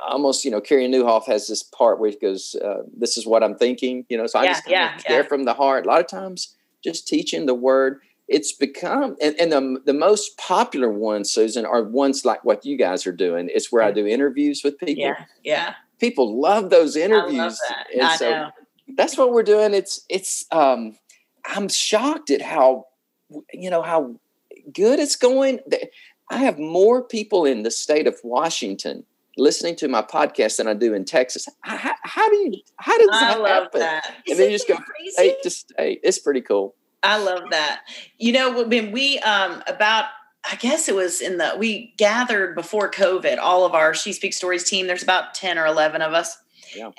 almost, 0.00 0.44
you 0.44 0.50
know, 0.50 0.60
Carey 0.60 0.86
Nieuwhof 0.86 1.26
has 1.26 1.48
this 1.48 1.62
part 1.62 1.98
where 1.98 2.10
he 2.10 2.16
goes, 2.16 2.54
uh, 2.56 2.82
This 2.96 3.16
is 3.16 3.26
what 3.26 3.42
I'm 3.42 3.56
thinking, 3.56 4.04
you 4.08 4.16
know, 4.16 4.26
so 4.26 4.38
I 4.38 4.44
yeah, 4.44 4.52
just 4.52 4.68
yeah, 4.68 4.96
care 4.98 5.22
yeah. 5.22 5.28
from 5.28 5.44
the 5.44 5.54
heart. 5.54 5.86
A 5.86 5.88
lot 5.88 6.00
of 6.00 6.06
times 6.06 6.54
just 6.82 7.06
teaching 7.06 7.46
the 7.46 7.54
word. 7.54 8.00
It's 8.28 8.52
become, 8.52 9.16
and, 9.20 9.34
and 9.38 9.52
the, 9.52 9.82
the 9.84 9.92
most 9.92 10.38
popular 10.38 10.90
ones, 10.90 11.30
Susan, 11.30 11.66
are 11.66 11.82
ones 11.82 12.24
like 12.24 12.44
what 12.44 12.64
you 12.64 12.78
guys 12.78 13.06
are 13.06 13.12
doing. 13.12 13.50
It's 13.52 13.70
where 13.70 13.82
I 13.82 13.90
do 13.90 14.06
interviews 14.06 14.62
with 14.64 14.78
people. 14.78 15.04
Yeah, 15.04 15.24
yeah. 15.44 15.74
People 15.98 16.40
love 16.40 16.70
those 16.70 16.96
interviews. 16.96 17.38
I 17.38 17.44
love 17.44 17.56
that. 17.68 17.86
And 17.92 18.02
I 18.02 18.16
so, 18.16 18.30
know 18.30 18.50
that's 18.96 19.16
what 19.16 19.32
we're 19.32 19.42
doing. 19.42 19.74
It's 19.74 20.04
it's 20.08 20.46
um 20.50 20.96
I'm 21.46 21.68
shocked 21.68 22.30
at 22.30 22.42
how 22.42 22.86
you 23.52 23.70
know 23.70 23.82
how 23.82 24.16
good 24.72 24.98
it's 24.98 25.16
going. 25.16 25.60
I 26.30 26.38
have 26.38 26.58
more 26.58 27.02
people 27.02 27.44
in 27.44 27.62
the 27.62 27.70
state 27.70 28.06
of 28.06 28.16
Washington 28.22 29.04
listening 29.36 29.76
to 29.76 29.88
my 29.88 30.02
podcast 30.02 30.56
than 30.56 30.68
I 30.68 30.74
do 30.74 30.94
in 30.94 31.04
Texas. 31.04 31.48
How, 31.60 31.94
how 32.02 32.28
do 32.28 32.36
you 32.36 32.60
how 32.76 32.98
does 32.98 33.08
that 33.08 33.40
happen? 33.40 33.80
That. 33.80 34.14
And 34.28 34.38
then 34.38 34.50
you 34.50 34.56
just 34.56 34.68
go 34.68 34.76
crazy? 34.76 35.10
state 35.10 35.42
to 35.42 35.50
state. 35.50 36.00
It's 36.02 36.18
pretty 36.18 36.42
cool. 36.42 36.74
I 37.02 37.18
love 37.18 37.42
that. 37.50 37.82
You 38.18 38.32
know, 38.32 38.64
when 38.64 38.92
we 38.92 39.18
um 39.20 39.62
about 39.66 40.06
I 40.50 40.56
guess 40.56 40.88
it 40.88 40.94
was 40.94 41.20
in 41.20 41.38
the 41.38 41.54
we 41.58 41.94
gathered 41.96 42.54
before 42.54 42.90
COVID, 42.90 43.38
all 43.38 43.64
of 43.64 43.74
our 43.74 43.94
She 43.94 44.12
Speaks 44.12 44.36
Stories 44.36 44.64
team. 44.64 44.86
There's 44.86 45.02
about 45.02 45.34
10 45.34 45.58
or 45.58 45.66
11 45.66 46.02
of 46.02 46.12
us 46.12 46.36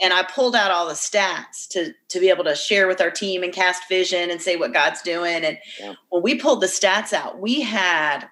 and 0.02 0.14
I 0.14 0.24
pulled 0.24 0.56
out 0.56 0.72
all 0.72 0.88
the 0.88 0.94
stats 0.94 1.68
to 1.70 1.94
to 2.10 2.20
be 2.20 2.30
able 2.30 2.44
to 2.44 2.56
share 2.56 2.88
with 2.88 3.02
our 3.02 3.12
team 3.12 3.44
and 3.44 3.54
cast 3.54 3.88
vision 3.88 4.30
and 4.30 4.42
say 4.42 4.56
what 4.56 4.74
God's 4.74 5.02
doing. 5.02 5.44
And 5.44 5.58
yeah. 5.80 5.94
when 6.10 6.24
we 6.24 6.36
pulled 6.36 6.62
the 6.62 6.68
stats 6.68 7.14
out, 7.14 7.40
we 7.40 7.62
had 7.62 8.28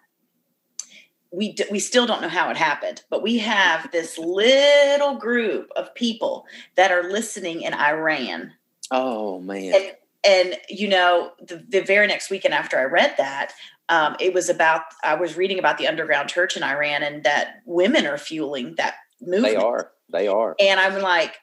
we 1.31 1.55
we 1.69 1.79
still 1.79 2.05
don't 2.05 2.21
know 2.21 2.29
how 2.29 2.49
it 2.49 2.57
happened, 2.57 3.03
but 3.09 3.23
we 3.23 3.37
have 3.37 3.89
this 3.91 4.17
little 4.17 5.15
group 5.15 5.69
of 5.75 5.93
people 5.95 6.45
that 6.75 6.91
are 6.91 7.09
listening 7.09 7.61
in 7.61 7.73
Iran. 7.73 8.51
Oh 8.91 9.39
man. 9.39 9.73
And, 9.73 9.91
and 10.23 10.57
you 10.69 10.87
know, 10.87 11.31
the, 11.39 11.65
the 11.67 11.81
very 11.81 12.05
next 12.07 12.29
weekend 12.29 12.53
after 12.53 12.77
I 12.77 12.83
read 12.83 13.15
that, 13.17 13.53
um, 13.89 14.15
it 14.19 14.33
was 14.33 14.49
about 14.49 14.83
I 15.03 15.15
was 15.15 15.37
reading 15.37 15.57
about 15.57 15.77
the 15.77 15.87
underground 15.87 16.29
church 16.29 16.57
in 16.57 16.63
Iran 16.63 17.01
and 17.01 17.23
that 17.23 17.61
women 17.65 18.05
are 18.05 18.17
fueling 18.17 18.75
that 18.77 18.95
movement. 19.21 19.55
They 19.55 19.55
are. 19.55 19.91
They 20.11 20.27
are. 20.27 20.55
And 20.59 20.79
I'm 20.79 21.01
like, 21.01 21.37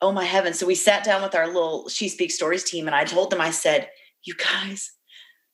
oh 0.00 0.10
my 0.10 0.24
heaven. 0.24 0.52
So 0.52 0.66
we 0.66 0.74
sat 0.74 1.04
down 1.04 1.22
with 1.22 1.36
our 1.36 1.46
little 1.46 1.88
She 1.88 2.08
Speaks 2.08 2.34
Stories 2.34 2.64
team 2.64 2.86
and 2.86 2.94
I 2.94 3.04
told 3.04 3.30
them, 3.30 3.40
I 3.40 3.50
said, 3.50 3.88
you 4.24 4.34
guys, 4.34 4.92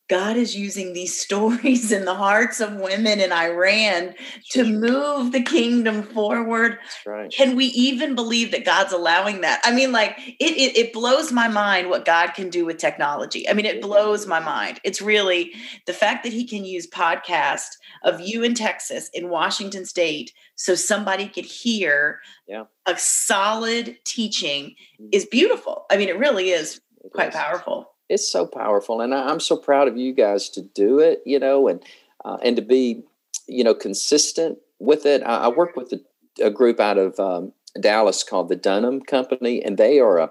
God 0.08 0.36
is 0.36 0.54
using 0.54 0.92
these 0.92 1.18
stories 1.20 1.90
in 1.92 2.04
the 2.04 2.14
hearts 2.14 2.60
of 2.60 2.76
women 2.76 3.20
in 3.20 3.32
Iran 3.32 4.14
to 4.50 4.64
move 4.64 5.32
the 5.32 5.42
kingdom 5.42 6.02
forward. 6.02 6.78
Right. 7.06 7.30
Can 7.30 7.56
we 7.56 7.66
even 7.66 8.14
believe 8.14 8.50
that 8.50 8.64
God's 8.64 8.92
allowing 8.92 9.40
that? 9.42 9.60
I 9.64 9.72
mean, 9.72 9.92
like 9.92 10.16
it, 10.18 10.56
it, 10.56 10.76
it 10.76 10.92
blows 10.92 11.32
my 11.32 11.48
mind 11.48 11.88
what 11.88 12.04
God 12.04 12.34
can 12.34 12.50
do 12.50 12.64
with 12.64 12.78
technology. 12.78 13.48
I 13.48 13.54
mean, 13.54 13.66
it 13.66 13.80
blows 13.80 14.26
my 14.26 14.40
mind. 14.40 14.80
It's 14.84 15.00
really 15.00 15.52
the 15.86 15.92
fact 15.92 16.24
that 16.24 16.32
He 16.32 16.46
can 16.46 16.64
use 16.64 16.86
podcast 16.86 17.76
of 18.02 18.20
you 18.20 18.42
in 18.42 18.54
Texas, 18.54 19.10
in 19.14 19.28
Washington 19.28 19.84
State, 19.84 20.32
so 20.56 20.74
somebody 20.74 21.28
could 21.28 21.44
hear 21.44 22.20
yeah. 22.46 22.64
a 22.86 22.96
solid 22.96 23.96
teaching 24.04 24.74
mm. 25.00 25.08
is 25.12 25.26
beautiful. 25.26 25.86
I 25.90 25.96
mean, 25.96 26.08
it 26.08 26.18
really 26.18 26.50
is 26.50 26.80
it 27.02 27.12
quite 27.12 27.30
is. 27.30 27.34
powerful 27.34 27.93
it's 28.08 28.30
so 28.30 28.46
powerful, 28.46 29.00
and 29.00 29.14
I, 29.14 29.30
am 29.30 29.40
so 29.40 29.56
proud 29.56 29.88
of 29.88 29.96
you 29.96 30.12
guys 30.12 30.48
to 30.50 30.62
do 30.62 30.98
it. 30.98 31.22
You 31.24 31.38
know, 31.38 31.68
and 31.68 31.82
uh, 32.24 32.38
and 32.42 32.56
to 32.56 32.62
be 32.62 33.02
you 33.46 33.64
know 33.64 33.74
consistent 33.74 34.58
with 34.78 35.06
it. 35.06 35.22
I, 35.22 35.44
I 35.44 35.48
work 35.48 35.76
with 35.76 35.92
a, 35.92 36.44
a, 36.44 36.50
group 36.50 36.80
out 36.80 36.98
of 36.98 37.18
um, 37.18 37.52
Dallas 37.80 38.22
called 38.22 38.48
the 38.48 38.56
Dunham 38.56 39.00
Company, 39.00 39.62
and 39.62 39.78
they 39.78 40.00
are 40.00 40.18
a 40.18 40.30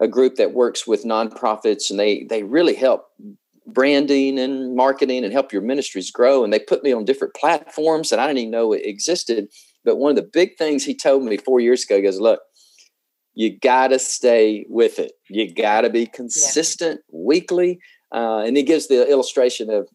a 0.00 0.08
group 0.08 0.36
that 0.36 0.54
works 0.54 0.86
with 0.86 1.04
nonprofits, 1.04 1.90
and 1.90 1.98
they 1.98 2.24
they 2.24 2.42
really 2.42 2.74
help 2.74 3.06
branding 3.66 4.38
and 4.38 4.74
marketing 4.74 5.24
and 5.24 5.32
help 5.32 5.52
your 5.52 5.60
ministries 5.60 6.10
grow. 6.10 6.42
And 6.42 6.52
they 6.52 6.58
put 6.58 6.82
me 6.82 6.92
on 6.92 7.04
different 7.04 7.34
platforms 7.34 8.08
that 8.08 8.18
I 8.18 8.26
didn't 8.26 8.38
even 8.38 8.50
know 8.50 8.72
existed. 8.72 9.48
But 9.84 9.96
one 9.96 10.10
of 10.10 10.16
the 10.16 10.30
big 10.32 10.56
things 10.56 10.84
he 10.84 10.94
told 10.94 11.22
me 11.22 11.36
four 11.36 11.60
years 11.60 11.84
ago, 11.84 11.96
he 11.96 12.02
goes, 12.02 12.20
"Look." 12.20 12.40
You 13.38 13.56
got 13.56 13.88
to 13.88 14.00
stay 14.00 14.66
with 14.68 14.98
it. 14.98 15.12
You 15.30 15.54
got 15.54 15.82
to 15.82 15.90
be 15.90 16.06
consistent 16.06 17.02
yeah. 17.08 17.20
weekly. 17.24 17.78
Uh, 18.12 18.38
and 18.38 18.56
he 18.56 18.64
gives 18.64 18.88
the 18.88 19.08
illustration 19.08 19.70
of 19.70 19.88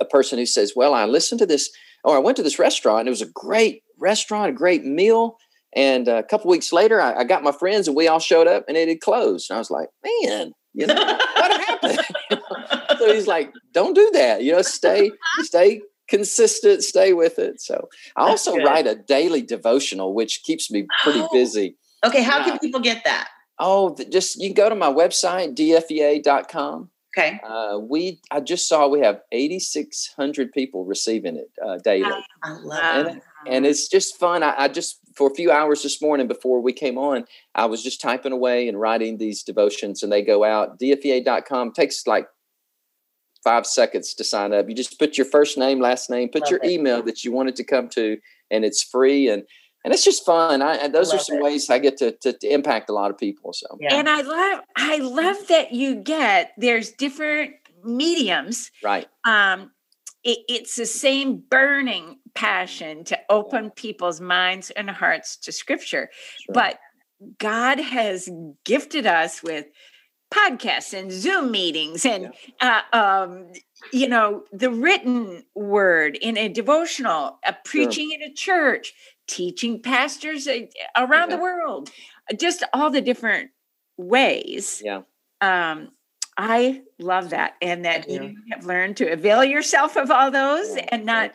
a 0.00 0.04
person 0.04 0.36
who 0.36 0.46
says, 0.46 0.72
Well, 0.74 0.92
I 0.92 1.04
listened 1.04 1.38
to 1.38 1.46
this, 1.46 1.70
or 2.02 2.16
I 2.16 2.18
went 2.18 2.36
to 2.38 2.42
this 2.42 2.58
restaurant. 2.58 3.06
it 3.06 3.10
was 3.10 3.22
a 3.22 3.30
great 3.32 3.84
restaurant, 4.00 4.50
a 4.50 4.52
great 4.52 4.84
meal. 4.84 5.36
And 5.76 6.08
a 6.08 6.24
couple 6.24 6.50
weeks 6.50 6.72
later, 6.72 7.00
I, 7.00 7.20
I, 7.20 7.24
got 7.24 7.44
my 7.44 7.52
friends 7.52 7.86
and 7.86 7.96
we 7.96 8.08
all 8.08 8.18
showed 8.18 8.48
up 8.48 8.64
and 8.66 8.76
it 8.76 8.88
had 8.88 9.00
closed. 9.00 9.48
And 9.48 9.54
I 9.54 9.60
was 9.60 9.70
like, 9.70 9.88
Man, 10.24 10.50
you 10.74 10.88
know, 10.88 10.94
what 10.94 11.60
happened? 11.68 12.00
so 12.98 13.14
he's 13.14 13.28
like, 13.28 13.52
Don't 13.72 13.94
do 13.94 14.10
that. 14.14 14.42
You 14.42 14.54
know, 14.54 14.62
stay, 14.62 15.12
stay 15.42 15.82
consistent, 16.08 16.82
stay 16.82 17.12
with 17.12 17.38
it. 17.38 17.60
So 17.60 17.88
I 18.16 18.22
also 18.22 18.56
write 18.56 18.88
a 18.88 18.96
daily 18.96 19.42
devotional, 19.42 20.14
which 20.14 20.42
keeps 20.42 20.68
me 20.68 20.88
pretty 21.04 21.20
oh. 21.20 21.28
busy. 21.32 21.76
Okay, 22.04 22.22
how 22.22 22.44
can 22.44 22.58
people 22.58 22.80
get 22.80 23.04
that? 23.04 23.28
Oh, 23.58 23.94
just 24.10 24.40
you 24.40 24.48
can 24.48 24.54
go 24.54 24.68
to 24.68 24.74
my 24.74 24.90
website, 24.90 25.54
dfea.com. 25.54 26.90
Okay. 27.16 27.40
Uh, 27.44 27.78
we 27.78 28.20
I 28.30 28.40
just 28.40 28.68
saw 28.68 28.86
we 28.86 29.00
have 29.00 29.20
8,600 29.32 30.52
people 30.52 30.84
receiving 30.84 31.36
it 31.36 31.50
uh, 31.64 31.78
daily. 31.78 32.10
I 32.42 32.52
love 32.52 33.06
it. 33.06 33.22
And, 33.46 33.66
it's 33.66 33.88
just 33.88 34.18
fun. 34.18 34.42
I, 34.42 34.54
I, 34.56 34.68
just 34.68 35.00
for 35.14 35.28
a 35.30 35.34
few 35.34 35.50
hours 35.50 35.82
this 35.82 36.00
morning 36.00 36.28
before 36.28 36.60
we 36.60 36.72
came 36.72 36.96
on, 36.98 37.24
I 37.54 37.66
was 37.66 37.82
just 37.82 38.00
typing 38.00 38.32
away 38.32 38.68
and 38.68 38.78
writing 38.78 39.18
these 39.18 39.42
devotions, 39.42 40.02
and 40.02 40.12
they 40.12 40.22
go 40.22 40.44
out. 40.44 40.78
DFEA.com 40.78 41.72
takes 41.72 42.06
like 42.06 42.28
five 43.42 43.66
seconds 43.66 44.14
to 44.14 44.24
sign 44.24 44.52
up. 44.52 44.68
You 44.68 44.74
just 44.74 44.98
put 44.98 45.18
your 45.18 45.24
first 45.24 45.58
name, 45.58 45.80
last 45.80 46.10
name, 46.10 46.28
put 46.28 46.42
love 46.42 46.50
your 46.50 46.60
it. 46.62 46.70
email 46.70 47.02
that 47.02 47.24
you 47.24 47.32
wanted 47.32 47.56
to 47.56 47.64
come 47.64 47.88
to, 47.90 48.18
and 48.50 48.64
it's 48.64 48.82
free. 48.82 49.28
And 49.28 49.42
and 49.84 49.94
it's 49.94 50.04
just 50.04 50.24
fun. 50.24 50.62
I, 50.62 50.76
and 50.76 50.94
those 50.94 51.12
are 51.12 51.18
some 51.18 51.38
it. 51.38 51.42
ways 51.42 51.70
I 51.70 51.78
get 51.78 51.96
to, 51.98 52.12
to, 52.12 52.32
to 52.32 52.46
impact 52.52 52.90
a 52.90 52.92
lot 52.92 53.10
of 53.10 53.18
people. 53.18 53.52
So 53.52 53.66
yeah. 53.80 53.94
and 53.94 54.08
I 54.08 54.20
love 54.22 54.60
I 54.76 54.98
love 54.98 55.48
that 55.48 55.72
you 55.72 55.96
get 55.96 56.52
there's 56.56 56.90
different 56.92 57.54
mediums, 57.84 58.70
right? 58.82 59.06
Um, 59.24 59.70
it, 60.22 60.38
it's 60.48 60.76
the 60.76 60.86
same 60.86 61.42
burning 61.48 62.18
passion 62.34 63.04
to 63.04 63.18
open 63.30 63.70
people's 63.70 64.20
minds 64.20 64.70
and 64.70 64.90
hearts 64.90 65.36
to 65.38 65.52
scripture. 65.52 66.10
Sure. 66.44 66.54
But 66.54 66.78
God 67.38 67.80
has 67.80 68.28
gifted 68.64 69.06
us 69.06 69.42
with 69.42 69.66
podcasts 70.32 70.96
and 70.96 71.10
Zoom 71.10 71.50
meetings 71.50 72.06
and, 72.06 72.32
yeah. 72.62 72.82
uh, 72.92 72.96
um, 72.96 73.46
you 73.92 74.08
know, 74.08 74.44
the 74.52 74.70
written 74.70 75.44
word 75.54 76.16
in 76.16 76.38
a 76.38 76.48
devotional, 76.48 77.38
a 77.44 77.54
preaching 77.64 78.10
sure. 78.10 78.20
in 78.20 78.30
a 78.30 78.34
church, 78.34 78.94
teaching 79.30 79.80
pastors 79.80 80.46
uh, 80.46 80.60
around 80.96 81.30
yeah. 81.30 81.36
the 81.36 81.42
world, 81.42 81.90
just 82.36 82.64
all 82.74 82.90
the 82.90 83.00
different 83.00 83.50
ways. 83.96 84.82
Yeah. 84.84 85.02
Um, 85.40 85.92
I 86.36 86.82
love 86.98 87.30
that, 87.30 87.54
and 87.62 87.84
that 87.84 88.08
you 88.08 88.34
have 88.50 88.64
learned 88.64 88.96
to 88.98 89.10
avail 89.10 89.44
yourself 89.44 89.96
of 89.96 90.10
all 90.10 90.30
those, 90.30 90.74
yeah, 90.74 90.86
and 90.90 91.04
not. 91.04 91.34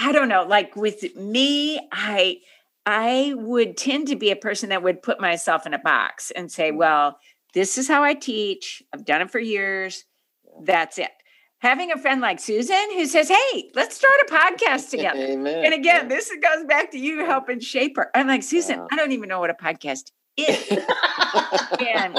I 0.00 0.12
don't 0.12 0.28
know. 0.28 0.44
Like 0.44 0.76
with 0.76 1.16
me, 1.16 1.80
I 1.90 2.38
I 2.86 3.34
would 3.36 3.76
tend 3.76 4.08
to 4.08 4.16
be 4.16 4.30
a 4.30 4.36
person 4.36 4.68
that 4.68 4.82
would 4.82 5.02
put 5.02 5.20
myself 5.20 5.66
in 5.66 5.74
a 5.74 5.78
box 5.78 6.30
and 6.30 6.50
say, 6.50 6.70
mm. 6.70 6.76
"Well, 6.76 7.18
this 7.54 7.76
is 7.78 7.88
how 7.88 8.04
I 8.04 8.14
teach. 8.14 8.82
I've 8.92 9.04
done 9.04 9.22
it 9.22 9.30
for 9.30 9.40
years. 9.40 10.04
That's 10.62 10.98
it." 10.98 11.10
Having 11.60 11.90
a 11.90 11.98
friend 11.98 12.20
like 12.20 12.38
Susan 12.38 12.92
who 12.92 13.06
says, 13.06 13.28
"Hey, 13.28 13.70
let's 13.74 13.96
start 13.96 14.14
a 14.28 14.32
podcast 14.32 14.90
together," 14.90 15.18
Amen. 15.18 15.64
and 15.64 15.74
again, 15.74 16.02
yeah. 16.02 16.08
this 16.08 16.30
goes 16.30 16.64
back 16.66 16.90
to 16.92 16.98
you 16.98 17.24
helping 17.24 17.60
shape 17.60 17.96
her. 17.96 18.10
I'm 18.14 18.28
like, 18.28 18.42
Susan, 18.42 18.78
wow. 18.78 18.88
I 18.92 18.96
don't 18.96 19.12
even 19.12 19.28
know 19.28 19.40
what 19.40 19.50
a 19.50 19.54
podcast 19.54 20.12
is. 20.36 20.70
and 21.80 22.18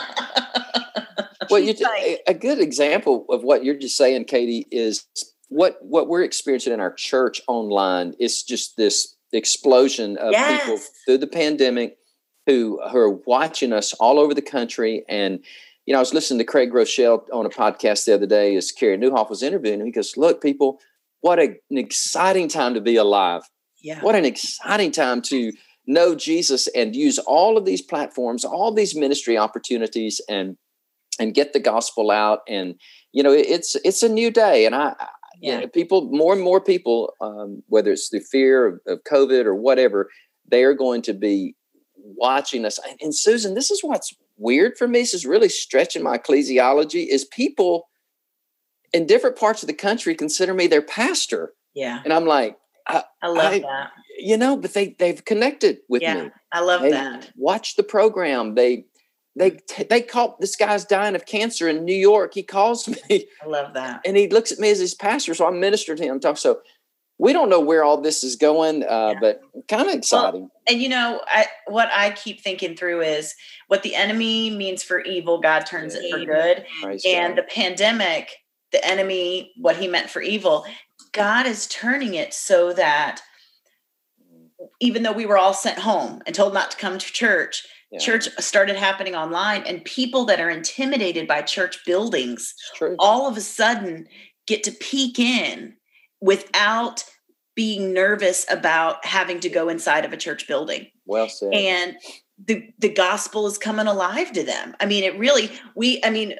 well, 1.50 1.60
you 1.60 1.74
like, 1.74 2.22
a 2.28 2.34
good 2.34 2.60
example 2.60 3.26
of 3.30 3.44
what 3.44 3.64
you're 3.64 3.78
just 3.78 3.98
saying, 3.98 4.26
Katie, 4.26 4.68
is 4.72 5.06
what 5.48 5.78
what 5.82 6.08
we're 6.08 6.24
experiencing 6.24 6.74
in 6.74 6.80
our 6.80 6.94
church 6.94 7.42
online 7.48 8.16
is 8.20 8.44
just 8.44 8.78
this 8.78 9.16
explosion 9.34 10.18
of 10.18 10.32
yes. 10.32 10.62
people 10.62 10.80
through 11.06 11.18
the 11.18 11.28
pandemic 11.28 11.98
who 12.46 12.80
who 12.92 12.98
are 12.98 13.20
watching 13.26 13.74
us 13.74 13.94
all 13.94 14.20
over 14.20 14.34
the 14.34 14.42
country. 14.42 15.04
And 15.08 15.44
you 15.90 15.94
know, 15.94 15.98
I 15.98 16.02
was 16.02 16.14
listening 16.14 16.38
to 16.38 16.46
Craig 16.46 16.72
Groeschel 16.72 17.24
on 17.34 17.48
a 17.48 17.50
podcast 17.50 18.06
the 18.06 18.14
other 18.14 18.28
day 18.28 18.56
as 18.56 18.72
Carey 18.72 18.96
Nieuwhof 18.96 19.28
was 19.28 19.42
interviewing 19.42 19.80
him. 19.80 19.88
He 19.88 19.92
goes, 19.92 20.16
"Look, 20.18 20.40
people, 20.40 20.80
what 21.22 21.40
a, 21.40 21.56
an 21.72 21.80
exciting 21.80 22.48
time 22.48 22.76
to 22.76 22.80
be 22.80 22.96
alive! 22.96 23.42
Yeah, 23.82 24.00
what 24.02 24.14
an 24.14 24.24
exciting 24.24 24.92
time 24.92 25.22
to." 25.24 25.52
know 25.88 26.14
Jesus 26.14 26.68
and 26.76 26.96
use 26.96 27.18
all 27.18 27.58
of 27.58 27.66
these 27.66 27.82
platforms, 27.82 28.46
all 28.46 28.72
these 28.72 28.96
ministry 28.96 29.40
opportunities, 29.40 30.22
and 30.30 30.56
and 31.20 31.34
get 31.34 31.54
the 31.54 31.60
gospel 31.60 32.12
out 32.12 32.42
and 32.48 32.76
you 33.12 33.24
know 33.24 33.32
it's 33.32 33.76
it's 33.84 34.04
a 34.04 34.10
new 34.10 34.30
day 34.30 34.68
and 34.68 34.76
i 34.76 34.94
yeah. 35.42 35.56
You 35.56 35.62
know, 35.62 35.68
people 35.68 36.10
more 36.12 36.34
and 36.34 36.44
more 36.44 36.62
people 36.62 37.14
um, 37.22 37.64
whether 37.68 37.92
it's 37.92 38.10
the 38.10 38.20
fear 38.20 38.68
of, 38.68 38.80
of, 38.86 39.00
covid 39.10 39.46
or 39.46 39.56
whatever 39.56 40.10
they 40.46 40.64
are 40.64 40.74
going 40.74 41.02
to 41.04 41.14
be 41.14 41.56
watching 41.96 42.66
us 42.66 42.78
and, 42.88 43.00
and 43.02 43.16
susan 43.16 43.54
this 43.56 43.72
is 43.72 43.82
what's 43.82 44.14
weird 44.40 44.78
for 44.78 44.88
me 44.88 45.00
this 45.00 45.14
is 45.14 45.26
really 45.26 45.50
stretching 45.50 46.04
my 46.04 46.18
ecclesiology 46.18 47.08
is 47.08 47.26
people 47.26 47.90
in 48.94 49.06
different 49.06 49.36
parts 49.36 49.62
of 49.62 49.68
the 49.68 49.74
country 49.74 50.16
consider 50.16 50.54
me 50.54 50.68
their 50.68 50.82
pastor 50.82 51.54
yeah 51.74 52.02
and 52.04 52.14
i'm 52.14 52.26
like 52.26 52.58
I, 52.90 53.04
I 53.22 53.28
love 53.28 53.54
I, 53.54 53.60
that. 53.60 53.92
You 54.18 54.36
know, 54.36 54.58
but 54.58 54.74
they 54.74 54.96
they've 55.00 55.24
connected 55.24 55.78
with 55.88 56.02
yeah, 56.02 56.24
me. 56.24 56.32
I 56.52 56.62
love 56.62 56.82
they 56.82 56.92
that. 56.92 57.32
Watch 57.38 57.76
the 57.76 57.84
program. 57.84 58.56
They 58.56 58.86
they 59.36 59.52
mm. 59.52 59.90
they 59.90 60.02
call 60.02 60.36
this 60.40 60.56
guy's 60.56 60.84
dying 60.86 61.16
of 61.16 61.26
cancer 61.26 61.70
in 61.70 61.86
New 61.86 61.96
York. 61.96 62.34
He 62.34 62.44
calls 62.44 62.88
me. 63.10 63.28
I 63.42 63.46
love 63.46 63.74
that. 63.76 64.02
And 64.06 64.18
he 64.18 64.28
looks 64.28 64.52
at 64.52 64.60
me 64.60 64.72
as 64.72 64.80
his 64.80 64.96
pastor. 64.96 65.34
So 65.34 65.48
I 65.48 65.52
ministered 65.52 65.98
to 66.00 66.04
him. 66.04 66.20
Talk 66.20 66.38
so 66.38 66.60
we 67.20 67.34
don't 67.34 67.50
know 67.50 67.60
where 67.60 67.84
all 67.84 68.00
this 68.00 68.24
is 68.24 68.38
going, 68.38 68.84
uh, 68.84 69.12
yeah. 69.14 69.20
but 69.20 69.42
kind 69.68 69.88
of 69.88 69.94
exciting. 69.94 70.42
Well, 70.42 70.52
and 70.70 70.82
you 70.82 70.88
know, 70.88 71.22
I, 71.28 71.48
what 71.68 71.90
I 71.94 72.12
keep 72.12 72.42
thinking 72.42 72.76
through 72.76 73.02
is 73.02 73.36
what 73.68 73.84
the 73.84 73.94
enemy 73.94 74.50
means 74.50 74.82
for 74.82 75.02
evil, 75.02 75.40
God 75.42 75.66
turns 75.66 75.94
yeah. 75.94 76.02
it 76.04 76.12
for 76.12 76.26
good. 76.26 76.66
Praise 76.82 77.04
and 77.06 77.36
God. 77.36 77.44
the 77.44 77.48
pandemic, 77.54 78.32
the 78.72 78.84
enemy, 78.86 79.52
what 79.58 79.76
he 79.76 79.88
meant 79.88 80.10
for 80.10 80.22
evil, 80.22 80.66
God 81.12 81.46
is 81.46 81.68
turning 81.68 82.16
it 82.16 82.34
so 82.34 82.72
that 82.74 83.22
even 84.80 85.04
though 85.04 85.12
we 85.12 85.26
were 85.26 85.38
all 85.38 85.54
sent 85.54 85.78
home 85.78 86.22
and 86.26 86.34
told 86.34 86.54
not 86.54 86.72
to 86.72 86.78
come 86.78 86.98
to 86.98 87.14
church, 87.14 87.68
yeah. 87.92 88.00
church 88.00 88.30
started 88.40 88.78
happening 88.78 89.16
online 89.16 89.64
and 89.64 89.84
people 89.84 90.24
that 90.26 90.40
are 90.40 90.50
intimidated 90.50 91.28
by 91.28 91.42
church 91.42 91.84
buildings 91.86 92.54
all 92.98 93.28
of 93.28 93.36
a 93.36 93.42
sudden 93.42 94.08
get 94.48 94.64
to 94.64 94.72
peek 94.72 95.20
in 95.20 95.76
without 96.22 97.04
being 97.56 97.94
nervous 97.94 98.46
about 98.50 99.06
having 99.06 99.40
to 99.42 99.50
go 99.50 99.70
inside 99.70 100.06
of 100.06 100.14
a 100.14 100.18
church 100.18 100.48
building. 100.48 100.88
Well 101.06 101.30
said. 101.30 101.54
And 101.54 101.98
the 102.46 102.72
the 102.80 102.90
gospel 102.90 103.48
is 103.48 103.58
coming 103.58 103.88
alive 103.88 104.32
to 104.34 104.44
them. 104.44 104.76
I 104.80 104.86
mean 104.86 105.04
it 105.04 105.18
really 105.20 105.52
we 105.76 106.02
i 106.04 106.10
mean 106.10 106.36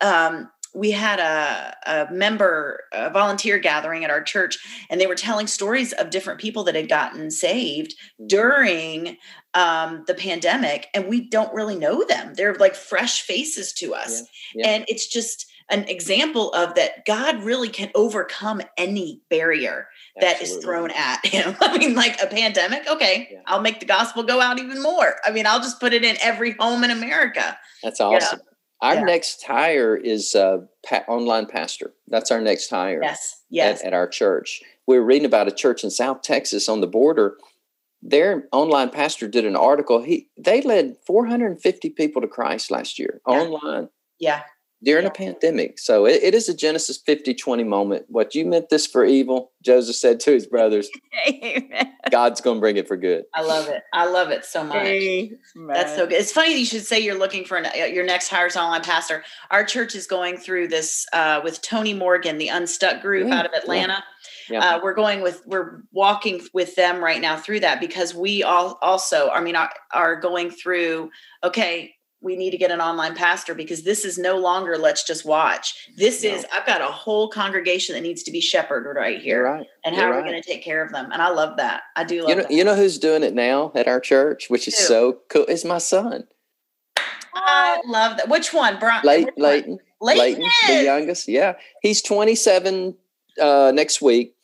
um 0.00 0.50
we 0.74 0.90
had 0.90 1.20
a, 1.20 1.76
a 1.86 2.12
member 2.12 2.80
a 2.92 3.08
volunteer 3.08 3.58
gathering 3.58 4.04
at 4.04 4.10
our 4.10 4.22
church 4.22 4.58
and 4.90 5.00
they 5.00 5.06
were 5.06 5.14
telling 5.14 5.46
stories 5.46 5.92
of 5.92 6.10
different 6.10 6.40
people 6.40 6.64
that 6.64 6.74
had 6.74 6.88
gotten 6.88 7.30
saved 7.30 7.94
mm. 8.20 8.26
during 8.26 9.16
um, 9.54 10.02
the 10.08 10.14
pandemic 10.14 10.88
and 10.92 11.06
we 11.06 11.28
don't 11.28 11.54
really 11.54 11.76
know 11.76 12.04
them. 12.04 12.34
They're 12.34 12.54
like 12.54 12.74
fresh 12.74 13.22
faces 13.22 13.72
to 13.74 13.94
us. 13.94 14.22
Yeah, 14.54 14.66
yeah. 14.66 14.70
and 14.74 14.84
it's 14.88 15.06
just 15.06 15.46
an 15.70 15.88
example 15.88 16.52
of 16.52 16.74
that 16.74 17.04
god 17.06 17.42
really 17.42 17.68
can 17.68 17.90
overcome 17.94 18.60
any 18.76 19.22
barrier 19.30 19.88
that 20.20 20.40
Absolutely. 20.40 20.58
is 20.58 20.64
thrown 20.64 20.90
at 20.90 21.24
him 21.26 21.56
i 21.60 21.78
mean 21.78 21.94
like 21.94 22.20
a 22.22 22.26
pandemic 22.26 22.82
okay 22.88 23.28
yeah. 23.30 23.40
i'll 23.46 23.60
make 23.60 23.80
the 23.80 23.86
gospel 23.86 24.22
go 24.22 24.40
out 24.40 24.58
even 24.58 24.82
more 24.82 25.16
i 25.24 25.30
mean 25.30 25.46
i'll 25.46 25.60
just 25.60 25.80
put 25.80 25.92
it 25.92 26.04
in 26.04 26.16
every 26.22 26.52
home 26.52 26.84
in 26.84 26.90
america 26.90 27.56
that's 27.82 28.00
awesome 28.00 28.38
you 28.38 28.44
know? 28.44 28.50
Our 28.84 28.96
yeah. 28.96 29.02
next 29.04 29.42
hire 29.44 29.96
is 29.96 30.34
uh, 30.34 30.58
pa- 30.86 31.04
online 31.08 31.46
pastor. 31.46 31.94
That's 32.08 32.30
our 32.30 32.42
next 32.42 32.68
hire. 32.68 33.00
Yes, 33.02 33.42
yes. 33.48 33.80
At, 33.80 33.86
at, 33.86 33.92
our 33.94 34.06
church, 34.06 34.60
we 34.86 34.98
were 34.98 35.04
reading 35.04 35.24
about 35.24 35.48
a 35.48 35.52
church 35.52 35.84
in 35.84 35.90
South 35.90 36.20
Texas 36.20 36.68
on 36.68 36.82
the 36.82 36.86
border. 36.86 37.38
Their 38.02 38.46
online 38.52 38.90
pastor 38.90 39.26
did 39.26 39.46
an 39.46 39.56
article. 39.56 40.02
He 40.02 40.28
they 40.36 40.60
led 40.60 40.96
450 41.06 41.90
people 41.90 42.20
to 42.20 42.28
Christ 42.28 42.70
last 42.70 42.98
year 42.98 43.22
yeah. 43.26 43.34
online. 43.34 43.88
Yeah, 44.18 44.42
during 44.84 45.06
a 45.06 45.10
pandemic. 45.10 45.78
So 45.78 46.06
it, 46.06 46.22
it 46.22 46.34
is 46.34 46.48
a 46.48 46.54
Genesis 46.54 46.98
50 46.98 47.34
20 47.34 47.64
moment. 47.64 48.04
What 48.08 48.34
you 48.34 48.44
meant 48.44 48.68
this 48.68 48.86
for 48.86 49.04
evil, 49.04 49.52
Joseph 49.62 49.96
said 49.96 50.20
to 50.20 50.32
his 50.32 50.46
brothers, 50.46 50.88
God's 52.10 52.40
going 52.40 52.58
to 52.58 52.60
bring 52.60 52.76
it 52.76 52.86
for 52.86 52.96
good. 52.96 53.24
I 53.34 53.42
love 53.42 53.68
it. 53.68 53.82
I 53.92 54.06
love 54.06 54.30
it 54.30 54.44
so 54.44 54.62
much. 54.62 54.76
Amen. 54.76 55.38
That's 55.68 55.94
so 55.94 56.06
good. 56.06 56.20
It's 56.20 56.32
funny 56.32 56.56
you 56.56 56.66
should 56.66 56.84
say 56.84 57.00
you're 57.00 57.18
looking 57.18 57.44
for 57.44 57.56
an, 57.56 57.66
uh, 57.66 57.84
your 57.86 58.04
next 58.04 58.28
hires 58.28 58.56
online 58.56 58.82
pastor. 58.82 59.24
Our 59.50 59.64
church 59.64 59.94
is 59.94 60.06
going 60.06 60.36
through 60.36 60.68
this 60.68 61.06
uh, 61.12 61.40
with 61.42 61.62
Tony 61.62 61.94
Morgan, 61.94 62.38
the 62.38 62.48
Unstuck 62.48 63.00
group 63.00 63.28
yeah, 63.28 63.38
out 63.38 63.46
of 63.46 63.52
Atlanta. 63.52 64.04
Yeah. 64.50 64.60
Uh, 64.76 64.80
we're 64.82 64.94
going 64.94 65.22
with 65.22 65.42
we're 65.46 65.80
walking 65.92 66.42
with 66.52 66.76
them 66.76 67.02
right 67.02 67.20
now 67.20 67.36
through 67.36 67.60
that 67.60 67.80
because 67.80 68.14
we 68.14 68.42
all 68.42 68.78
also 68.82 69.30
i 69.30 69.40
mean 69.40 69.56
are, 69.56 69.70
are 69.92 70.16
going 70.16 70.50
through 70.50 71.10
okay 71.42 71.94
we 72.24 72.36
need 72.36 72.50
to 72.50 72.56
get 72.56 72.70
an 72.70 72.80
online 72.80 73.14
pastor 73.14 73.54
because 73.54 73.82
this 73.82 74.04
is 74.04 74.16
no 74.16 74.38
longer 74.38 74.78
let's 74.78 75.04
just 75.04 75.26
watch. 75.26 75.90
This 75.96 76.24
no. 76.24 76.30
is 76.30 76.46
I've 76.52 76.66
got 76.66 76.80
a 76.80 76.86
whole 76.86 77.28
congregation 77.28 77.94
that 77.94 78.00
needs 78.00 78.22
to 78.24 78.32
be 78.32 78.40
shepherded 78.40 78.96
right 78.96 79.20
here. 79.20 79.42
You're 79.42 79.52
right. 79.52 79.66
And 79.84 79.94
how 79.94 80.06
You're 80.06 80.14
are 80.14 80.22
we 80.22 80.28
going 80.30 80.42
to 80.42 80.48
take 80.48 80.64
care 80.64 80.82
of 80.82 80.90
them? 80.90 81.12
And 81.12 81.20
I 81.20 81.28
love 81.28 81.58
that. 81.58 81.82
I 81.94 82.02
do 82.02 82.22
love 82.22 82.30
you 82.30 82.36
know, 82.36 82.42
that. 82.42 82.50
You 82.50 82.64
know 82.64 82.74
who's 82.74 82.98
doing 82.98 83.22
it 83.22 83.34
now 83.34 83.70
at 83.74 83.86
our 83.86 84.00
church, 84.00 84.46
which 84.48 84.66
is 84.66 84.78
Who? 84.78 84.84
so 84.84 85.18
cool. 85.28 85.44
is 85.44 85.64
my 85.64 85.78
son. 85.78 86.24
I 87.34 87.82
love 87.86 88.16
that. 88.16 88.28
Which 88.30 88.54
one? 88.54 88.78
Brian? 88.78 89.04
Lay- 89.04 89.26
Leighton. 89.36 89.78
Leighton. 90.00 90.18
Leighton, 90.18 90.44
the 90.66 90.84
youngest. 90.84 91.28
Yeah. 91.28 91.54
He's 91.82 92.00
27 92.00 92.96
uh, 93.40 93.72
next 93.74 94.00
week. 94.00 94.34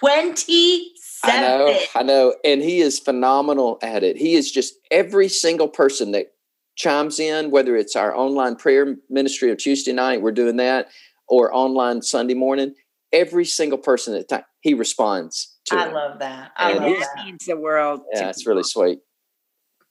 27. 0.00 0.90
I 1.22 1.40
know, 1.40 1.78
I 1.94 2.02
know. 2.02 2.34
And 2.44 2.60
he 2.60 2.80
is 2.80 2.98
phenomenal 2.98 3.78
at 3.82 4.02
it. 4.02 4.16
He 4.16 4.34
is 4.34 4.50
just 4.50 4.74
every 4.90 5.28
single 5.28 5.68
person 5.68 6.12
that 6.12 6.32
chimes 6.80 7.20
in, 7.20 7.50
whether 7.50 7.76
it's 7.76 7.94
our 7.94 8.16
online 8.16 8.56
prayer 8.56 8.96
ministry 9.10 9.50
of 9.50 9.58
Tuesday 9.58 9.92
night, 9.92 10.22
we're 10.22 10.32
doing 10.32 10.56
that, 10.56 10.88
or 11.28 11.54
online 11.54 12.00
Sunday 12.02 12.34
morning. 12.34 12.74
Every 13.12 13.44
single 13.44 13.78
person 13.78 14.14
at 14.14 14.28
the 14.28 14.36
time, 14.36 14.44
he 14.60 14.72
responds. 14.72 15.58
To 15.66 15.76
I 15.76 15.92
love 15.92 16.20
that. 16.20 16.52
I 16.56 16.72
and 16.72 16.84
love 16.84 16.98
that. 16.98 17.24
means 17.24 17.44
the 17.44 17.56
world. 17.56 18.00
Yeah, 18.14 18.30
it's 18.30 18.46
really 18.46 18.62
sweet. 18.62 19.00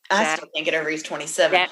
I 0.10 0.24
that, 0.24 0.38
still 0.38 0.50
think 0.56 0.68
it 0.68 0.74
over 0.74 0.90
he's 0.90 1.04
27. 1.04 1.68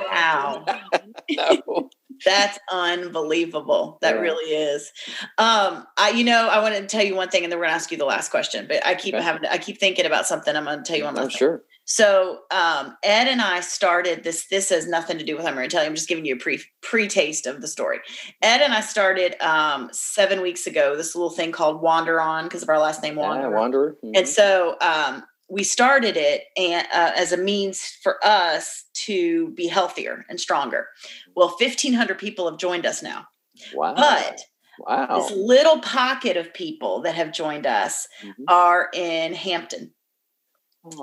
Wow. 0.00 0.64
no. 1.30 1.90
That's 2.24 2.58
unbelievable. 2.70 3.98
That 4.00 4.14
yeah. 4.14 4.20
really 4.20 4.54
is. 4.54 4.92
Um, 5.38 5.84
I, 5.96 6.12
you 6.14 6.22
know, 6.24 6.48
I 6.48 6.60
want 6.60 6.76
to 6.76 6.86
tell 6.86 7.04
you 7.04 7.16
one 7.16 7.28
thing, 7.28 7.42
and 7.42 7.52
then 7.52 7.58
we're 7.58 7.66
gonna 7.66 7.74
ask 7.74 7.90
you 7.90 7.98
the 7.98 8.04
last 8.04 8.30
question. 8.30 8.66
But 8.68 8.86
I 8.86 8.94
keep 8.94 9.14
okay. 9.14 9.24
having, 9.24 9.42
to, 9.42 9.52
I 9.52 9.58
keep 9.58 9.80
thinking 9.80 10.06
about 10.06 10.26
something. 10.26 10.54
I'm 10.54 10.64
gonna 10.64 10.82
tell 10.82 10.96
you 10.96 11.04
one 11.04 11.16
last. 11.16 11.26
Oh, 11.26 11.28
sure. 11.28 11.62
So 11.86 12.40
um, 12.50 12.96
Ed 13.04 13.28
and 13.28 13.40
I 13.40 13.60
started 13.60 14.24
this. 14.24 14.48
This 14.48 14.70
has 14.70 14.88
nothing 14.88 15.18
to 15.18 15.24
do 15.24 15.36
with 15.36 15.46
I'm 15.46 15.54
going 15.54 15.68
to 15.68 15.74
tell 15.74 15.84
you. 15.84 15.88
I'm 15.88 15.94
just 15.94 16.08
giving 16.08 16.26
you 16.26 16.34
a 16.34 16.38
pre 16.38 16.60
pre 16.82 17.06
taste 17.06 17.46
of 17.46 17.60
the 17.60 17.68
story. 17.68 18.00
Ed 18.42 18.60
and 18.60 18.74
I 18.74 18.80
started 18.80 19.40
um, 19.40 19.88
seven 19.92 20.42
weeks 20.42 20.66
ago. 20.66 20.96
This 20.96 21.14
little 21.14 21.30
thing 21.30 21.52
called 21.52 21.80
Wander 21.80 22.20
On 22.20 22.44
because 22.44 22.64
of 22.64 22.68
our 22.68 22.80
last 22.80 23.02
name 23.04 23.14
Wander. 23.14 23.48
Yeah, 23.48 23.56
Wanderer. 23.56 23.96
Mm-hmm. 24.04 24.16
And 24.16 24.28
so 24.28 24.76
um, 24.80 25.22
we 25.48 25.62
started 25.62 26.16
it 26.16 26.42
and 26.56 26.86
uh, 26.92 27.12
as 27.16 27.30
a 27.30 27.36
means 27.36 27.96
for 28.02 28.18
us 28.24 28.84
to 28.94 29.50
be 29.50 29.68
healthier 29.68 30.26
and 30.28 30.40
stronger. 30.40 30.88
Well, 31.36 31.54
1,500 31.58 32.18
people 32.18 32.50
have 32.50 32.58
joined 32.58 32.84
us 32.84 33.00
now. 33.00 33.26
Wow. 33.74 33.94
But 33.94 34.40
wow. 34.80 35.20
this 35.20 35.30
little 35.30 35.78
pocket 35.80 36.36
of 36.36 36.52
people 36.52 37.02
that 37.02 37.14
have 37.14 37.32
joined 37.32 37.66
us 37.66 38.08
Mhm. 38.24 38.44
are 38.48 38.90
in 38.92 39.34
Hampton 39.34 39.92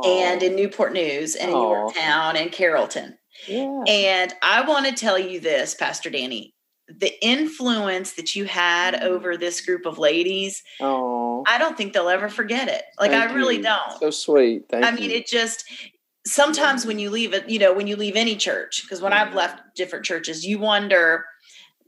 and 0.06 0.44
in 0.44 0.56
Newport 0.56 0.94
News 0.94 1.36
and 1.36 1.50
in 1.50 1.56
Aw. 1.56 1.62
Yorktown 1.72 2.36
and 2.38 2.52
Carrollton. 2.52 3.18
yeah. 3.48 3.84
And 3.88 4.34
I 4.42 4.62
want 4.68 4.86
to 4.86 4.94
tell 4.94 5.18
you 5.20 5.40
this, 5.40 5.74
Pastor 5.76 6.10
Danny, 6.10 6.54
the 6.88 7.12
influence 7.26 8.14
that 8.14 8.36
you 8.36 8.46
had 8.46 8.94
Mm. 8.94 9.04
over 9.04 9.38
this 9.38 9.62
group 9.62 9.86
of 9.86 9.98
ladies, 9.98 10.62
Oh, 10.80 11.44
I 11.48 11.58
don't 11.58 11.76
think 11.78 11.94
they'll 11.94 12.10
ever 12.10 12.30
forget 12.30 12.68
it. 12.68 12.84
Like 13.00 13.12
thank 13.12 13.32
I 13.32 13.34
really 13.34 13.58
you. 13.58 13.64
don't. 13.64 14.00
So 14.00 14.10
sweet. 14.12 14.64
Thank 14.70 14.86
I 14.86 14.92
mean, 14.92 15.10
it 15.12 15.28
just 15.28 15.64
sometimes 16.26 16.86
when 16.86 17.00
you 17.00 17.10
leave 17.10 17.34
it, 17.34 17.50
you 17.50 17.60
know, 17.60 17.74
when 17.74 17.88
you 17.88 17.96
leave 17.96 18.16
any 18.16 18.36
church, 18.36 18.82
because 18.84 19.02
when 19.02 19.12
I've 19.14 19.30
Mhm. 19.30 19.36
left 19.36 19.62
different 19.76 20.06
churches, 20.06 20.46
you 20.46 20.58
wonder, 20.60 21.26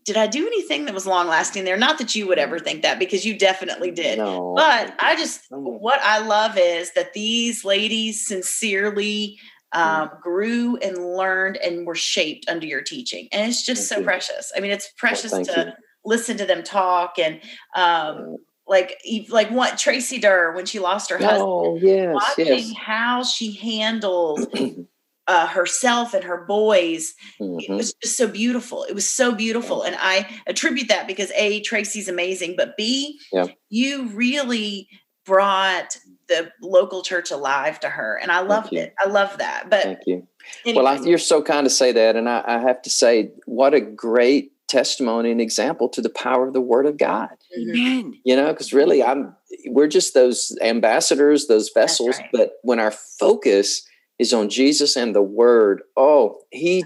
did 0.05 0.17
I 0.17 0.27
do 0.27 0.45
anything 0.45 0.85
that 0.85 0.93
was 0.93 1.07
long 1.07 1.27
lasting 1.27 1.63
there? 1.65 1.77
Not 1.77 1.97
that 1.97 2.13
you 2.15 2.27
would 2.27 2.37
ever 2.37 2.59
think 2.59 2.83
that, 2.83 2.99
because 2.99 3.25
you 3.25 3.37
definitely 3.37 3.89
did. 3.91 4.19
No. 4.19 4.53
But 4.55 4.93
I 4.99 5.15
just, 5.15 5.41
what 5.49 5.99
I 6.03 6.19
love 6.19 6.57
is 6.57 6.91
that 6.93 7.13
these 7.13 7.65
ladies 7.65 8.27
sincerely 8.27 9.39
um, 9.71 10.09
grew 10.21 10.77
and 10.77 10.95
learned 11.17 11.57
and 11.57 11.85
were 11.87 11.95
shaped 11.95 12.47
under 12.47 12.67
your 12.67 12.81
teaching. 12.81 13.27
And 13.31 13.49
it's 13.49 13.65
just 13.65 13.89
Thank 13.89 13.97
so 13.97 13.99
you. 13.99 14.05
precious. 14.05 14.51
I 14.55 14.59
mean, 14.59 14.71
it's 14.71 14.91
precious 14.97 15.31
thank 15.31 15.47
to 15.47 15.65
you. 15.67 15.73
listen 16.05 16.37
to 16.37 16.45
them 16.45 16.61
talk 16.63 17.15
and, 17.17 17.41
um, 17.75 18.37
like, 18.67 18.97
e- 19.03 19.27
like 19.29 19.49
what 19.49 19.77
Tracy 19.77 20.19
Durr, 20.19 20.53
when 20.55 20.65
she 20.65 20.79
lost 20.79 21.09
her 21.09 21.17
husband, 21.17 21.41
Oh 21.43 21.77
yes, 21.81 22.13
watching 22.13 22.45
yes. 22.47 22.73
how 22.77 23.23
she 23.23 23.53
handled 23.53 24.47
uh, 25.27 25.47
herself 25.47 26.13
and 26.13 26.23
her 26.23 26.45
boys 26.47 27.13
it 27.39 27.69
Mhm. 27.69 27.77
was 27.77 27.93
just 28.03 28.15
so 28.17 28.27
beautiful 28.27 28.83
it 28.83 28.93
was 28.93 29.09
so 29.09 29.33
beautiful 29.33 29.81
and 29.81 29.95
i 29.99 30.27
attribute 30.47 30.87
that 30.89 31.07
because 31.07 31.31
a 31.35 31.61
tracy's 31.61 32.07
amazing 32.07 32.53
but 32.55 32.77
b 32.77 33.19
Yeah. 33.33 33.47
you 33.69 34.07
really 34.09 34.87
brought 35.25 35.97
the 36.27 36.51
local 36.61 37.01
church 37.01 37.31
alive 37.31 37.79
to 37.79 37.89
her 37.89 38.19
and 38.21 38.31
i 38.31 38.39
loved 38.41 38.73
it 38.73 38.93
i 39.03 39.07
love 39.09 39.37
that 39.39 39.69
but 39.69 39.81
Thank 39.83 39.99
you. 40.05 40.27
anyway, 40.63 40.83
Well, 40.83 40.87
I, 40.87 41.03
you're 41.03 41.17
so 41.17 41.41
kind 41.41 41.65
to 41.65 41.69
say 41.71 41.91
that, 41.91 42.15
and 42.15 42.29
I, 42.29 42.43
I 42.45 42.59
have 42.59 42.81
to 42.83 42.89
say, 42.91 43.31
what 43.47 43.73
a 43.73 43.81
great 43.81 44.51
testimony 44.67 45.31
and 45.31 45.41
example 45.41 45.89
to 45.89 46.01
the 46.01 46.09
power 46.09 46.47
of 46.47 46.53
the 46.53 46.61
Word 46.61 46.85
of 46.85 46.97
God. 46.97 47.29
mhm. 47.57 47.69
Amen. 47.75 48.13
You 48.23 48.35
know, 48.35 48.47
because 48.53 48.71
really, 48.73 49.01
I'm 49.03 49.35
we're 49.67 49.87
just 49.87 50.13
those 50.13 50.55
ambassadors, 50.61 51.47
those 51.47 51.69
vessels. 51.73 52.17
right. 52.19 52.29
But 52.31 52.51
when 52.61 52.79
our 52.79 52.91
focus 52.91 53.83
is 54.19 54.33
on 54.33 54.49
Jesus 54.49 54.95
and 54.95 55.13
the 55.15 55.21
Word, 55.21 55.81
oh, 55.97 56.39
He, 56.51 56.85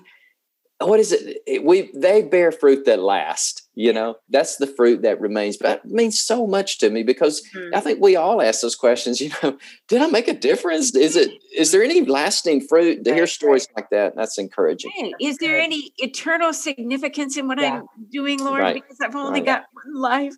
what 0.81 0.99
is 0.99 1.11
it? 1.11 1.41
It- 1.45 1.63
We 1.63 1.91
they 1.93 2.21
bear 2.21 2.51
fruit 2.51 2.85
that 2.85 2.99
last. 2.99 3.63
You 3.75 3.93
know, 3.93 4.15
that's 4.29 4.57
the 4.57 4.67
fruit 4.67 5.01
that 5.03 5.19
remains. 5.21 5.57
But 5.57 5.81
it 5.85 5.91
means 5.91 6.19
so 6.19 6.45
much 6.47 6.79
to 6.79 6.89
me 6.89 7.03
because 7.03 7.41
Mhm. 7.55 7.73
I 7.75 7.79
think 7.81 8.01
we 8.01 8.15
all 8.15 8.41
ask 8.41 8.61
those 8.61 8.75
questions. 8.75 9.19
You 9.21 9.29
know, 9.43 9.57
did 9.89 10.01
I 10.01 10.07
make 10.07 10.27
a 10.27 10.33
difference? 10.33 10.95
Is 10.95 11.15
it? 11.15 11.31
Is 11.55 11.71
there 11.71 11.83
any 11.83 12.01
lasting 12.05 12.61
fruit? 12.67 13.03
To 13.05 13.11
hear 13.13 13.21
Right, 13.23 13.29
stories 13.29 13.67
like 13.75 13.89
that, 13.91 14.15
that's 14.15 14.37
encouraging. 14.37 14.91
Hey, 14.95 15.13
is 15.21 15.37
there 15.37 15.55
Right. 15.55 15.63
any 15.63 15.91
eternal 15.97 16.51
significance 16.53 17.35
in 17.37 17.47
what 17.47 17.59
Yeah. 17.59 17.79
I'm 17.81 17.87
doing, 18.11 18.39
Lord? 18.39 18.61
Right. 18.61 18.73
Because 18.75 18.97
I've 19.01 19.15
only 19.15 19.39
Right. 19.41 19.45
got 19.45 19.65
one 19.73 19.93
life. 19.95 20.33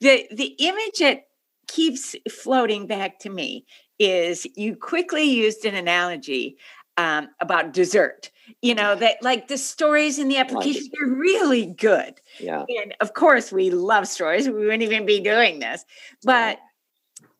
The 0.00 0.26
the 0.30 0.54
image 0.58 0.98
that 1.00 1.24
keeps 1.66 2.14
floating 2.30 2.86
back 2.86 3.18
to 3.20 3.30
me 3.30 3.64
is 3.98 4.46
you 4.56 4.76
quickly 4.76 5.24
used 5.24 5.64
an 5.64 5.74
analogy 5.74 6.56
um, 6.96 7.28
about 7.40 7.72
dessert. 7.72 8.30
You 8.62 8.74
know 8.74 8.94
that 8.94 9.22
like 9.22 9.48
the 9.48 9.58
stories 9.58 10.18
in 10.18 10.28
the 10.28 10.38
application 10.38 10.90
are 11.02 11.08
really 11.08 11.66
good, 11.66 12.20
Yeah. 12.40 12.64
and 12.68 12.94
of 13.00 13.12
course 13.14 13.52
we 13.52 13.70
love 13.70 14.08
stories. 14.08 14.48
We 14.48 14.54
wouldn't 14.54 14.82
even 14.82 15.04
be 15.04 15.20
doing 15.20 15.58
this, 15.58 15.84
but 16.24 16.58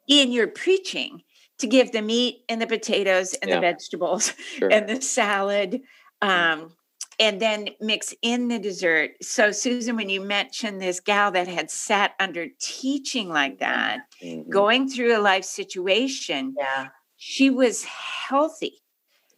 in 0.06 0.32
your 0.32 0.48
preaching, 0.48 1.22
to 1.58 1.66
give 1.66 1.92
the 1.92 2.02
meat 2.02 2.44
and 2.48 2.60
the 2.62 2.66
potatoes 2.66 3.34
and 3.34 3.48
Yeah. 3.48 3.56
the 3.56 3.60
vegetables 3.62 4.32
Sure. 4.58 4.70
and 4.70 4.88
the 4.88 5.00
salad 5.00 5.82
um, 6.22 6.72
and 7.20 7.40
then 7.40 7.68
mix 7.80 8.14
in 8.22 8.48
the 8.48 8.58
dessert 8.58 9.10
so 9.22 9.50
susan 9.50 9.96
when 9.96 10.08
you 10.08 10.20
mentioned 10.20 10.80
this 10.80 11.00
gal 11.00 11.30
that 11.32 11.48
had 11.48 11.70
sat 11.70 12.12
under 12.20 12.46
teaching 12.60 13.28
like 13.28 13.58
that 13.58 14.00
Mhm. 14.22 14.48
going 14.48 14.88
through 14.88 15.16
a 15.16 15.20
life 15.20 15.44
situation 15.44 16.54
yeah 16.58 16.88
she 17.16 17.50
was 17.50 17.84
healthy 17.84 18.82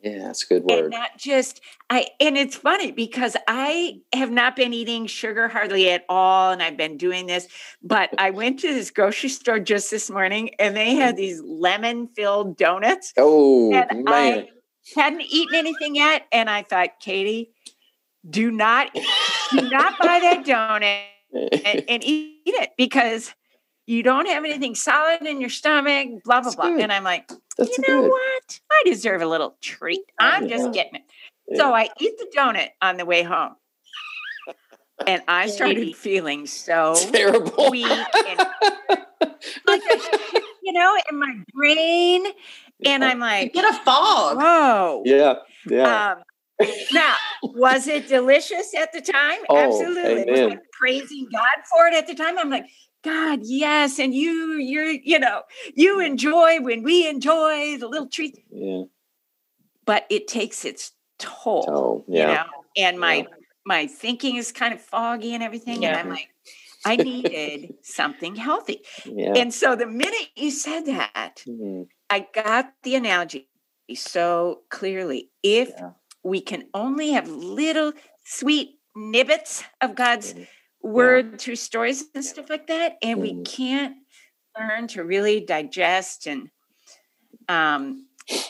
Yeah, 0.03 0.25
that's 0.25 0.45
a 0.45 0.47
good 0.47 0.63
and 0.71 0.83
word. 0.83 0.91
not 0.91 1.17
just 1.19 1.61
i 1.91 2.07
and 2.21 2.37
it's 2.39 2.57
funny 2.57 2.91
because 2.93 3.37
i 3.49 4.01
have 4.15 4.31
not 4.31 4.57
been 4.57 4.73
eating 4.75 5.07
sugar 5.07 5.49
hardly 5.49 5.91
at 5.91 6.05
all 6.09 6.53
and 6.53 6.63
i've 6.63 6.77
been 6.77 6.97
doing 6.97 7.27
this 7.27 7.49
but 7.83 8.11
i 8.19 8.31
went 8.41 8.61
to 8.61 8.73
this 8.75 8.91
grocery 8.91 9.29
store 9.31 9.59
just 9.61 9.91
this 9.91 10.11
morning 10.11 10.51
and 10.59 10.77
they 10.77 10.95
had 10.95 11.17
these 11.17 11.41
lemon 11.43 12.09
filled 12.17 12.57
donuts 12.57 13.13
Oh 13.17 13.73
and 13.73 14.05
man. 14.05 14.39
I 14.39 14.49
hadn't 14.95 15.23
eaten 15.23 15.55
anything 15.55 15.95
yet, 15.95 16.27
and 16.33 16.49
I 16.51 16.63
thought, 16.63 17.01
Katie, 17.01 17.53
do 18.29 18.51
not 18.51 18.93
do 19.51 19.69
not 19.69 19.99
buy 19.99 20.21
that 20.21 20.45
donut 20.45 21.03
and, 21.65 21.85
and 21.89 22.05
eat 22.05 22.41
it 22.47 22.71
because 22.77 23.35
you 23.87 24.03
don't 24.03 24.27
have 24.29 24.45
anything 24.45 24.75
solid 24.75 25.23
in 25.23 25.41
your 25.41 25.51
stomach. 25.51 26.09
Blah 26.25 26.41
blah 26.41 26.51
That's 26.51 26.57
blah. 26.57 26.69
good. 26.71 26.81
And 26.81 26.93
I'm 26.93 27.05
like, 27.05 27.29
that's 27.57 27.77
you 27.77 27.85
know 27.89 28.03
good. 28.03 28.11
what? 28.11 28.61
I 28.71 28.83
deserve 28.85 29.23
a 29.23 29.27
little 29.27 29.57
treat. 29.61 30.01
I'm 30.19 30.45
Yeah. 30.47 30.57
just 30.59 30.73
getting 30.73 30.97
it. 30.97 31.03
Yeah. 31.49 31.57
So 31.59 31.75
I 31.75 31.89
eat 31.99 32.19
the 32.19 32.31
donut 32.37 32.69
on 32.81 32.97
the 32.97 33.05
way 33.05 33.23
home, 33.23 33.57
and 35.07 35.23
I 35.27 35.47
started 35.49 35.97
feeling 35.97 36.47
so 36.47 36.95
Terrible. 37.11 37.71
weak 37.71 37.89
and 37.89 38.39
like 39.67 39.83
you 40.63 40.73
know, 40.73 40.97
in 41.11 41.19
my 41.19 41.35
brain, 41.53 42.27
and 42.85 43.05
I'm 43.05 43.19
you 43.19 43.25
like, 43.25 43.53
get 43.53 43.65
a 43.65 43.79
fog 43.85 44.39
whoa. 44.39 45.03
yeah, 45.05 45.35
yeah. 45.69 46.13
Um, 46.13 46.69
now, 46.93 47.15
was 47.43 47.87
it 47.89 48.07
delicious 48.07 48.75
at 48.75 48.93
the 48.93 49.01
time? 49.01 49.39
Oh, 49.49 49.57
Absolutely. 49.57 50.31
Was 50.31 50.41
I 50.41 50.43
amen. 50.45 50.61
praising 50.79 51.27
God 51.33 51.65
for 51.71 51.87
it 51.87 51.95
at 51.95 52.07
the 52.07 52.15
time? 52.15 52.39
I'm 52.39 52.51
like, 52.51 52.67
God, 53.03 53.41
yes, 53.43 53.99
and 53.99 54.15
you, 54.15 54.55
you're, 54.59 54.85
you 54.91 55.19
know, 55.19 55.43
you 55.75 56.01
enjoy 56.01 56.61
when 56.61 56.83
we 56.83 57.09
enjoy 57.09 57.79
the 57.79 57.89
little 57.89 58.09
treats, 58.09 58.39
yeah. 58.51 58.83
but 59.87 60.05
it 60.11 60.29
takes 60.29 60.67
its 60.67 60.93
toll, 61.19 61.65
Oh, 61.67 62.05
you 62.13 62.19
yeah. 62.19 62.35
know. 62.35 62.45
And 62.77 63.01
my 63.01 63.17
Yeah. 63.17 63.25
my 63.65 63.87
thinking 63.87 64.37
is 64.37 64.53
kind 64.53 64.75
of 64.75 64.81
foggy 64.83 65.33
and 65.35 65.43
everything, 65.43 65.77
and 65.77 65.95
Yeah. 65.95 65.99
I'm 65.99 66.09
like, 66.11 66.29
I 66.85 66.97
needed 66.97 67.75
something 67.83 68.35
healthy. 68.35 68.83
Yeah. 69.07 69.33
And 69.37 69.53
so 69.53 69.77
the 69.77 69.87
minute 69.87 70.29
you 70.37 70.51
said 70.51 70.85
that, 70.87 71.43
Mhm. 71.47 71.89
I 72.11 72.27
got 72.35 72.73
the 72.83 72.97
analogy 72.97 73.49
so 73.95 74.63
clearly. 74.69 75.31
If 75.43 75.71
Yeah. 75.71 75.93
we 76.25 76.41
can 76.41 76.69
only 76.75 77.13
have 77.13 77.29
little 77.29 77.93
sweet 78.25 78.81
nibbits 78.97 79.65
of 79.81 79.95
God's 79.95 80.35
Mhm. 80.35 80.49
word 80.83 81.41
through 81.41 81.57
stories 81.57 82.05
and 82.15 82.25
stuff 82.25 82.51
like 82.51 82.67
that, 82.67 82.99
and 83.03 83.21
we 83.21 83.35
Mhm. 83.35 83.45
can't 83.45 83.97
learn 84.59 84.89
to 84.89 85.05
really 85.05 85.41
digest 85.41 86.27
and 86.27 86.51
um, 87.49 88.07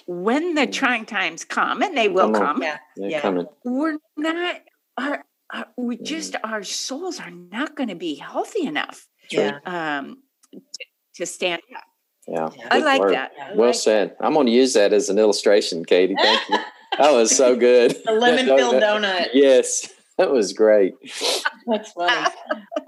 when 0.07 0.55
the 0.55 0.67
Mhm. 0.67 0.73
trying 0.73 1.07
times 1.07 1.45
come, 1.45 1.83
and 1.83 1.97
they 1.97 2.09
will 2.09 2.31
Come 2.31 2.43
come, 2.43 2.63
yeah 2.63 2.79
Yeah. 2.97 3.45
we're 3.65 3.99
not. 4.17 4.63
Our, 4.99 5.25
our, 5.53 5.67
we 5.77 5.97
Mm-hmm. 5.97 6.05
just 6.05 6.37
our 6.45 6.63
souls 6.63 7.21
are 7.21 7.31
not 7.31 7.77
going 7.77 7.89
to 7.89 7.95
be 7.95 8.15
healthy 8.17 8.67
enough 8.67 9.07
yeah 9.31 9.59
um, 9.65 10.23
to, 10.53 10.85
to 11.17 11.27
stand 11.27 11.63
up. 11.77 11.85
Yeah. 12.31 12.51
Yeah. 12.57 12.69
I 12.71 12.79
like 12.79 13.01
word. 13.01 13.15
that. 13.15 13.33
I 13.41 13.55
Well 13.55 13.69
like 13.69 13.75
said. 13.75 14.17
I'm 14.21 14.35
going 14.35 14.47
to 14.47 14.53
use 14.53 14.75
that 14.75 14.93
as 14.93 15.09
an 15.09 15.19
illustration, 15.19 15.85
Katie. 15.85 16.15
Thank 16.15 16.49
you. 16.49 16.59
That 16.99 17.13
was 17.13 17.37
so 17.37 17.57
good. 17.57 17.97
the 18.05 18.13
lemon 18.13 18.47
filled 18.47 18.77
donut 18.77 19.29
Yes, 19.35 19.89
that 20.19 20.31
was 20.31 20.53
great. 20.53 20.95
That's 21.67 21.93
funny. 21.93 22.31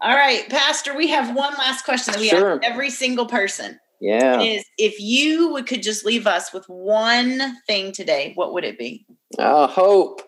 All 0.00 0.14
right, 0.14 0.48
Pastor, 0.48 0.96
we 0.96 1.08
have 1.08 1.34
one 1.34 1.52
last 1.54 1.84
question 1.84 2.12
that 2.12 2.20
we 2.20 2.28
Sure. 2.28 2.54
ask 2.54 2.64
every 2.64 2.90
single 2.90 3.26
person. 3.26 3.78
Yeah. 4.00 4.40
Is 4.40 4.64
if 4.78 4.98
you 5.00 5.52
would 5.52 5.66
could 5.66 5.82
just 5.82 6.04
leave 6.04 6.26
us 6.26 6.52
with 6.52 6.64
one 6.68 7.56
thing 7.66 7.92
today, 7.92 8.32
what 8.34 8.52
would 8.52 8.64
it 8.64 8.78
be? 8.78 9.06
Oh, 9.38 9.66
hope. 9.66 10.22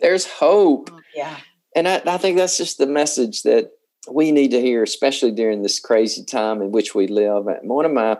There's 0.00 0.26
hope. 0.26 0.90
Oh, 0.92 1.00
yeah. 1.14 1.36
And 1.74 1.88
I, 1.88 2.00
I 2.06 2.16
think 2.16 2.36
that's 2.36 2.56
just 2.56 2.78
the 2.78 2.86
message 2.86 3.42
that 3.42 3.70
we 4.10 4.32
need 4.32 4.50
to 4.52 4.60
hear, 4.60 4.82
especially 4.82 5.32
during 5.32 5.62
this 5.62 5.80
crazy 5.80 6.24
time 6.24 6.62
in 6.62 6.72
which 6.72 6.94
we 6.94 7.06
live. 7.06 7.46
One 7.62 7.84
of 7.84 7.92
my, 7.92 8.18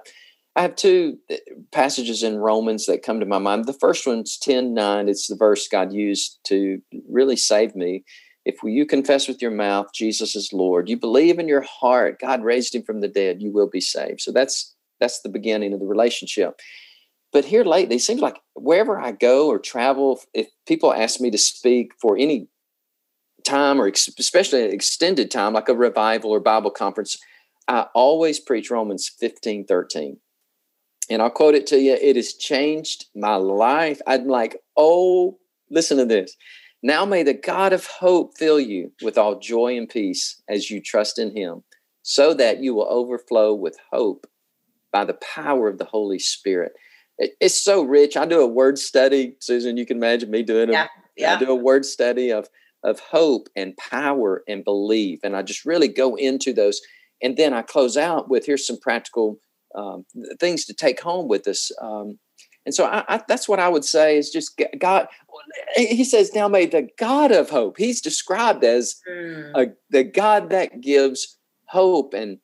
I 0.57 0.63
have 0.63 0.77
two 0.77 1.19
uh, 1.31 1.37
passages 1.73 2.23
in 2.23 2.39
Romans 2.39 2.87
that 2.87 3.03
come 3.03 3.21
to 3.21 3.27
my 3.27 3.39
mind. 3.39 3.67
The 3.67 3.73
first 3.73 4.07
one's 4.07 4.39
10 4.39 4.75
9. 4.75 5.09
It's 5.09 5.27
the 5.27 5.37
verse 5.37 5.69
God 5.69 5.93
used 5.93 6.39
to 6.45 6.81
really 7.09 7.37
save 7.37 7.75
me. 7.75 8.05
If 8.45 8.63
you 8.63 8.87
confess 8.87 9.29
with 9.29 9.43
your 9.43 9.51
mouth 9.51 9.89
Jesus 9.95 10.35
is 10.35 10.53
Lord, 10.53 10.89
you 10.89 10.97
believe 10.97 11.39
in 11.39 11.49
your 11.49 11.61
heart 11.61 12.19
God 12.21 12.43
raised 12.43 12.75
him 12.75 12.83
from 12.83 13.01
the 13.01 13.09
dead, 13.09 13.43
you 13.43 13.53
will 13.53 13.69
be 13.69 13.81
saved. 13.81 14.21
So 14.21 14.33
that's 14.33 14.75
that's 15.01 15.21
the 15.21 15.29
beginning 15.29 15.73
of 15.75 15.81
the 15.81 15.87
relationship. 15.87 16.59
But 17.31 17.45
here 17.45 17.65
lately, 17.65 17.97
it 17.97 18.03
seems 18.03 18.21
like 18.21 18.39
wherever 18.55 18.99
I 18.99 19.13
go 19.13 19.49
or 19.49 19.59
travel, 19.59 20.21
if 20.33 20.49
people 20.67 20.95
ask 20.95 21.21
me 21.21 21.31
to 21.31 21.39
speak 21.39 21.93
for 22.01 22.17
any 22.17 22.49
time 23.49 23.81
or 23.81 23.87
especially 23.87 24.65
an 24.65 24.73
extended 24.73 25.31
time, 25.31 25.55
like 25.55 25.69
a 25.69 25.75
revival 25.75 26.31
or 26.31 26.41
Bible 26.41 26.71
conference, 26.71 27.19
I 27.67 27.87
always 27.95 28.39
preach 28.39 28.71
Romans 28.71 29.09
15 29.09 29.65
13 29.67 30.19
and 31.11 31.23
I'll 31.23 31.31
quote 31.31 31.55
it 31.55 31.67
to 31.69 31.79
you. 31.79 31.95
It 31.95 32.17
has 32.17 32.35
changed 32.35 33.07
my 33.15 33.37
life. 33.37 34.01
I'm 34.07 34.27
like, 34.27 34.57
oh, 34.77 35.39
listen 35.71 35.99
to 35.99 36.05
this. 36.05 36.37
Now 36.83 37.05
may 37.05 37.23
the 37.23 37.35
God 37.35 37.73
of 37.73 37.87
hope 37.87 38.39
fill 38.39 38.61
you 38.61 38.93
with 39.03 39.19
all 39.19 39.39
joy 39.39 39.77
and 39.77 39.89
peace 39.89 40.41
as 40.49 40.71
you 40.71 40.81
trust 40.81 41.19
in 41.19 41.37
him, 41.37 41.65
so 42.03 42.35
that 42.35 42.63
you 42.63 42.75
will 42.75 42.87
overflow 42.89 43.53
with 43.53 43.77
hope 43.91 44.27
by 44.93 45.05
the 45.05 45.15
power 45.15 45.69
of 45.69 45.79
the 45.79 45.85
Holy 45.85 46.19
Spirit. 46.19 46.73
It's 47.19 47.61
so 47.61 47.83
rich. 47.83 48.17
I 48.17 48.27
do 48.27 48.41
a 48.41 48.47
word 48.47 48.79
study, 48.79 49.35
Susan. 49.41 49.77
You 49.77 49.87
can 49.87 49.97
imagine 49.97 50.31
me 50.31 50.45
doing 50.45 50.69
it. 50.69 50.73
Yeah, 50.73 50.87
yeah. 51.17 51.35
I 51.35 51.39
do 51.39 51.51
a 51.51 51.55
word 51.55 51.85
study 51.85 52.31
of 52.31 52.49
of 52.83 53.01
hope 53.01 53.49
and 53.57 53.77
power 53.77 54.43
and 54.49 54.65
belief, 54.65 55.21
and 55.23 55.37
I 55.37 55.43
just 55.43 55.65
really 55.65 55.89
go 55.89 56.17
into 56.17 56.53
those. 56.53 56.81
And 57.23 57.37
then 57.37 57.53
I 57.53 57.63
close 57.63 57.97
out 57.97 58.29
with 58.31 58.47
here's 58.47 58.67
some 58.67 58.79
practical 58.79 59.39
um, 59.75 60.05
things 60.39 60.65
to 60.67 60.75
take 60.75 61.01
home 61.01 61.29
with 61.29 61.49
us. 61.49 61.73
Um, 61.81 62.19
and 62.65 62.75
so 62.75 62.85
I, 62.85 63.05
I, 63.09 63.23
that's 63.27 63.49
what 63.49 63.61
I 63.61 63.69
would 63.69 63.85
say 63.85 64.19
is 64.19 64.31
just 64.31 64.61
God. 64.79 65.09
He 65.77 66.05
says, 66.05 66.35
"Now 66.35 66.49
may 66.49 66.67
the 66.67 66.89
God 66.99 67.33
of 67.33 67.51
hope." 67.51 67.79
He's 67.79 68.01
described 68.01 68.63
as 68.63 68.97
mm. 69.09 69.51
a, 69.55 69.73
the 69.91 70.05
God 70.05 70.51
that 70.51 70.81
gives 70.81 71.39
hope 71.67 72.15
and 72.15 72.39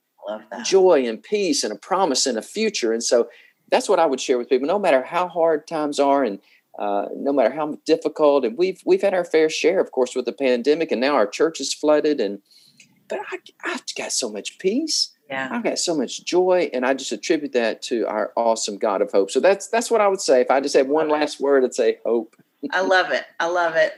joy 0.65 1.07
and 1.07 1.23
peace 1.23 1.65
and 1.65 1.73
a 1.73 1.77
promise 1.77 2.27
and 2.27 2.39
a 2.39 2.43
future. 2.43 2.93
And 2.93 3.03
so 3.03 3.29
that's 3.71 3.89
what 3.89 3.99
I 3.99 4.07
would 4.07 4.21
share 4.21 4.39
with 4.39 4.49
people. 4.49 4.67
No 4.67 4.79
matter 4.79 5.03
how 5.03 5.29
hard 5.29 5.67
times 5.67 5.99
are, 5.99 6.25
and 6.25 6.39
uh, 6.79 7.07
no 7.15 7.33
matter 7.33 7.55
how 7.55 7.79
difficult, 7.85 8.45
and 8.45 8.57
we've 8.59 8.81
we've 8.85 9.03
had 9.03 9.15
our 9.15 9.25
fair 9.25 9.49
share, 9.49 9.81
of 9.81 9.93
course, 9.93 10.15
with 10.15 10.25
the 10.25 10.33
pandemic, 10.33 10.93
and 10.93 11.01
now 11.01 11.15
our 11.15 11.27
church 11.27 11.61
is 11.61 11.73
flooded. 11.73 12.21
And 12.21 12.41
but 13.09 13.21
I, 13.31 13.39
I've 13.65 13.83
got 13.97 14.13
so 14.13 14.31
much 14.31 14.59
peace 14.59 15.15
yeah. 15.29 15.49
I've 15.51 15.65
got 15.65 15.79
so 15.79 15.97
much 15.97 16.25
joy, 16.25 16.71
and 16.73 16.85
I 16.85 16.95
just 16.95 17.13
attribute 17.13 17.53
that 17.53 17.83
to 17.83 18.07
our 18.07 18.33
awesome 18.37 18.77
God 18.77 19.01
of 19.01 19.11
hope. 19.11 19.31
So 19.31 19.41
that's 19.41 19.69
that's 19.69 19.91
what 19.91 20.01
I 20.01 20.09
would 20.09 20.21
say. 20.21 20.41
If 20.41 20.51
I 20.51 20.61
just 20.61 20.77
had 20.77 20.89
one 20.89 21.09
last 21.09 21.41
word, 21.41 21.65
I'd 21.65 21.75
say 21.75 21.99
hope. 22.05 22.37
I 22.71 22.81
love 22.81 23.11
it. 23.11 23.25
I 23.41 23.47
love 23.47 23.75
it. 23.77 23.93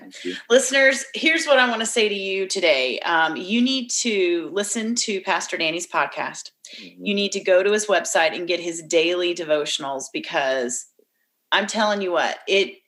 Listeners, 0.51 1.05
here's 1.14 1.47
what 1.47 1.59
I 1.59 1.68
want 1.68 1.81
to 1.81 1.87
say 1.87 2.09
to 2.09 2.14
you 2.14 2.49
today. 2.49 2.99
Um, 3.01 3.37
you 3.37 3.62
need 3.62 3.91
to 3.91 4.51
listen 4.53 4.97
to 4.97 5.20
Pastor 5.20 5.57
Danny's 5.57 5.87
podcast. 5.87 6.51
Mm-hmm. 6.81 7.05
You 7.05 7.14
need 7.14 7.31
to 7.33 7.41
go 7.41 7.62
to 7.62 7.70
his 7.70 7.87
website 7.87 8.35
and 8.35 8.49
get 8.49 8.59
his 8.59 8.83
daily 8.83 9.37
devotionals 9.37 10.07
because 10.12 10.87
I'm 11.53 11.66
telling 11.66 12.03
you 12.03 12.12
what, 12.12 12.38
it 12.49 12.78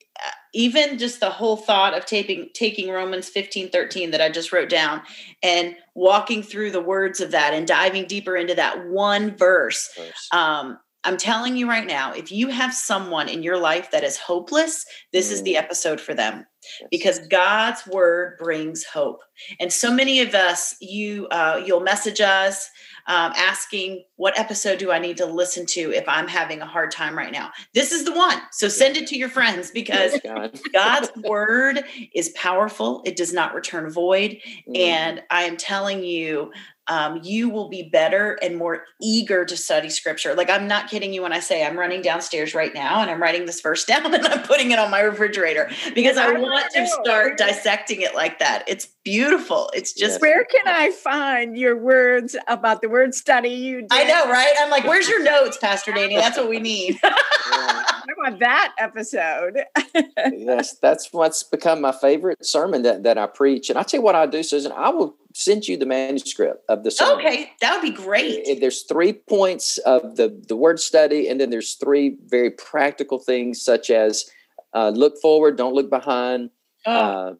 even 0.54 0.98
just 0.98 1.20
the 1.20 1.30
whole 1.30 1.56
thought 1.56 1.96
of 1.96 2.06
taking 2.06 2.48
taking 2.54 2.90
Romans 2.90 3.28
15 3.28 3.70
13 3.70 4.10
that 4.10 4.20
I 4.20 4.28
just 4.30 4.52
wrote 4.52 4.68
down 4.68 5.02
and 5.42 5.76
walking 5.94 6.42
through 6.42 6.70
the 6.70 6.82
words 6.82 7.20
of 7.20 7.30
that 7.32 7.54
and 7.54 7.66
diving 7.66 8.06
deeper 8.06 8.36
into 8.36 8.54
that 8.54 8.86
one 8.88 9.36
verse. 9.36 9.90
Um, 10.32 10.78
I'm 11.04 11.16
telling 11.16 11.56
you 11.56 11.68
right 11.68 11.86
now, 11.86 12.12
if 12.12 12.32
you 12.32 12.48
have 12.48 12.74
someone 12.74 13.28
in 13.28 13.42
your 13.42 13.58
life 13.58 13.90
that 13.92 14.04
is 14.04 14.18
hopeless, 14.18 14.84
this 15.12 15.28
mm. 15.28 15.32
is 15.32 15.42
the 15.42 15.54
mm. 15.54 15.58
episode 15.58 16.00
for 16.00 16.14
them. 16.14 16.44
Because 16.90 17.26
God's 17.28 17.86
word 17.86 18.38
brings 18.38 18.84
hope. 18.84 19.20
And 19.60 19.72
so 19.72 19.92
many 19.92 20.20
of 20.20 20.34
us, 20.34 20.76
you 20.80 21.28
uh, 21.28 21.62
you'll 21.64 21.80
message 21.80 22.20
us 22.20 22.70
um, 23.08 23.32
asking 23.36 24.04
what 24.16 24.38
episode 24.38 24.78
do 24.78 24.92
I 24.92 24.98
need 24.98 25.16
to 25.16 25.26
listen 25.26 25.64
to 25.66 25.92
if 25.92 26.04
I'm 26.06 26.28
having 26.28 26.60
a 26.60 26.66
hard 26.66 26.90
time 26.90 27.16
right 27.16 27.32
now. 27.32 27.50
This 27.72 27.90
is 27.90 28.04
the 28.04 28.12
one. 28.12 28.38
So 28.52 28.68
send 28.68 28.98
it 28.98 29.06
to 29.08 29.16
your 29.16 29.30
friends 29.30 29.70
because 29.70 30.20
God's 30.72 31.10
word 31.16 31.84
is 32.14 32.28
powerful. 32.30 33.02
It 33.06 33.16
does 33.16 33.32
not 33.32 33.54
return 33.54 33.90
void. 33.90 34.38
Mm. 34.68 34.78
And 34.78 35.22
I 35.30 35.44
am 35.44 35.56
telling 35.56 36.04
you, 36.04 36.52
um, 36.88 37.20
you 37.22 37.50
will 37.50 37.68
be 37.68 37.90
better 37.90 38.38
and 38.42 38.56
more 38.56 38.84
eager 39.00 39.44
to 39.44 39.56
study 39.56 39.90
scripture. 39.90 40.34
Like, 40.34 40.48
I'm 40.48 40.66
not 40.66 40.88
kidding 40.88 41.12
you 41.12 41.22
when 41.22 41.34
I 41.34 41.40
say 41.40 41.64
I'm 41.64 41.78
running 41.78 42.00
downstairs 42.00 42.54
right 42.54 42.72
now 42.72 43.02
and 43.02 43.10
I'm 43.10 43.22
writing 43.22 43.44
this 43.44 43.60
verse 43.60 43.84
down 43.86 44.12
and 44.14 44.26
I'm 44.26 44.42
putting 44.42 44.70
it 44.70 44.78
on 44.78 44.90
my 44.90 45.00
refrigerator 45.00 45.70
because 45.94 46.16
I, 46.16 46.28
I 46.28 46.32
want 46.50 46.72
to 46.74 46.86
start 46.86 47.38
dissecting 47.38 48.00
it 48.00 48.14
like 48.14 48.38
that. 48.38 48.64
It's 48.66 48.86
beautiful. 49.04 49.70
It's 49.74 49.92
just. 49.92 50.20
Where 50.20 50.44
can 50.44 50.66
I 50.66 50.90
find 50.90 51.56
your 51.56 51.76
words 51.76 52.36
about 52.46 52.82
the 52.82 52.88
word 52.88 53.14
study 53.14 53.50
you 53.50 53.80
did? 53.82 53.92
I 53.92 54.04
know, 54.04 54.30
right? 54.30 54.52
I'm 54.60 54.70
like, 54.70 54.84
where's 54.84 55.08
your 55.08 55.22
notes, 55.22 55.56
Pastor 55.56 55.92
Danny? 55.92 56.16
That's 56.16 56.36
what 56.36 56.48
we 56.48 56.60
need. 56.60 56.98
I 57.02 57.94
want 58.16 58.40
that 58.40 58.74
episode. 58.78 59.64
yes, 60.16 60.76
that's 60.78 61.12
what's 61.12 61.42
become 61.42 61.80
my 61.80 61.92
favorite 61.92 62.44
sermon 62.44 62.82
that, 62.82 63.02
that 63.04 63.18
I 63.18 63.26
preach. 63.26 63.70
And 63.70 63.78
I 63.78 63.82
tell 63.82 64.00
you 64.00 64.04
what 64.04 64.14
I 64.14 64.26
do, 64.26 64.42
Susan, 64.42 64.72
I 64.72 64.88
will 64.90 65.16
send 65.34 65.68
you 65.68 65.76
the 65.76 65.86
manuscript 65.86 66.64
of 66.68 66.84
the 66.84 66.90
sermon. 66.90 67.24
Okay, 67.24 67.52
that 67.60 67.72
would 67.72 67.82
be 67.82 67.96
great. 67.96 68.60
There's 68.60 68.82
three 68.82 69.12
points 69.12 69.78
of 69.78 70.16
the 70.16 70.28
the 70.48 70.56
word 70.56 70.80
study, 70.80 71.28
and 71.28 71.40
then 71.40 71.50
there's 71.50 71.74
three 71.74 72.16
very 72.26 72.50
practical 72.50 73.18
things, 73.18 73.62
such 73.62 73.90
as 73.90 74.28
uh, 74.74 74.90
look 74.90 75.14
forward, 75.20 75.56
don't 75.56 75.74
look 75.74 75.90
behind. 75.90 76.50
Oh. 76.86 76.92
Uh, 76.92 77.34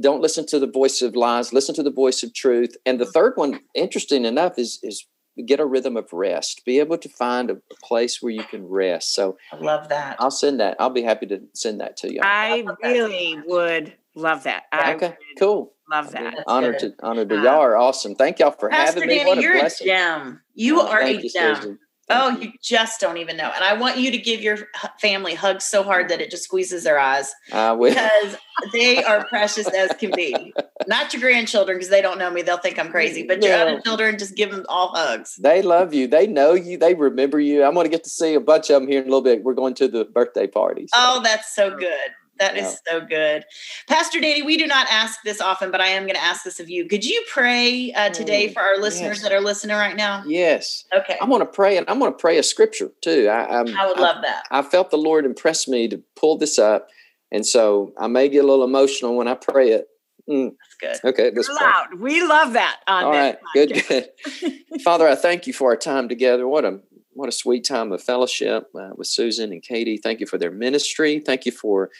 don't 0.00 0.20
listen 0.20 0.46
to 0.46 0.58
the 0.58 0.66
voice 0.66 1.00
of 1.00 1.16
lies. 1.16 1.52
Listen 1.52 1.74
to 1.74 1.82
the 1.82 1.90
voice 1.90 2.22
of 2.22 2.34
truth. 2.34 2.76
And 2.84 3.00
the 3.00 3.06
third 3.06 3.32
one, 3.36 3.60
interesting 3.74 4.24
enough, 4.24 4.58
is 4.58 4.78
is 4.82 5.06
get 5.46 5.60
a 5.60 5.66
rhythm 5.66 5.96
of 5.96 6.12
rest. 6.12 6.62
Be 6.64 6.78
able 6.78 6.98
to 6.98 7.08
find 7.08 7.50
a 7.50 7.58
place 7.82 8.20
where 8.20 8.32
you 8.32 8.44
can 8.44 8.66
rest. 8.66 9.14
So 9.14 9.38
I 9.52 9.56
love 9.56 9.88
that. 9.88 10.16
I'll 10.18 10.30
send 10.30 10.60
that. 10.60 10.76
I'll 10.78 10.90
be 10.90 11.02
happy 11.02 11.26
to 11.26 11.40
send 11.54 11.80
that 11.80 11.96
to 11.98 12.12
you. 12.12 12.20
I, 12.22 12.64
I 12.82 12.88
really 12.88 13.40
would 13.46 13.94
love 14.14 14.44
that. 14.44 14.64
I 14.72 14.94
okay, 14.94 15.16
cool. 15.38 15.72
Love 15.90 16.12
that. 16.12 16.44
Honored 16.46 16.78
to 16.80 16.94
honored 17.00 17.30
to 17.30 17.38
uh, 17.38 17.42
y'all 17.42 17.60
are 17.60 17.76
awesome. 17.76 18.14
Thank 18.14 18.40
y'all 18.40 18.50
for 18.50 18.68
Pastor 18.68 19.00
having 19.00 19.08
me. 19.08 19.14
Danny, 19.16 19.28
what 19.30 19.38
a 19.38 19.42
you're 19.42 19.58
blessing. 19.58 19.88
a 19.88 19.90
gem. 19.90 20.40
You 20.54 20.80
are 20.80 21.00
a 21.00 21.28
gem. 21.28 21.78
Oh, 22.10 22.30
you 22.38 22.52
just 22.62 23.00
don't 23.00 23.18
even 23.18 23.36
know. 23.36 23.50
And 23.54 23.62
I 23.62 23.74
want 23.74 23.98
you 23.98 24.10
to 24.10 24.18
give 24.18 24.40
your 24.40 24.56
family 25.00 25.34
hugs 25.34 25.64
so 25.64 25.82
hard 25.82 26.08
that 26.08 26.20
it 26.20 26.30
just 26.30 26.44
squeezes 26.44 26.84
their 26.84 26.98
eyes. 26.98 27.34
I 27.52 27.72
will. 27.72 27.90
Because 27.90 28.36
they 28.72 29.04
are 29.04 29.26
precious 29.26 29.68
as 29.68 29.92
can 29.98 30.12
be. 30.14 30.54
Not 30.86 31.12
your 31.12 31.20
grandchildren, 31.20 31.76
because 31.76 31.90
they 31.90 32.00
don't 32.00 32.18
know 32.18 32.30
me. 32.30 32.42
They'll 32.42 32.56
think 32.56 32.78
I'm 32.78 32.90
crazy. 32.90 33.26
But 33.26 33.42
your 33.42 33.54
other 33.54 33.80
children, 33.80 34.18
just 34.18 34.36
give 34.36 34.50
them 34.50 34.64
all 34.68 34.88
hugs. 34.94 35.36
They 35.36 35.60
love 35.60 35.92
you. 35.92 36.06
They 36.06 36.26
know 36.26 36.54
you. 36.54 36.78
They 36.78 36.94
remember 36.94 37.38
you. 37.38 37.62
I'm 37.62 37.74
going 37.74 37.84
to 37.84 37.90
get 37.90 38.04
to 38.04 38.10
see 38.10 38.34
a 38.34 38.40
bunch 38.40 38.70
of 38.70 38.80
them 38.80 38.88
here 38.88 39.00
in 39.00 39.04
a 39.04 39.10
little 39.10 39.20
bit. 39.20 39.44
We're 39.44 39.54
going 39.54 39.74
to 39.74 39.88
the 39.88 40.04
birthday 40.04 40.46
party. 40.46 40.86
So. 40.86 40.96
Oh, 40.98 41.20
that's 41.22 41.54
so 41.54 41.76
good. 41.76 41.92
That 42.38 42.56
yeah. 42.56 42.66
is 42.66 42.80
so 42.86 43.00
good. 43.00 43.44
Pastor 43.86 44.20
Danny, 44.20 44.42
we 44.42 44.56
do 44.56 44.66
not 44.66 44.86
ask 44.90 45.22
this 45.22 45.40
often, 45.40 45.70
but 45.70 45.80
I 45.80 45.88
am 45.88 46.04
going 46.04 46.14
to 46.14 46.22
ask 46.22 46.44
this 46.44 46.60
of 46.60 46.70
you. 46.70 46.86
Could 46.86 47.04
you 47.04 47.22
pray 47.32 47.92
uh, 47.92 48.10
today 48.10 48.48
mm, 48.48 48.52
for 48.52 48.62
our 48.62 48.78
listeners 48.78 49.18
yes. 49.18 49.22
that 49.22 49.32
are 49.32 49.40
listening 49.40 49.76
right 49.76 49.96
now? 49.96 50.22
Yes. 50.26 50.84
Okay. 50.92 51.16
I'm 51.20 51.28
going 51.28 51.40
to 51.40 51.46
pray, 51.46 51.76
and 51.76 51.88
I'm 51.88 51.98
going 51.98 52.12
to 52.12 52.18
pray 52.18 52.38
a 52.38 52.42
scripture 52.42 52.90
too. 53.00 53.28
I, 53.28 53.60
I'm, 53.60 53.76
i 53.76 53.86
would 53.86 53.98
love 53.98 54.22
that. 54.22 54.44
I 54.50 54.62
felt 54.62 54.90
the 54.90 54.98
Lord 54.98 55.24
impress 55.24 55.66
me 55.66 55.88
to 55.88 56.02
pull 56.16 56.38
this 56.38 56.58
up, 56.58 56.88
and 57.32 57.44
so 57.44 57.92
I 57.98 58.06
may 58.06 58.28
get 58.28 58.44
a 58.44 58.46
little 58.46 58.64
emotional 58.64 59.16
when 59.16 59.28
I 59.28 59.34
pray 59.34 59.70
it. 59.70 59.88
Mm. 60.28 60.54
That's 60.82 61.00
good. 61.00 61.08
Okay, 61.08 61.30
let's 61.34 61.48
loud. 61.48 61.94
We 61.98 62.22
love 62.22 62.52
that. 62.52 62.80
All 62.86 63.10
right, 63.10 63.38
good, 63.54 63.82
good. 63.88 64.10
Father, 64.84 65.08
I 65.08 65.14
thank 65.14 65.46
you 65.46 65.52
for 65.52 65.70
our 65.70 65.76
time 65.76 66.08
together. 66.08 66.46
What 66.46 66.64
a 66.64 66.80
what 67.18 67.28
a 67.28 67.32
sweet 67.32 67.64
time 67.64 67.90
of 67.92 68.02
fellowship 68.02 68.68
uh, 68.78 68.90
with 68.94 69.08
Susan 69.08 69.52
and 69.52 69.62
Katie. 69.62 69.96
Thank 69.96 70.20
you 70.20 70.26
for 70.26 70.38
their 70.38 70.52
ministry. 70.52 71.18
Thank 71.18 71.46
you 71.46 71.52
for 71.52 71.90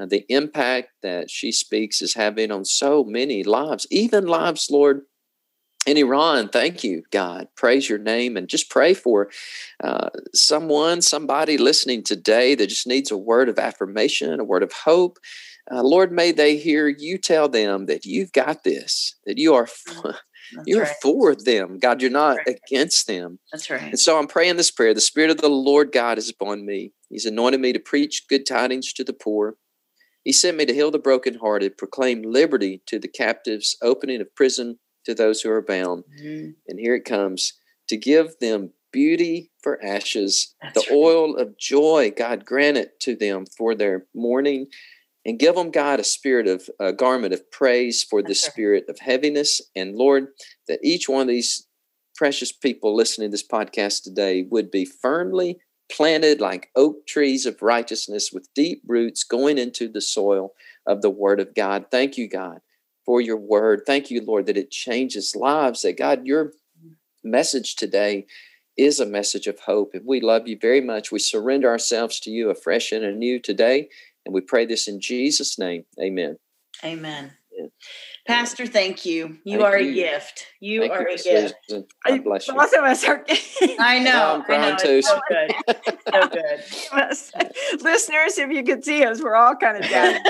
uh, 0.00 0.06
the 0.06 0.24
impact 0.28 0.90
that 1.02 1.30
she 1.30 1.52
speaks 1.52 2.00
is 2.00 2.14
having 2.14 2.50
on 2.50 2.64
so 2.64 3.04
many 3.04 3.42
lives, 3.44 3.86
even 3.90 4.26
lives, 4.26 4.68
Lord, 4.70 5.02
in 5.86 5.96
Iran. 5.96 6.48
Thank 6.48 6.84
you, 6.84 7.02
God. 7.10 7.48
Praise 7.56 7.88
your 7.88 7.98
name 7.98 8.36
and 8.36 8.48
just 8.48 8.70
pray 8.70 8.94
for 8.94 9.30
uh, 9.82 10.10
someone, 10.34 11.02
somebody 11.02 11.58
listening 11.58 12.04
today 12.04 12.54
that 12.54 12.68
just 12.68 12.86
needs 12.86 13.10
a 13.10 13.18
word 13.18 13.48
of 13.48 13.58
affirmation, 13.58 14.40
a 14.40 14.44
word 14.44 14.62
of 14.62 14.72
hope. 14.72 15.18
Uh, 15.70 15.82
Lord, 15.82 16.12
may 16.12 16.32
they 16.32 16.56
hear 16.56 16.88
you 16.88 17.18
tell 17.18 17.48
them 17.48 17.86
that 17.86 18.04
you've 18.04 18.32
got 18.32 18.64
this, 18.64 19.16
that 19.26 19.38
you 19.38 19.54
are. 19.54 19.66
Mm, 20.54 20.64
you're 20.66 20.82
right. 20.82 20.96
for 21.00 21.34
them, 21.34 21.78
God. 21.78 22.02
You're 22.02 22.10
not 22.10 22.36
right. 22.36 22.58
against 22.66 23.06
them. 23.06 23.38
That's 23.50 23.70
right. 23.70 23.82
And 23.84 23.98
so 23.98 24.18
I'm 24.18 24.26
praying 24.26 24.56
this 24.56 24.70
prayer. 24.70 24.92
The 24.92 25.00
Spirit 25.00 25.30
of 25.30 25.40
the 25.40 25.48
Lord 25.48 25.92
God 25.92 26.18
is 26.18 26.28
upon 26.28 26.66
me. 26.66 26.92
He's 27.08 27.24
anointed 27.24 27.60
me 27.60 27.72
to 27.72 27.78
preach 27.78 28.26
good 28.28 28.44
tidings 28.44 28.92
to 28.94 29.04
the 29.04 29.14
poor. 29.14 29.56
He 30.24 30.32
sent 30.32 30.56
me 30.56 30.66
to 30.66 30.74
heal 30.74 30.90
the 30.90 30.98
brokenhearted, 30.98 31.76
proclaim 31.76 32.22
liberty 32.22 32.82
to 32.86 32.98
the 32.98 33.08
captives, 33.08 33.76
opening 33.82 34.20
of 34.20 34.34
prison 34.34 34.78
to 35.04 35.14
those 35.14 35.40
who 35.40 35.50
are 35.50 35.62
bound. 35.62 36.04
Mm-hmm. 36.20 36.50
And 36.68 36.78
here 36.78 36.94
it 36.94 37.04
comes 37.04 37.54
to 37.88 37.96
give 37.96 38.38
them 38.40 38.72
beauty 38.92 39.50
for 39.62 39.82
ashes, 39.84 40.54
That's 40.62 40.74
the 40.74 40.90
right. 40.90 40.96
oil 40.96 41.36
of 41.36 41.58
joy. 41.58 42.12
God 42.16 42.44
grant 42.44 42.76
it 42.76 43.00
to 43.00 43.16
them 43.16 43.46
for 43.56 43.74
their 43.74 44.06
mourning, 44.14 44.66
and 45.24 45.38
give 45.38 45.54
them, 45.54 45.70
God, 45.70 46.00
a 46.00 46.04
spirit 46.04 46.46
of 46.46 46.68
a 46.80 46.92
garment 46.92 47.32
of 47.32 47.50
praise 47.50 48.02
for 48.02 48.22
the 48.22 48.34
spirit 48.34 48.84
of 48.88 48.98
heaviness. 48.98 49.60
And 49.74 49.94
Lord, 49.94 50.28
that 50.68 50.80
each 50.82 51.08
one 51.08 51.22
of 51.22 51.28
these 51.28 51.66
precious 52.16 52.52
people 52.52 52.94
listening 52.94 53.28
to 53.28 53.32
this 53.32 53.46
podcast 53.46 54.02
today 54.02 54.46
would 54.50 54.70
be 54.70 54.84
firmly 54.84 55.58
planted 55.90 56.40
like 56.40 56.70
oak 56.76 57.06
trees 57.06 57.46
of 57.46 57.62
righteousness 57.62 58.30
with 58.32 58.52
deep 58.54 58.82
roots 58.86 59.24
going 59.24 59.58
into 59.58 59.88
the 59.88 60.00
soil 60.00 60.52
of 60.86 61.02
the 61.02 61.10
Word 61.10 61.40
of 61.40 61.54
God. 61.54 61.86
Thank 61.90 62.16
you, 62.16 62.28
God, 62.28 62.60
for 63.04 63.20
your 63.20 63.36
Word. 63.36 63.82
Thank 63.86 64.10
you, 64.10 64.22
Lord, 64.24 64.46
that 64.46 64.56
it 64.56 64.70
changes 64.70 65.36
lives. 65.36 65.82
That 65.82 65.98
God, 65.98 66.26
your 66.26 66.52
message 67.24 67.76
today 67.76 68.26
is 68.76 69.00
a 69.00 69.06
message 69.06 69.46
of 69.46 69.60
hope. 69.60 69.92
And 69.94 70.06
we 70.06 70.20
love 70.20 70.48
you 70.48 70.58
very 70.60 70.80
much. 70.80 71.12
We 71.12 71.18
surrender 71.18 71.68
ourselves 71.68 72.20
to 72.20 72.30
you 72.30 72.50
afresh 72.50 72.92
and 72.92 73.04
anew 73.04 73.38
today. 73.38 73.88
And 74.24 74.34
we 74.34 74.40
pray 74.40 74.66
this 74.66 74.88
in 74.88 75.00
Jesus' 75.00 75.58
name. 75.58 75.84
Amen. 76.00 76.38
Amen. 76.84 77.32
Yeah. 77.56 77.66
Pastor, 78.24 78.66
thank 78.66 79.04
you. 79.04 79.38
You 79.44 79.58
Thank 79.58 79.62
are 79.64 79.78
you. 79.80 79.90
a 79.90 79.94
gift. 79.94 80.46
You 80.60 80.80
Thank 80.82 80.92
are 80.92 81.00
you, 81.02 81.14
a 81.14 81.18
gift. 81.18 81.54
Susan. 81.68 81.86
God 82.06 82.22
bless 82.24 82.46
you. 82.46 82.54
Both 82.54 82.72
of 82.72 82.84
us 82.84 83.04
are. 83.04 83.24
I 83.80 83.98
know. 83.98 84.34
I'm 84.36 84.42
crying 84.44 84.62
I 84.62 84.70
know. 84.70 84.76
too. 84.76 85.02
So 85.02 85.20
good. 85.28 85.52
So 86.12 86.28
good. 86.28 87.82
Listeners, 87.82 88.38
if 88.38 88.50
you 88.50 88.62
could 88.62 88.84
see 88.84 89.04
us, 89.04 89.22
we're 89.22 89.34
all 89.34 89.56
kind 89.56 89.82
of 89.82 89.90
down. 89.90 90.20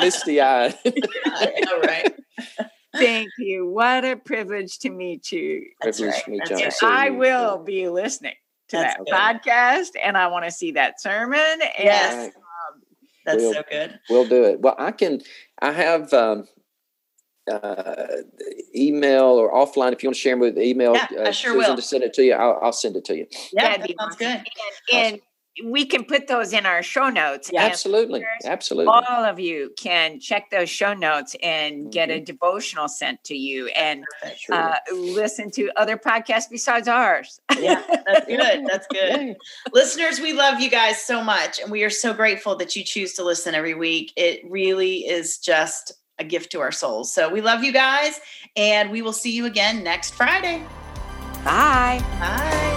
Misty 0.00 0.40
eyed. 0.40 0.74
all 0.84 1.80
right. 1.82 2.12
Thank 2.94 3.30
you. 3.38 3.66
What 3.68 4.04
a 4.04 4.16
privilege 4.16 4.78
to 4.80 4.90
meet 4.90 5.30
you. 5.32 5.64
That's 5.82 5.98
Privilege 6.00 6.16
right. 6.16 6.24
to 6.24 6.30
meet 6.30 6.42
That's 6.48 6.82
you. 6.82 6.88
right. 6.88 7.06
I 7.06 7.10
will 7.10 7.58
be 7.62 7.88
listening 7.88 8.34
to 8.68 8.76
That's 8.76 8.96
that 8.96 9.04
good. 9.04 9.14
podcast 9.14 10.00
and 10.02 10.16
I 10.18 10.26
want 10.28 10.44
to 10.44 10.50
see 10.50 10.72
that 10.72 11.00
sermon. 11.00 11.38
And 11.40 11.62
Yes. 11.78 12.14
Right. 12.14 12.32
That's 13.24 13.42
We'll- 13.42 13.54
so 13.54 13.62
good. 13.70 13.98
We'll 14.10 14.26
do 14.28 14.44
it. 14.44 14.60
Well, 14.60 14.76
I 14.78 14.90
can. 14.92 15.20
I 15.60 15.72
have 15.72 16.12
um, 16.12 16.46
uh, 17.50 18.06
email 18.74 19.24
or 19.24 19.52
offline. 19.52 19.92
If 19.92 20.02
you 20.02 20.08
want 20.08 20.16
to 20.16 20.20
share 20.20 20.32
them 20.32 20.40
with 20.40 20.58
email, 20.58 20.94
Yeah, 20.94 21.06
I 21.18 21.22
uh, 21.28 21.32
sure 21.32 21.52
Susan 21.52 21.70
will. 21.70 21.76
to 21.76 21.82
send 21.82 22.02
it 22.04 22.12
to 22.14 22.24
you. 22.24 22.34
I'll, 22.34 22.58
I'll 22.62 22.72
send 22.72 22.96
it 22.96 23.04
to 23.06 23.16
you. 23.16 23.26
Yeah, 23.52 23.62
That'd 23.76 23.82
that 23.82 23.88
be 23.88 23.96
sounds 23.98 24.14
awesome. 24.16 24.42
good. 24.90 24.94
and 24.96 25.20
we 25.64 25.86
can 25.86 26.04
put 26.04 26.26
those 26.26 26.52
in 26.52 26.66
our 26.66 26.82
show 26.82 27.08
notes. 27.08 27.48
Yeah. 27.50 27.62
Absolutely, 27.62 28.22
absolutely. 28.44 28.92
All 28.92 29.24
of 29.24 29.40
you 29.40 29.72
can 29.78 30.20
check 30.20 30.50
those 30.50 30.68
show 30.68 30.92
notes 30.92 31.34
and 31.42 31.90
get 31.90 32.10
Mm-hmm. 32.10 32.18
a 32.18 32.24
devotional 32.26 32.88
sent 32.88 33.24
to 33.24 33.34
you 33.34 33.68
and 33.68 34.04
Sure. 34.36 34.54
uh, 34.54 34.76
listen 34.92 35.50
to 35.52 35.70
other 35.76 35.96
podcasts 35.96 36.50
besides 36.50 36.88
ours. 36.88 37.40
Yeah, 37.58 37.82
that's 38.06 38.26
good. 38.26 38.66
That's 38.66 38.86
good. 38.88 39.18
Yay. 39.18 39.36
Listeners, 39.72 40.20
we 40.20 40.34
love 40.34 40.60
you 40.60 40.68
guys 40.68 41.00
so 41.02 41.24
much, 41.24 41.58
and 41.58 41.70
we 41.72 41.84
are 41.84 41.90
so 41.90 42.12
grateful 42.12 42.54
that 42.56 42.76
you 42.76 42.84
choose 42.84 43.14
to 43.14 43.24
listen 43.24 43.54
every 43.54 43.72
week. 43.74 44.12
It 44.14 44.42
really 44.50 45.06
is 45.06 45.38
just 45.38 45.94
a 46.18 46.24
gift 46.24 46.52
to 46.52 46.60
our 46.60 46.72
souls. 46.72 47.12
So 47.12 47.28
we 47.28 47.40
love 47.40 47.64
you 47.64 47.72
guys, 47.72 48.20
and 48.56 48.90
we 48.90 49.02
will 49.02 49.12
see 49.12 49.32
you 49.32 49.46
again 49.46 49.82
next 49.82 50.14
Friday. 50.14 50.64
Bye. 51.44 52.02
Bye. 52.18 52.75